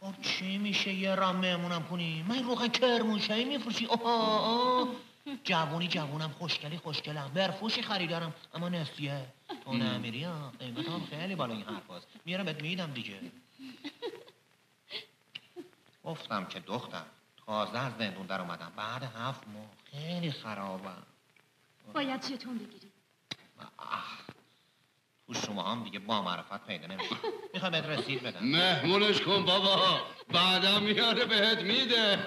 خب 0.00 0.22
چی 0.22 0.58
میشه 0.58 0.92
یه 0.92 1.14
رام 1.14 1.36
مهمونم 1.36 1.84
کنی 1.84 2.24
من 2.28 2.44
روغن 2.44 2.68
کرمانشاهی 2.68 3.44
میفروشی؟ 3.44 3.86
آه 3.86 4.02
آه. 4.04 4.88
جوونی 5.44 5.88
جوونم 5.88 6.30
خوشگلی 6.38 6.76
خوشگلم. 6.78 7.30
برفوشی 7.34 7.82
خریدارم. 7.82 8.34
اما 8.54 8.68
نسیه 8.68 9.26
تو 9.64 9.72
نمیری 9.72 10.24
ها 10.24 10.52
قیمت 10.58 10.88
هم 10.88 11.06
خیلی 11.10 11.34
بالا 11.34 11.54
این 11.54 11.62
حرف 11.62 11.90
هست 11.90 12.06
میارم 12.24 12.44
بهت 12.44 12.62
میدم 12.62 12.92
دیگه. 12.92 13.20
گفتم 16.04 16.44
که 16.44 16.60
دختر 16.60 17.02
تازه 17.46 17.78
از 17.78 17.92
زندون 17.98 18.26
در 18.26 18.40
اومدم. 18.40 18.72
بعد 18.76 19.02
هفت 19.02 19.48
ماه. 19.48 19.66
خیلی 19.92 20.30
خرابم. 20.30 21.02
باید 21.94 22.20
جتون 22.20 22.58
بگیری 22.58 22.77
تو 25.28 25.34
شما 25.34 25.62
هم 25.62 25.84
دیگه 25.84 25.98
با 25.98 26.22
معرفت 26.22 26.66
پیدا 26.66 26.86
نمیشه 26.86 27.16
می‌خوام 27.54 27.72
بهت 27.72 27.86
رسید 27.86 28.22
بدم. 28.22 28.40
مهمونش 28.46 29.20
کن 29.20 29.44
بابا. 29.44 30.00
بعدا 30.32 30.78
میاره 30.80 31.24
بهت 31.24 31.58
میده. 31.58 32.18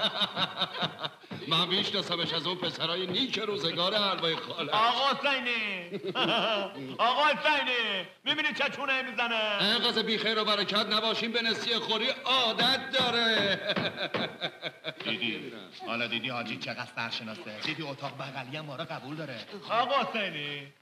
من 1.47 1.67
میشناسمش 1.67 2.33
از 2.33 2.47
اون 2.47 2.55
پسرای 2.57 3.07
نیک 3.07 3.39
روزگار 3.39 3.95
حلوای 3.95 4.35
خاله 4.35 4.71
آقا 4.71 5.09
حسینی. 5.09 6.01
آقا 6.97 7.23
حسینی. 7.25 8.07
می‌بینی 8.25 8.53
چه 8.53 8.69
چونه 8.69 9.01
می‌زنه؟ 9.01 9.63
اینقدر 9.63 10.01
بی 10.01 10.17
خیر 10.17 10.39
و 10.39 10.45
برکت 10.45 10.85
نباشیم. 10.85 11.31
به 11.31 11.41
نسیه 11.41 11.79
خوری 11.79 12.07
عادت 12.25 12.91
داره. 12.91 13.59
دیدی؟ 15.03 15.53
حالا 15.87 16.07
دیدی 16.07 16.29
حاجی 16.29 16.57
چقدر 16.57 16.87
سرشناسه؟ 16.95 17.59
دیدی 17.65 17.83
اتاق 17.83 18.17
بغلی 18.17 18.57
هم 18.57 18.65
ما 18.65 18.75
رو 18.75 18.83
قبول 18.83 19.15
داره. 19.15 19.39
آقا 19.69 19.95
حسینی. 19.95 20.73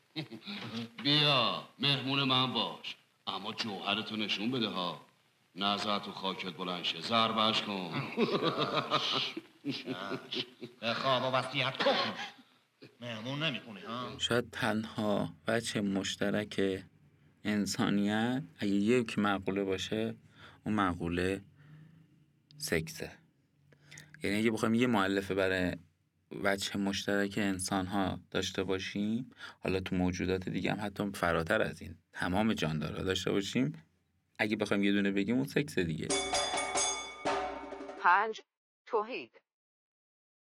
بیا 1.03 1.67
مهمون 1.79 2.23
من 2.23 2.53
باش. 2.53 2.95
اما 3.27 3.53
جوهرتو 3.53 4.15
نشون 4.15 4.51
بده 4.51 4.67
ها. 4.67 5.05
نظر 5.55 5.99
تو 5.99 6.11
خاکت 6.11 6.53
بلند 6.53 6.83
شه. 6.83 7.01
ضربش 7.01 7.61
کن. 7.61 8.11
به 10.81 10.93
خواب 10.93 11.23
و 11.23 11.35
وسیعت 11.35 11.83
کن. 11.83 12.13
مهمون 13.01 13.43
نمی‌کنی 13.43 13.81
ها؟ 13.81 14.15
شاید 14.17 14.49
تنها 14.51 15.33
بچه 15.47 15.81
مشترک 15.81 16.83
انسانیت 17.43 18.43
اگه 18.59 18.71
یک 18.71 19.19
مقوله 19.19 19.63
باشه 19.63 20.15
اون 20.63 20.75
مقوله 20.75 21.41
سکسه. 22.57 23.11
یعنی 24.23 24.37
اگه 24.37 24.51
بخوایم 24.51 24.73
یه 24.73 24.87
معلفه 24.87 25.33
برای 25.33 25.75
وجه 26.31 26.77
مشترک 26.77 27.33
انسان 27.37 27.85
ها 27.85 28.19
داشته 28.31 28.63
باشیم 28.63 29.31
حالا 29.59 29.79
تو 29.79 29.95
موجودات 29.95 30.49
دیگه 30.49 30.71
هم 30.71 30.85
حتی 30.85 31.11
فراتر 31.13 31.61
از 31.61 31.81
این 31.81 31.95
تمام 32.13 32.53
جاندارا 32.53 33.03
داشته 33.03 33.31
باشیم 33.31 33.83
اگه 34.37 34.55
بخوایم 34.55 34.83
یه 34.83 34.91
دونه 34.91 35.11
بگیم 35.11 35.35
اون 35.35 35.47
سکس 35.47 35.79
دیگه. 35.79 36.07
پنج 38.01 38.41
توحید. 38.85 39.41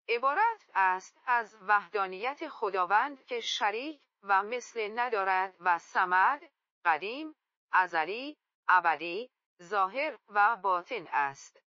عبارت 0.10 0.70
است 0.76 1.18
از 1.26 1.56
وحدانیت 1.68 2.48
خداوند 2.50 3.26
که 3.26 3.40
شریک 3.40 4.00
و 4.24 4.44
مثل 4.44 4.92
ندارد 4.96 5.56
و 5.60 5.80
سمد 5.80 6.42
قدیم 6.86 7.36
ازلی 7.72 8.38
ابدی 8.68 9.30
ظاهر 9.64 10.18
و 10.30 10.56
باطن 10.56 11.08
است. 11.12 11.67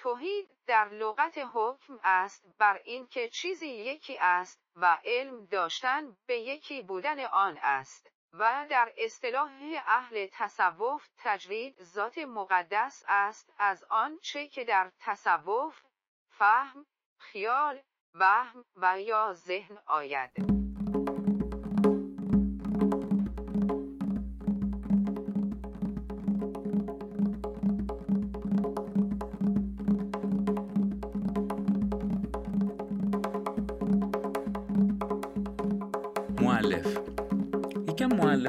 توحید 0.00 0.50
در 0.66 0.88
لغت 0.88 1.38
حکم 1.52 2.00
است 2.04 2.44
بر 2.58 2.80
اینکه 2.84 3.28
چیزی 3.28 3.68
یکی 3.68 4.18
است 4.20 4.62
و 4.76 4.98
علم 5.04 5.46
داشتن 5.46 6.16
به 6.26 6.38
یکی 6.38 6.82
بودن 6.82 7.24
آن 7.24 7.58
است 7.62 8.10
و 8.32 8.66
در 8.70 8.92
اصطلاح 8.98 9.50
اهل 9.86 10.26
تصوف 10.32 11.08
تجرید 11.18 11.82
ذات 11.82 12.18
مقدس 12.18 13.04
است 13.08 13.52
از 13.58 13.84
آن 13.90 14.18
چه 14.22 14.48
که 14.48 14.64
در 14.64 14.92
تصوف 15.00 15.82
فهم 16.30 16.86
خیال 17.18 17.82
وهم 18.14 18.64
و 18.76 19.00
یا 19.00 19.34
ذهن 19.34 19.78
آید. 19.86 20.59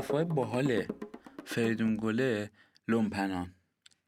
های 0.10 0.24
باحال 0.24 0.86
فریدون 1.46 1.98
گله 1.98 2.52
لومپنان 2.88 3.56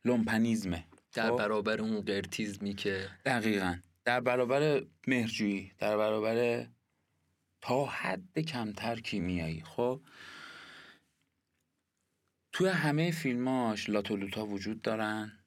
لومپنیزمه. 0.06 0.86
در 1.14 1.30
خب؟ 1.30 1.38
برابر 1.38 1.82
اون 1.82 2.02
قرتیزمی 2.02 2.74
که 2.74 3.10
دقیقا. 3.26 3.78
در 4.06 4.20
برابر 4.20 4.84
مهرجویی 5.08 5.72
در 5.78 5.98
برابر 5.98 6.68
تا 7.62 7.86
حد 7.86 8.40
کمتر 8.40 9.00
کیمیایی. 9.00 9.64
خب؟ 9.66 10.02
توی 12.52 12.68
همه 12.68 13.12
فیلماش 13.12 13.90
لاتولوتا 13.90 14.46
وجود 14.46 14.82
دارن. 14.82 15.43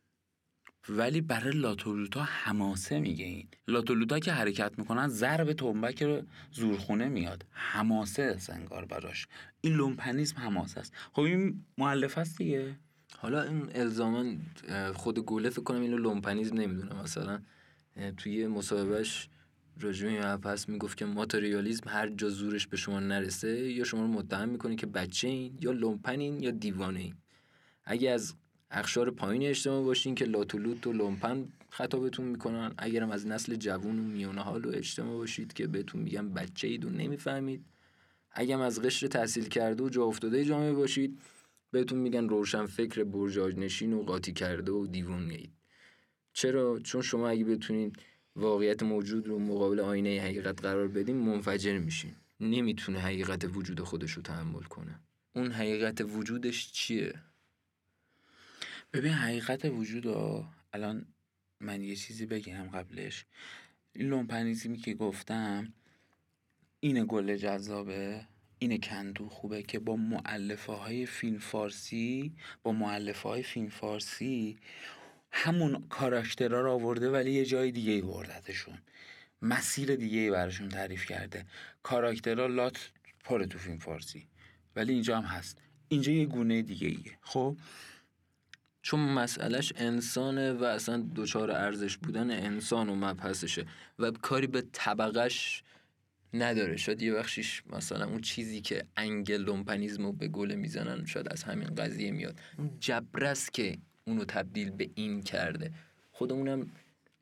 ولی 0.88 1.20
برای 1.20 1.52
لاتولوتا 1.52 2.22
حماسه 2.22 3.00
میگه 3.00 3.24
این. 3.24 3.48
لاتولوتا 3.68 4.18
که 4.18 4.32
حرکت 4.32 4.78
می‌کنن 4.78 5.08
ضرب 5.08 5.52
تنبک 5.52 6.02
رو 6.02 6.22
زورخونه 6.52 7.08
میاد. 7.08 7.44
حماسه 7.50 8.22
است 8.22 8.50
انگار 8.50 8.84
براش. 8.84 9.28
این 9.60 9.72
لومپنیزم 9.72 10.38
حماسه 10.38 10.80
است. 10.80 10.92
خب 11.12 11.22
این 11.22 11.64
مؤلف 11.78 12.18
است 12.18 12.38
دیگه. 12.38 12.76
حالا 13.18 13.42
این 13.42 13.70
الزاما 13.74 14.24
خود 14.94 15.18
گله 15.18 15.50
فکر 15.50 15.62
کنم 15.62 15.80
اینو 15.80 15.96
لومپنیزم 15.96 16.56
نمی‌دونه. 16.56 17.02
مثلا 17.02 17.42
توی 18.16 18.46
مصاحبهش 18.46 19.28
راجع 19.80 20.06
به 20.06 20.26
مبحث 20.26 20.68
می‌گفت 20.68 20.96
که 20.98 21.04
ماتریالیزم 21.04 21.88
هر 21.88 22.08
جا 22.08 22.28
زورش 22.28 22.66
به 22.66 22.76
شما 22.76 23.00
نرسه 23.00 23.72
یا 23.72 23.84
شما 23.84 24.00
رو 24.00 24.08
متهم 24.08 24.48
می‌کنه 24.48 24.76
که 24.76 24.86
بچه 24.86 25.28
این 25.28 25.58
یا 25.60 25.72
لومپنین 25.72 26.42
یا 26.42 26.50
دیوانه 26.50 27.00
این. 27.00 27.14
اگه 27.84 28.10
از 28.10 28.34
اقشار 28.70 29.10
پایین 29.10 29.42
اجتماع 29.42 29.84
باشین 29.84 30.14
که 30.14 30.24
لات 30.24 30.45
و 30.45 30.55
لوت 30.55 30.86
و 30.86 30.92
لومپن 30.92 31.48
خطابتون 31.70 32.26
می‌کنن. 32.26 32.74
اگرم 32.78 33.10
از 33.10 33.26
نسل 33.26 33.54
جوون 33.54 33.98
و 33.98 34.02
میونه 34.02 34.42
حال 34.42 34.64
و 34.64 34.70
اجتماع 34.74 35.16
باشید 35.16 35.52
که 35.52 35.66
بهتون 35.66 36.00
میگن 36.00 36.28
بچه 36.28 36.68
اید 36.68 36.84
و 36.84 36.90
نمی‌فهمید. 36.90 37.64
اگرم 38.30 38.60
از 38.60 38.82
قشر 38.82 39.06
تحصیل 39.06 39.48
کرده 39.48 39.84
و 39.84 39.88
جا 39.88 40.04
افتاده 40.04 40.44
جامعه 40.44 40.72
باشید 40.72 41.18
بهتون 41.70 41.98
میگن 41.98 42.28
روشن 42.28 42.66
فکر 42.66 43.04
برجاج 43.04 43.56
نشین 43.56 43.92
و 43.92 44.02
قاطی 44.02 44.32
کرده 44.32 44.72
و 44.72 44.86
دیوونه 44.86 45.34
اید. 45.34 45.52
چرا؟ 46.32 46.78
چون 46.78 47.02
شما 47.02 47.28
اگه 47.28 47.44
بتونین 47.44 47.92
واقعیت 48.36 48.82
موجود 48.82 49.28
رو 49.28 49.38
مقابل 49.38 49.80
آینه 49.80 50.20
حقیقت 50.20 50.62
قرار 50.62 50.88
بدین 50.88 51.16
منفجر 51.16 51.78
میشین. 51.78 52.12
نمی‌تونه 52.40 52.98
حقیقت 52.98 53.44
وجود 53.56 53.80
خودش 53.80 54.12
رو 54.12 54.22
تحمل 54.22 54.62
کنه. 54.62 55.00
اون 55.34 55.52
حقیقت 55.52 56.00
وجودش 56.00 56.72
چیه؟ 56.72 57.14
ببین 58.92 59.12
حقیقت 59.12 59.64
وجود 59.64 60.06
الان 60.72 61.06
من 61.60 61.82
یه 61.82 61.96
چیزی 61.96 62.26
بگم 62.26 62.70
قبلش. 62.70 63.24
این 63.92 64.08
لومپنیزمی 64.08 64.78
که 64.78 64.94
گفتم 64.94 65.72
این 66.80 67.04
گل 67.08 67.36
جذابه 67.36 68.26
این 68.58 68.80
کندو 68.80 69.28
خوبه 69.28 69.62
که 69.62 69.78
با 69.78 69.96
معلفه 69.96 70.72
های 70.72 71.06
فیلم 71.06 71.38
فارسی 71.38 72.32
با 72.62 72.72
معلفه 72.72 73.28
های 73.28 73.42
فیلم 73.42 73.68
فارسی 73.68 74.58
همون 75.30 75.86
کاراکترها 75.88 76.60
رو 76.60 76.70
آورده 76.70 77.10
ولی 77.10 77.32
یه 77.32 77.44
جای 77.44 77.70
دیگه 77.70 77.92
ای 77.92 78.02
بردتشون. 78.02 78.78
مسیر 79.42 79.96
دیگه 79.96 80.18
ای 80.18 80.30
براشون 80.30 80.68
تعریف 80.68 81.06
کرده. 81.06 81.44
کاراکترها 81.82 82.46
لات 82.46 82.90
پره 83.24 83.46
تو 83.46 83.58
فیلم 83.58 83.78
فارسی. 83.78 84.26
ولی 84.76 84.92
اینجا 84.92 85.18
هم 85.18 85.24
هست. 85.24 85.58
اینجا 85.88 86.12
یه 86.12 86.26
گونه 86.26 86.62
دیگه 86.62 86.88
ایه. 86.88 87.18
خب؟ 87.20 87.56
چون 88.86 89.00
مسئلهش 89.00 89.72
انسانه 89.76 90.52
و 90.52 90.64
اصلا 90.64 91.08
دچار 91.16 91.50
ارزش 91.50 91.96
بودن 91.96 92.30
انسان 92.30 92.88
و 92.88 92.94
مبحثشه 92.94 93.66
و 93.98 94.10
کاری 94.10 94.46
به 94.46 94.64
طبقش 94.72 95.62
نداره. 96.34 96.76
شاید 96.76 97.02
یه 97.02 97.12
بخشیش 97.12 97.62
مثلا 97.70 98.06
اون 98.06 98.20
چیزی 98.20 98.60
که 98.60 98.86
انگل 98.96 99.36
لومپنیزم 99.36 100.02
رو 100.02 100.12
به 100.12 100.28
گله 100.28 100.56
می‌زنن 100.56 101.06
شاید 101.06 101.28
از 101.28 101.42
همین 101.42 101.74
قضیه 101.74 102.10
میاد. 102.10 102.40
اون 102.58 102.70
جبرست 102.80 103.52
که 103.52 103.78
اونو 104.04 104.24
تبدیل 104.24 104.70
به 104.70 104.90
این 104.94 105.22
کرده. 105.22 105.72
خودمونم 106.12 106.70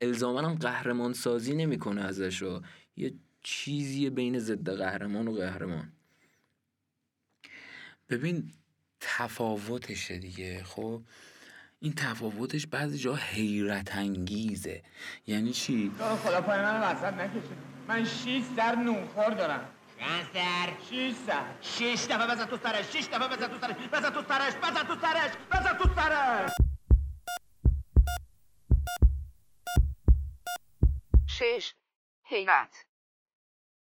الزاما 0.01 0.41
هم 0.41 0.55
قهرمان 0.55 1.13
سازی 1.13 1.55
نمی‌کنه 1.55 2.01
ازش 2.01 2.41
رو 2.41 2.61
یه 2.97 3.13
چیزی 3.43 4.09
بین 4.09 4.39
ضد 4.39 4.69
قهرمان 4.69 5.27
و 5.27 5.31
قهرمان. 5.31 5.91
ببین 8.09 8.51
تفاوتشه 8.99 10.17
دیگه 10.17 10.63
خب؟ 10.63 11.01
این 11.79 11.93
تفاوتش 11.93 12.67
بعضی 12.67 12.97
جا 12.97 13.15
حیرت 13.15 13.95
انگیزه 13.95 14.83
یعنی 15.27 15.51
چی؟ 15.51 15.91
خدا 16.23 16.41
پای 16.41 16.59
من 16.59 16.81
وسط 16.81 17.13
نکشه. 17.13 17.55
من 17.87 18.05
شیش 18.05 18.43
سر 18.55 18.75
نونخور 18.75 19.29
دارم. 19.29 19.69
چند 19.99 20.29
سر 20.33 20.73
شیش 20.89 21.15
سر 21.15 21.45
شش 21.61 22.05
دفعه 22.09 22.27
بزن 22.27 22.45
تو 22.45 22.57
سرش. 22.57 22.85
شش 22.97 23.07
دفعه 23.07 23.27
بزن 23.27 23.47
تو 23.47 23.57
سرش. 23.61 23.75
بزن 23.75 24.09
تو 24.09 24.23
سرش. 24.23 24.53
بزن 24.55 24.83
تو 24.83 24.95
سرش. 24.95 25.31
بزن 25.51 25.77
تو 25.77 25.89
سرش. 25.95 26.51
شش. 31.27 31.73
حیرت. 32.23 32.85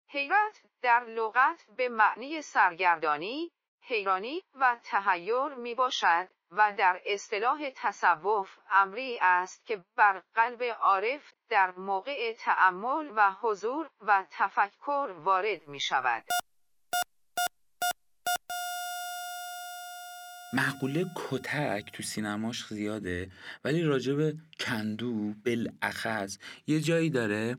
حیرت 0.08 0.62
در 0.82 1.06
لغت 1.06 1.66
به 1.78 1.90
معنی 1.90 2.42
سرگردانی، 2.42 3.52
حیرانی 3.82 4.42
و 4.56 4.80
تحیر 4.84 5.48
می 5.58 5.76
باشد 5.76 6.28
و 6.52 6.74
در 6.78 7.02
اصطلاح 7.06 7.72
تصوف 7.76 8.50
امری 8.72 9.18
است 9.22 9.66
که 9.66 9.84
بر 9.96 10.22
قلب 10.36 10.64
عارف 10.64 11.34
در 11.50 11.72
موقع 11.72 12.34
تأمل 12.40 13.12
و 13.16 13.32
حضور 13.42 13.90
و 14.02 14.26
تفکر 14.32 15.14
وارد 15.24 15.68
می 15.68 15.80
شود. 15.80 16.24
معقوله 20.54 21.06
کتک 21.16 21.92
تو 21.94 22.04
سینماش 22.04 22.68
زیاده 22.68 23.32
ولی 23.64 23.84
راجب 23.84 24.34
کندو 24.60 25.34
بالاخص 25.46 26.38
یه 26.68 26.80
جایی 26.80 27.10
داره 27.10 27.58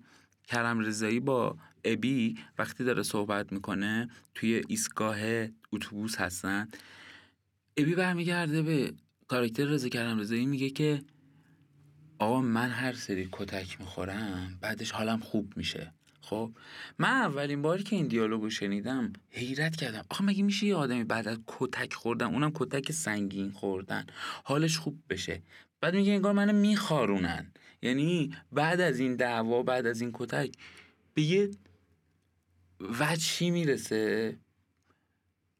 کرم 0.49 0.81
رضایی 0.81 1.21
با 1.21 1.57
ابی 1.85 2.39
وقتی 2.59 2.85
داره 2.85 3.03
صحبت 3.03 3.53
می‌کنه 3.53 4.11
توی 4.35 4.63
ایستگاه 4.69 5.19
اتوبوس 5.73 6.17
هستن 6.17 6.69
ابی 7.81 7.95
برمیگرده 7.95 8.63
به 8.63 8.93
کاراکتر 9.29 9.65
رضا 9.65 9.89
کرم 9.89 10.21
رضایی 10.21 10.47
میگه 10.47 10.71
که 10.71 11.03
آقا 12.19 12.41
من 12.41 12.71
هر 12.71 12.93
سری 12.93 13.29
کتک 13.33 13.81
می‌خورم 13.81 14.59
بعدش 14.61 14.91
حالم 14.91 15.19
خوب 15.21 15.53
میشه. 15.57 15.93
خب؟ 16.21 16.53
من 16.99 17.09
اولین 17.09 17.63
باری 17.63 17.83
که 17.83 17.97
این 17.97 18.07
دیالوگو 18.07 18.51
شنیدم 18.51 19.13
حیرت 19.31 19.77
کردم. 19.77 20.05
آخه 20.11 20.25
مگه 20.25 20.43
میشه 20.43 20.67
یه 20.67 20.75
آدمی 20.75 21.05
بعد 21.05 21.29
از 21.29 21.39
کتک 21.47 21.95
خوردن 21.95 22.27
اونم 22.27 22.51
کتک 22.55 22.93
سنگین 22.93 23.51
خوردن 23.51 24.07
حالش 24.45 24.79
خوب 24.79 25.03
بشه؟ 25.11 25.43
بعد 25.81 25.95
میگه 25.97 26.13
انگار 26.13 26.33
منو 26.33 26.53
میخارونن. 26.53 27.53
یعنی 27.83 28.37
بعد 28.53 28.81
از 28.81 28.99
این 28.99 29.17
دعوا 29.17 29.63
بعد 29.63 29.87
از 29.87 30.01
این 30.01 30.11
کتک 30.15 30.53
به 31.15 31.23
یه 31.23 31.51
وجهی 33.01 33.51
می‌رسه. 33.51 34.37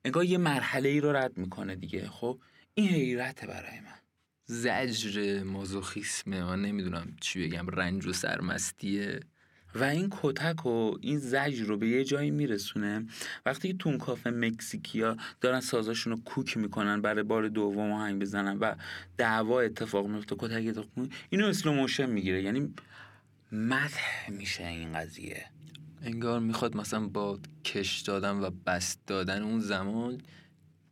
انگار 0.05 0.25
یه 0.25 0.39
مرحله 0.39 0.89
ای 0.89 1.01
رو 1.01 1.13
رد 1.13 1.39
می‌کنه 1.39 1.75
دیگه. 1.75 2.09
خب 2.09 2.39
این 2.75 2.89
حیرته 2.89 3.47
برای 3.47 3.81
من. 3.81 4.01
زجر 4.47 5.43
مازوخیسمه 5.43 6.45
من 6.45 6.63
نمی‌دونم 6.63 7.17
چی 7.21 7.47
بگم 7.47 7.67
رنج 7.67 8.07
و 8.07 8.13
سرمستیه. 8.13 9.21
و 9.75 9.85
این 9.85 10.09
کتک 10.11 10.67
و 10.67 10.97
این 11.01 11.19
زجر 11.19 11.65
رو 11.65 11.77
به 11.77 11.89
یه 11.89 12.05
جایی 12.05 12.31
میرسونه. 12.31 13.07
وقتی 13.47 13.69
که 13.69 13.75
تون 13.75 13.99
کافه 13.99 14.31
مکزیکیا 14.31 15.17
دارن 15.41 15.61
سازاشون 15.61 16.13
رو 16.13 16.23
کوک 16.25 16.57
می‌کنن 16.57 17.03
برای 17.03 17.23
بار 17.23 17.49
دوم 17.49 17.93
آهنگ 17.93 18.21
بزنن 18.21 18.59
و 18.59 18.75
دعوا 19.17 19.61
اتفاق 19.61 20.07
میفته 20.07 20.37
کتک 20.39 20.67
اتفاق 20.69 21.09
اینو 21.31 21.47
slow 21.47 21.73
motion 21.73 22.11
می‌گیره. 22.11 22.43
یعنی 22.43 22.75
مدح 23.53 24.31
میشه 24.31 24.67
این 24.67 24.93
قضیه. 24.93 25.47
انگار 26.03 26.41
می‌خواد 26.41 26.77
مثلا 26.77 27.07
با 27.07 27.39
کش 27.65 28.01
دادن 28.01 28.37
و 28.37 28.51
بسط 28.67 29.07
دادن 29.07 29.43
اون 29.43 29.61
زمان 29.61 30.21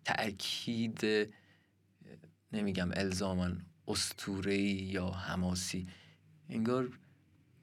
تأکید 0.05 1.05
نمیگم 2.53 2.89
الزاماً 2.93 3.59
اسطوره‌ای 3.89 4.63
یا 4.69 5.11
حماسی 5.11 5.87
انگار 6.49 6.89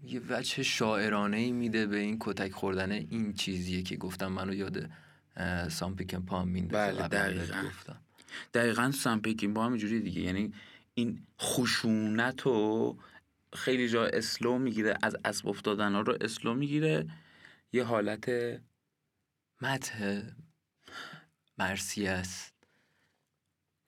یه 0.04 0.22
وجه 0.30 0.64
شاعرانه 0.64 1.38
ای 1.38 1.52
میده 1.52 1.86
به 1.88 1.98
این 1.98 2.18
کتک 2.20 2.52
خوردن 2.52 2.92
این 2.92 3.34
چیزیه 3.34 3.82
که 3.82 3.96
گفتم 3.98 4.28
منو 4.28 4.54
یاد 4.54 4.90
سام 5.70 5.96
پیکن 5.96 6.22
پام 6.22 6.48
میندازه 6.48 6.94
بله 6.94 7.08
دقیقا. 7.08 7.68
گفتم. 7.68 8.02
دقیقا 8.54 8.92
سام 8.92 9.22
پیکن 9.22 9.54
با 9.54 9.66
همینجوری 9.66 10.02
دیگه 10.02 10.22
یعنی 10.22 10.54
این 10.94 11.22
خشونت 11.42 12.42
رو 12.42 12.98
خیلی 13.54 13.90
جا 13.90 14.06
اسلو 14.06 14.58
می‌گیره 14.58 14.98
از 15.04 15.16
اسب 15.26 15.48
افتادن 15.48 15.94
ها 15.94 16.02
رو 16.02 16.18
اسلو 16.22 16.54
می‌گیره 16.54 17.08
یه 17.74 17.84
حالت 17.84 18.30
مدح 19.62 20.22
مرسی 21.58 22.08
است. 22.08 22.54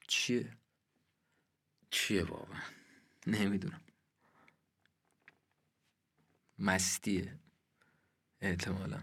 چیه؟ 0.08 0.52
چیه 1.90 2.24
واقعا؟ 2.24 2.60
نمی‌دونم. 3.26 3.80
مستیه. 6.58 7.38
احتمالا. 8.40 9.02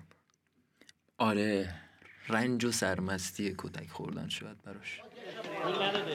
آره. 1.17 1.82
رنج 2.28 2.65
و 2.65 2.71
سرمستی 2.71 3.55
کتک 3.57 3.89
خوردن 3.89 4.30
شاید 4.30 4.61
براش. 4.61 5.01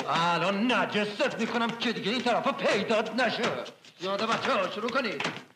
الان 0.06 0.72
نجست 0.72 1.40
می‌کنم 1.40 1.78
که 1.78 1.92
دیگه 1.92 2.10
این 2.10 2.22
طرفا 2.22 2.52
پیدات 2.52 3.14
نشه. 3.14 3.64
یاده 4.00 4.26
بچه 4.26 4.52
ها 4.52 4.70
شروع 4.70 4.90
کنید؟ 4.90 5.49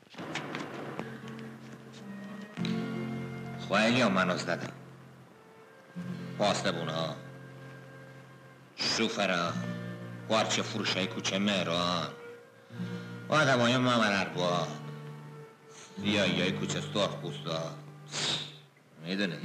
هم 3.72 4.12
منو 4.12 4.36
زدم 4.36 4.72
پاسبونا 6.38 7.16
شوفرا 8.76 9.52
پارچه 10.28 10.62
فروش 10.62 10.96
های 10.96 11.06
کوچه 11.06 11.38
مهران. 11.38 12.08
آدم 13.28 13.58
های 13.58 13.76
ممن 13.76 14.12
ارباب. 14.12 14.68
سیایی 16.02 16.40
های 16.40 16.52
کوچه 16.52 16.80
سرخ 16.80 17.16
پوستا 17.16 17.70
می‌دونه 19.06 19.38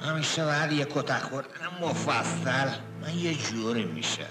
همیشه 0.00 0.44
بعد 0.44 0.72
یه 0.72 0.84
کتک 0.84 1.22
خوردن 1.22 1.50
مفصل. 1.80 2.68
من 3.02 3.14
یه 3.14 3.34
جوری 3.34 3.84
میشه. 3.84 4.26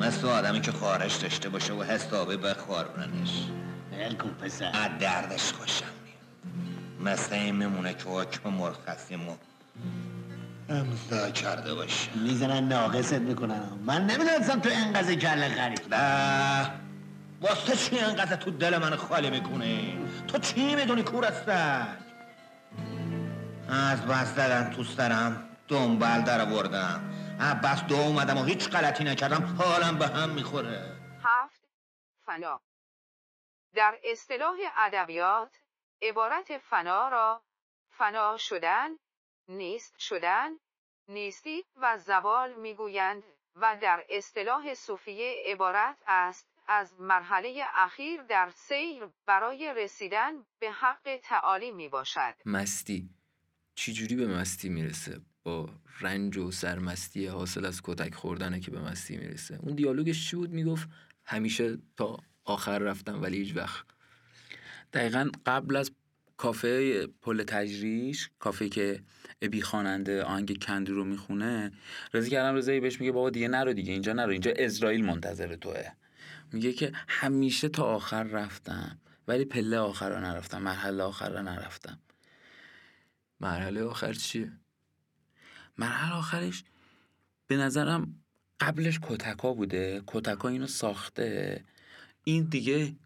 مثل 0.00 0.26
آدمی 0.26 0.60
که 0.60 0.72
خارش 0.72 1.16
داشته 1.16 1.48
باشه 1.48 1.72
و 1.72 1.82
حسابی 1.82 2.36
بخاروننش 2.36 3.30
بلکن 3.92 4.28
پسر. 4.28 4.70
از 4.74 4.98
دردش 5.00 5.52
خوشم. 5.52 5.97
این 7.32 7.56
میمونه 7.56 7.94
که 7.94 8.04
حکم 8.04 8.50
مرخصیمو 8.50 9.36
امضا 10.68 11.30
کرده 11.30 11.74
باشه. 11.74 12.10
می‌زنن 12.14 12.68
ناقصت 12.68 13.18
می‌کنن. 13.18 13.78
من 13.86 14.06
نمی‌دونستم 14.06 14.60
تو 14.60 14.68
اینقدر 14.68 15.14
کله 15.14 15.48
خرید 15.48 15.94
نه. 15.94 16.70
واسه 17.40 17.76
چی 17.76 17.98
انقدر 17.98 18.36
تو 18.36 18.50
دل 18.50 18.78
من 18.78 18.96
خالی 18.96 19.30
می‌کنی؟ 19.30 19.98
تو 20.28 20.38
چی 20.38 20.74
می‌دونی 20.74 21.02
کورستک 21.02 21.98
از 23.68 24.06
بس 24.06 24.34
زدن 24.34 24.70
تو 24.70 24.84
سرم 24.84 25.48
دنبال 25.68 26.22
در 26.22 26.44
بردم 26.44 27.00
بس 27.62 27.82
دو 27.82 27.96
اومدم 27.96 28.38
و 28.38 28.44
هیچ 28.44 28.68
غلطی 28.68 29.04
نکردم 29.04 29.56
حالم 29.58 29.98
به 29.98 30.06
هم 30.06 30.30
می‌خوره. 30.30 30.96
هفت. 31.24 31.60
فنا. 32.26 32.60
در 33.74 33.94
اصطلاح 34.04 34.56
ادبیات 34.78 35.56
عبارت 36.02 36.58
فنا 36.58 37.08
را 37.08 37.42
فنا 37.90 38.36
شدن 38.36 38.88
نیست 39.48 39.98
شدن 39.98 40.50
نیستی 41.08 41.64
و 41.76 41.98
زوال 41.98 42.54
می‌گویند 42.54 43.22
و 43.56 43.78
در 43.82 44.04
اصطلاح 44.10 44.74
صوفیه 44.74 45.42
عبارت 45.46 45.96
است. 46.06 46.48
از 46.70 47.00
مرحله 47.00 47.64
اخیر 47.74 48.22
در 48.22 48.50
سیر 48.50 49.08
برای 49.26 49.74
رسیدن 49.76 50.32
به 50.58 50.70
حق 50.70 51.20
تعالی 51.22 51.70
می 51.70 51.88
باشد. 51.88 52.34
مستی. 52.46 53.10
چجوری 53.74 54.16
به 54.16 54.26
مستی 54.26 54.68
می‌رسه؟ 54.68 55.20
با 55.42 55.68
رنج 56.00 56.36
و 56.36 56.50
سرمستی 56.50 57.26
حاصل 57.26 57.64
از 57.64 57.80
کتک 57.84 58.14
خوردنه 58.14 58.60
که 58.60 58.70
به 58.70 58.80
مستی 58.80 59.16
می‌رسه. 59.16 59.58
اون 59.62 59.74
دیالوگش 59.74 60.30
چی 60.30 60.36
بود؟ 60.36 60.50
می‌گفت 60.50 60.88
همیشه 61.24 61.78
تا 61.96 62.18
آخر 62.44 62.78
رفتم 62.78 63.22
ولی 63.22 63.36
هیچ 63.36 63.56
وقت. 63.56 63.86
دقیقا 64.92 65.30
قبل 65.46 65.76
از 65.76 65.90
کافه 66.36 67.06
پل 67.06 67.42
تجریش 67.42 68.30
کافه 68.38 68.68
که 68.68 69.02
ابی 69.42 69.62
خواننده 69.62 70.22
آهنگ 70.22 70.62
کندی 70.62 70.92
رو 70.92 71.04
می‌خونه 71.04 71.72
رضی 72.14 72.30
کردم 72.30 72.56
رضایی 72.56 72.80
بهش 72.80 73.00
میگه 73.00 73.12
بابا 73.12 73.30
دیگه 73.30 73.48
نرو 73.48 73.72
دیگه 73.72 73.92
اینجا 73.92 74.12
نرو 74.12 74.30
اینجا 74.30 74.52
اسرائیل 74.56 75.04
منتظر 75.04 75.56
توه. 75.56 75.84
میگه 76.52 76.72
که 76.72 76.92
همیشه 77.08 77.68
تا 77.68 77.82
آخر 77.84 78.22
رفتم 78.22 78.98
ولی 79.28 79.44
پله 79.44 79.78
آخر 79.78 80.10
رو 80.10 80.20
نرفتم 80.20 80.62
مرحله 80.62 81.02
آخر 81.02 81.30
رو 81.30 81.42
نرفتم. 81.42 81.98
مرحله 83.40 83.82
آخر 83.82 84.12
چیه؟ 84.12 84.52
مرحله 85.78 86.14
آخرش 86.14 86.64
به 87.46 87.56
نظرم 87.56 88.14
قبلش 88.60 88.98
کتکا 89.02 89.54
بوده 89.54 90.02
کتکا 90.06 90.48
اینو 90.48 90.66
ساخته. 90.66 91.64
این 92.24 92.44
دیگه 92.44 92.96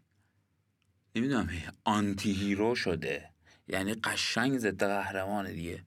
نمی‌دونم 1.15 1.49
آنتی 1.83 2.31
هیرو 2.31 2.75
شده. 2.75 3.29
یعنی 3.67 3.93
قشنگ 3.93 4.57
ضد 4.57 4.83
قهرمانه 4.83 5.53
دیگه. 5.53 5.83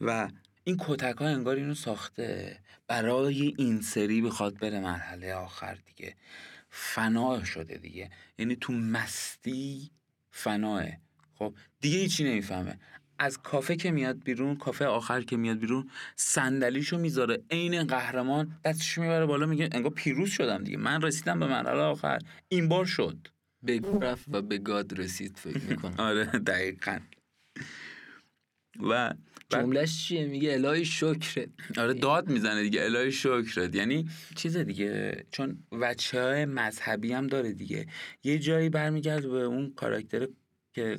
و 0.00 0.28
این 0.64 0.76
کتک 0.80 1.16
ها 1.16 1.26
انگار 1.26 1.56
اینو 1.56 1.74
ساخته 1.74 2.58
برای 2.86 3.54
این 3.58 3.80
سری 3.80 4.22
بخواد 4.22 4.58
بره 4.58 4.80
مرحله 4.80 5.34
آخر 5.34 5.74
دیگه. 5.74 6.16
فنا 6.70 7.44
شده 7.44 7.76
دیگه. 7.76 8.10
یعنی 8.38 8.56
تو 8.56 8.72
مستی 8.72 9.90
فناه. 10.30 10.84
خب 11.34 11.54
دیگه 11.80 11.98
هیچی 11.98 12.24
نمی‌فهمه. 12.24 12.78
از 13.18 13.38
کافه 13.38 13.76
که 13.76 13.90
میاد 13.90 14.24
بیرون 14.24 14.56
کافه 14.56 14.86
آخر 14.86 15.22
که 15.22 15.36
میاد 15.36 15.58
بیرون 15.58 15.90
صندلیشو 16.16 16.98
می‌ذاره 16.98 17.42
عین 17.50 17.84
قهرمان 17.84 18.58
دستشو 18.64 19.02
می‌بره 19.02 19.26
بالا؟ 19.26 19.46
میگه 19.46 19.68
انگار 19.72 19.92
پیروز 19.92 20.30
شدم 20.30 20.64
دیگه. 20.64 20.76
من 20.76 21.02
رسیدم 21.02 21.40
به 21.40 21.46
مرحله 21.46 21.80
آخر. 21.80 22.18
این 22.48 22.68
بار 22.68 22.84
شد. 22.84 23.28
به 23.62 23.80
رفت 24.00 24.24
و 24.28 24.42
به 24.42 24.58
گاد 24.58 25.00
رسید 25.00 25.36
فکر 25.36 25.64
می‌کنم. 25.64 25.94
آره 26.08 26.24
دقیقا. 26.24 26.98
و 28.90 29.14
جملهش 29.50 30.08
چیه؟ 30.08 30.26
میگه 30.26 30.52
الهی 30.52 30.84
شکرت. 30.84 31.48
آره 31.78 31.94
داد 31.94 32.28
می‌زنه 32.28 32.62
دیگه. 32.62 32.84
الهی 32.84 33.12
شکرت. 33.12 33.74
یعنی 33.74 34.08
چیز 34.36 34.56
دیگه 34.56 35.24
چون 35.30 35.58
وچه 35.72 36.22
های 36.22 36.44
مذهبی 36.44 37.12
هم 37.12 37.26
داره 37.26 37.52
دیگه. 37.52 37.86
یه 38.24 38.38
جایی 38.38 38.68
برمیگرد 38.68 39.22
به 39.22 39.42
اون 39.42 39.72
کاراکتر 39.76 40.28
که 40.72 40.98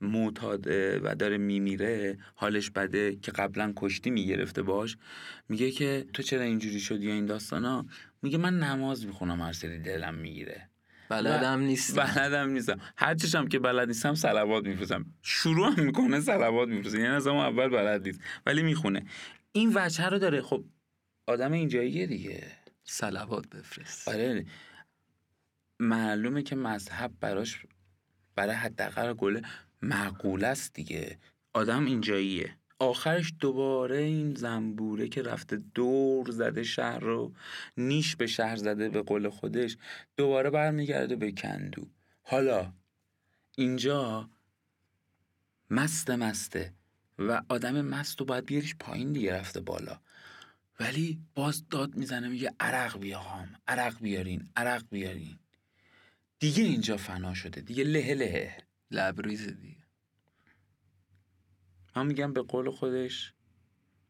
معتاده 0.00 1.00
و 1.00 1.14
داره 1.14 1.38
میمیره 1.38 2.18
حالش 2.34 2.70
بده 2.70 3.16
که 3.16 3.32
قبلا 3.32 3.72
کشتی 3.76 4.10
می‌گرفته 4.10 4.62
باش. 4.62 4.96
میگه 5.48 5.70
که 5.70 6.06
تو 6.12 6.22
چرا 6.22 6.42
اینجوری 6.42 6.80
شدی 6.80 7.06
یا 7.06 7.12
این 7.14 7.26
داستانا؟ 7.26 7.86
میگه 8.22 8.38
من 8.38 8.58
نماز 8.58 9.06
می‌خونم 9.06 9.40
هر 9.40 9.52
سری 9.52 9.78
دلم 9.78 10.14
می‌گیره. 10.14 10.68
بلدم 11.08 11.60
نیستم. 11.60 12.04
بلدم 12.04 12.50
نیستم. 12.50 12.80
هر 12.96 13.14
چشم 13.14 13.48
که 13.48 13.58
بلد 13.58 13.88
نیستم 13.88 14.14
صلوات 14.14 14.64
میفرستم. 14.64 15.06
شروع 15.22 15.72
هم 15.72 15.84
می‌کنه 15.84 16.20
صلوات 16.20 16.68
میفرسته. 16.68 16.98
یعنی 16.98 17.14
از 17.14 17.26
اول 17.26 17.68
بلد 17.68 18.06
نیست. 18.06 18.20
ولی 18.46 18.62
می‌خونه. 18.62 19.06
این 19.52 19.72
وجه 19.74 20.08
رو 20.08 20.18
داره. 20.18 20.42
خب 20.42 20.64
آدم 21.26 21.52
اینجاییه 21.52 22.06
دیگه. 22.06 22.46
صلوات 22.84 23.48
بفرست. 23.48 24.08
آره. 24.08 24.46
معلومه 25.80 26.42
که 26.42 26.56
مذهب 26.56 27.12
براش 27.20 27.66
برای 28.36 28.54
حداقل 28.54 29.12
گله 29.12 29.42
معقول 29.82 30.44
است 30.44 30.74
دیگه. 30.74 31.18
آدم 31.52 31.84
اینجاییه. 31.84 32.56
آخرش 32.84 33.32
دوباره 33.40 33.96
این 33.96 34.34
زنبوره 34.34 35.08
که 35.08 35.22
رفته 35.22 35.56
دور 35.56 36.30
زده 36.30 36.62
شهر 36.62 36.98
رو 36.98 37.32
نیش 37.76 38.16
به 38.16 38.26
شهر 38.26 38.56
زده 38.56 38.88
به 38.88 39.02
قول 39.02 39.28
خودش 39.28 39.76
دوباره 40.16 40.50
برمیگرده 40.50 41.16
به 41.16 41.32
کندو. 41.32 41.86
حالا 42.22 42.72
اینجا 43.56 44.30
مست 45.70 46.10
مسته 46.10 46.72
و 47.18 47.42
آدم 47.48 47.80
مست 47.80 48.20
رو 48.20 48.26
باید 48.26 48.46
بیاریش 48.46 48.74
پایین 48.80 49.12
دیگه 49.12 49.34
رفته 49.34 49.60
بالا. 49.60 50.00
ولی 50.80 51.20
باز 51.34 51.68
داد 51.68 51.96
می‌زنه 51.96 52.28
میگه 52.28 52.50
عرق 52.60 52.98
بیاهام 52.98 53.48
عرق 53.68 54.00
بیارین 54.00 54.48
عرق 54.56 54.84
بیارین. 54.90 55.38
دیگه 56.38 56.62
اینجا 56.62 56.96
فنا 56.96 57.34
شده 57.34 57.60
دیگه 57.60 57.84
له 57.84 58.14
له 58.14 58.56
لبریز 58.90 59.48
دیگه. 59.48 59.83
من 61.96 62.06
میگم 62.06 62.32
به 62.32 62.42
قول 62.42 62.70
خودش 62.70 63.32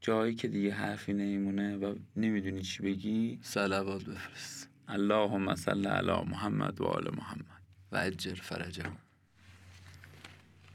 جایی 0.01 0.35
که 0.35 0.49
دیگه 0.49 0.75
حرفی 0.75 1.13
نمیمونه 1.13 1.77
و 1.77 1.95
نمی‌دونی 2.17 2.63
چی 2.63 2.83
بگی 2.83 3.39
صلوات 3.43 4.05
بفرست. 4.05 4.71
اللهم 4.89 5.55
صل 5.55 5.87
علی 5.87 6.31
محمد 6.31 6.81
و 6.81 6.85
آل 6.85 7.15
محمد. 7.17 7.63
و 7.93 7.97
اجر 7.97 8.35
فرجهم 8.35 8.97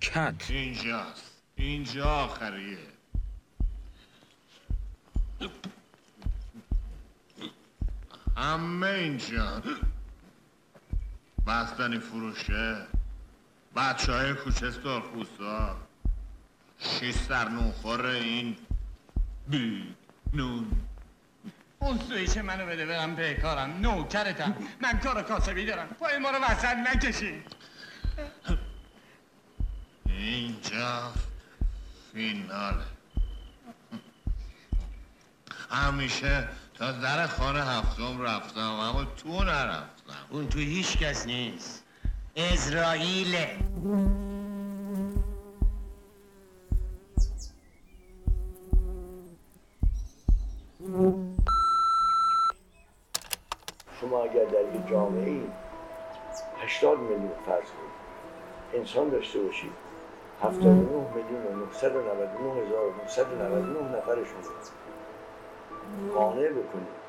کت. 0.02 0.46
اینجاست. 0.50 1.44
اینجا 1.56 2.06
آخریه. 2.06 2.78
همه 8.38 8.88
اینجا. 8.88 9.64
بستنی 11.48 12.00
فروشه. 12.00 12.88
بچه 13.76 14.14
های 14.14 14.34
کوچه 14.34 14.72
سرخوستا 14.72 15.89
شیش 16.80 17.16
سر 17.16 17.50
نون 17.50 17.74
این 18.06 18.58
بی 19.48 19.96
نون. 20.34 20.72
اون 21.80 22.00
سویش 22.00 22.38
منو 22.38 22.66
بده 22.66 22.86
برم 22.86 23.16
به 23.16 23.34
کارم. 23.34 23.82
نوکرتم. 23.82 24.56
من 24.82 25.00
کار 25.00 25.24
کاسبی 25.24 25.66
دارم. 25.66 25.88
پای 25.88 26.18
ما 26.18 26.32
رو 26.32 26.38
وسط 26.38 26.76
نکشی. 26.76 27.44
اینجا 30.06 31.14
فیناله 32.14 32.84
همیشه 35.72 36.48
تا 36.74 36.92
در 36.92 37.28
خانه 37.28 37.64
هفتم 37.64 38.22
رفتم 38.22 38.60
اما 38.60 39.04
تو 39.04 39.44
نرفتم. 39.44 40.14
اون 40.30 40.50
تو 40.50 40.60
هیچ 40.60 40.98
کس 40.98 41.26
نیست. 41.26 41.84
اسرائیله 42.36 43.60
شما 54.02 54.24
اگر 54.24 54.46
در 54.46 54.62
یک 54.76 54.88
جامعه 54.90 55.30
ای 55.30 55.42
80 56.58 57.00
میلیون 57.00 57.32
فرض 57.46 57.66
کنید 57.66 58.00
انسان 58.74 59.10
داشته 59.10 59.40
باشید 59.40 59.72
79 60.44 60.76
میلیون 61.16 61.46
و 61.46 61.66
999 61.66 62.66
هزار 62.66 62.88
و 62.88 62.92
999 63.04 63.98
نفرشون 63.98 64.42
قانع 66.16 66.50
بکنید 66.50 67.00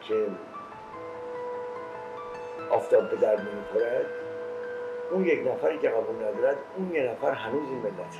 که 0.00 0.26
آفتاب 2.70 3.10
به 3.10 3.16
درد 3.16 3.40
نمی‌خورد. 3.40 4.06
اون 5.10 5.24
یک 5.24 5.46
نفری 5.46 5.78
که 5.78 5.88
قبول 5.88 6.16
ندارد 6.16 6.56
اون 6.76 6.90
یک 6.90 7.10
نفر 7.10 7.32
هنوز 7.32 7.68
این 7.68 7.78
ملت 7.78 8.16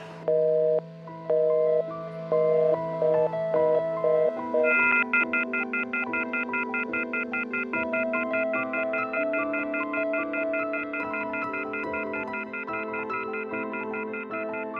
Thank 5.33 5.55
you. 14.77 14.80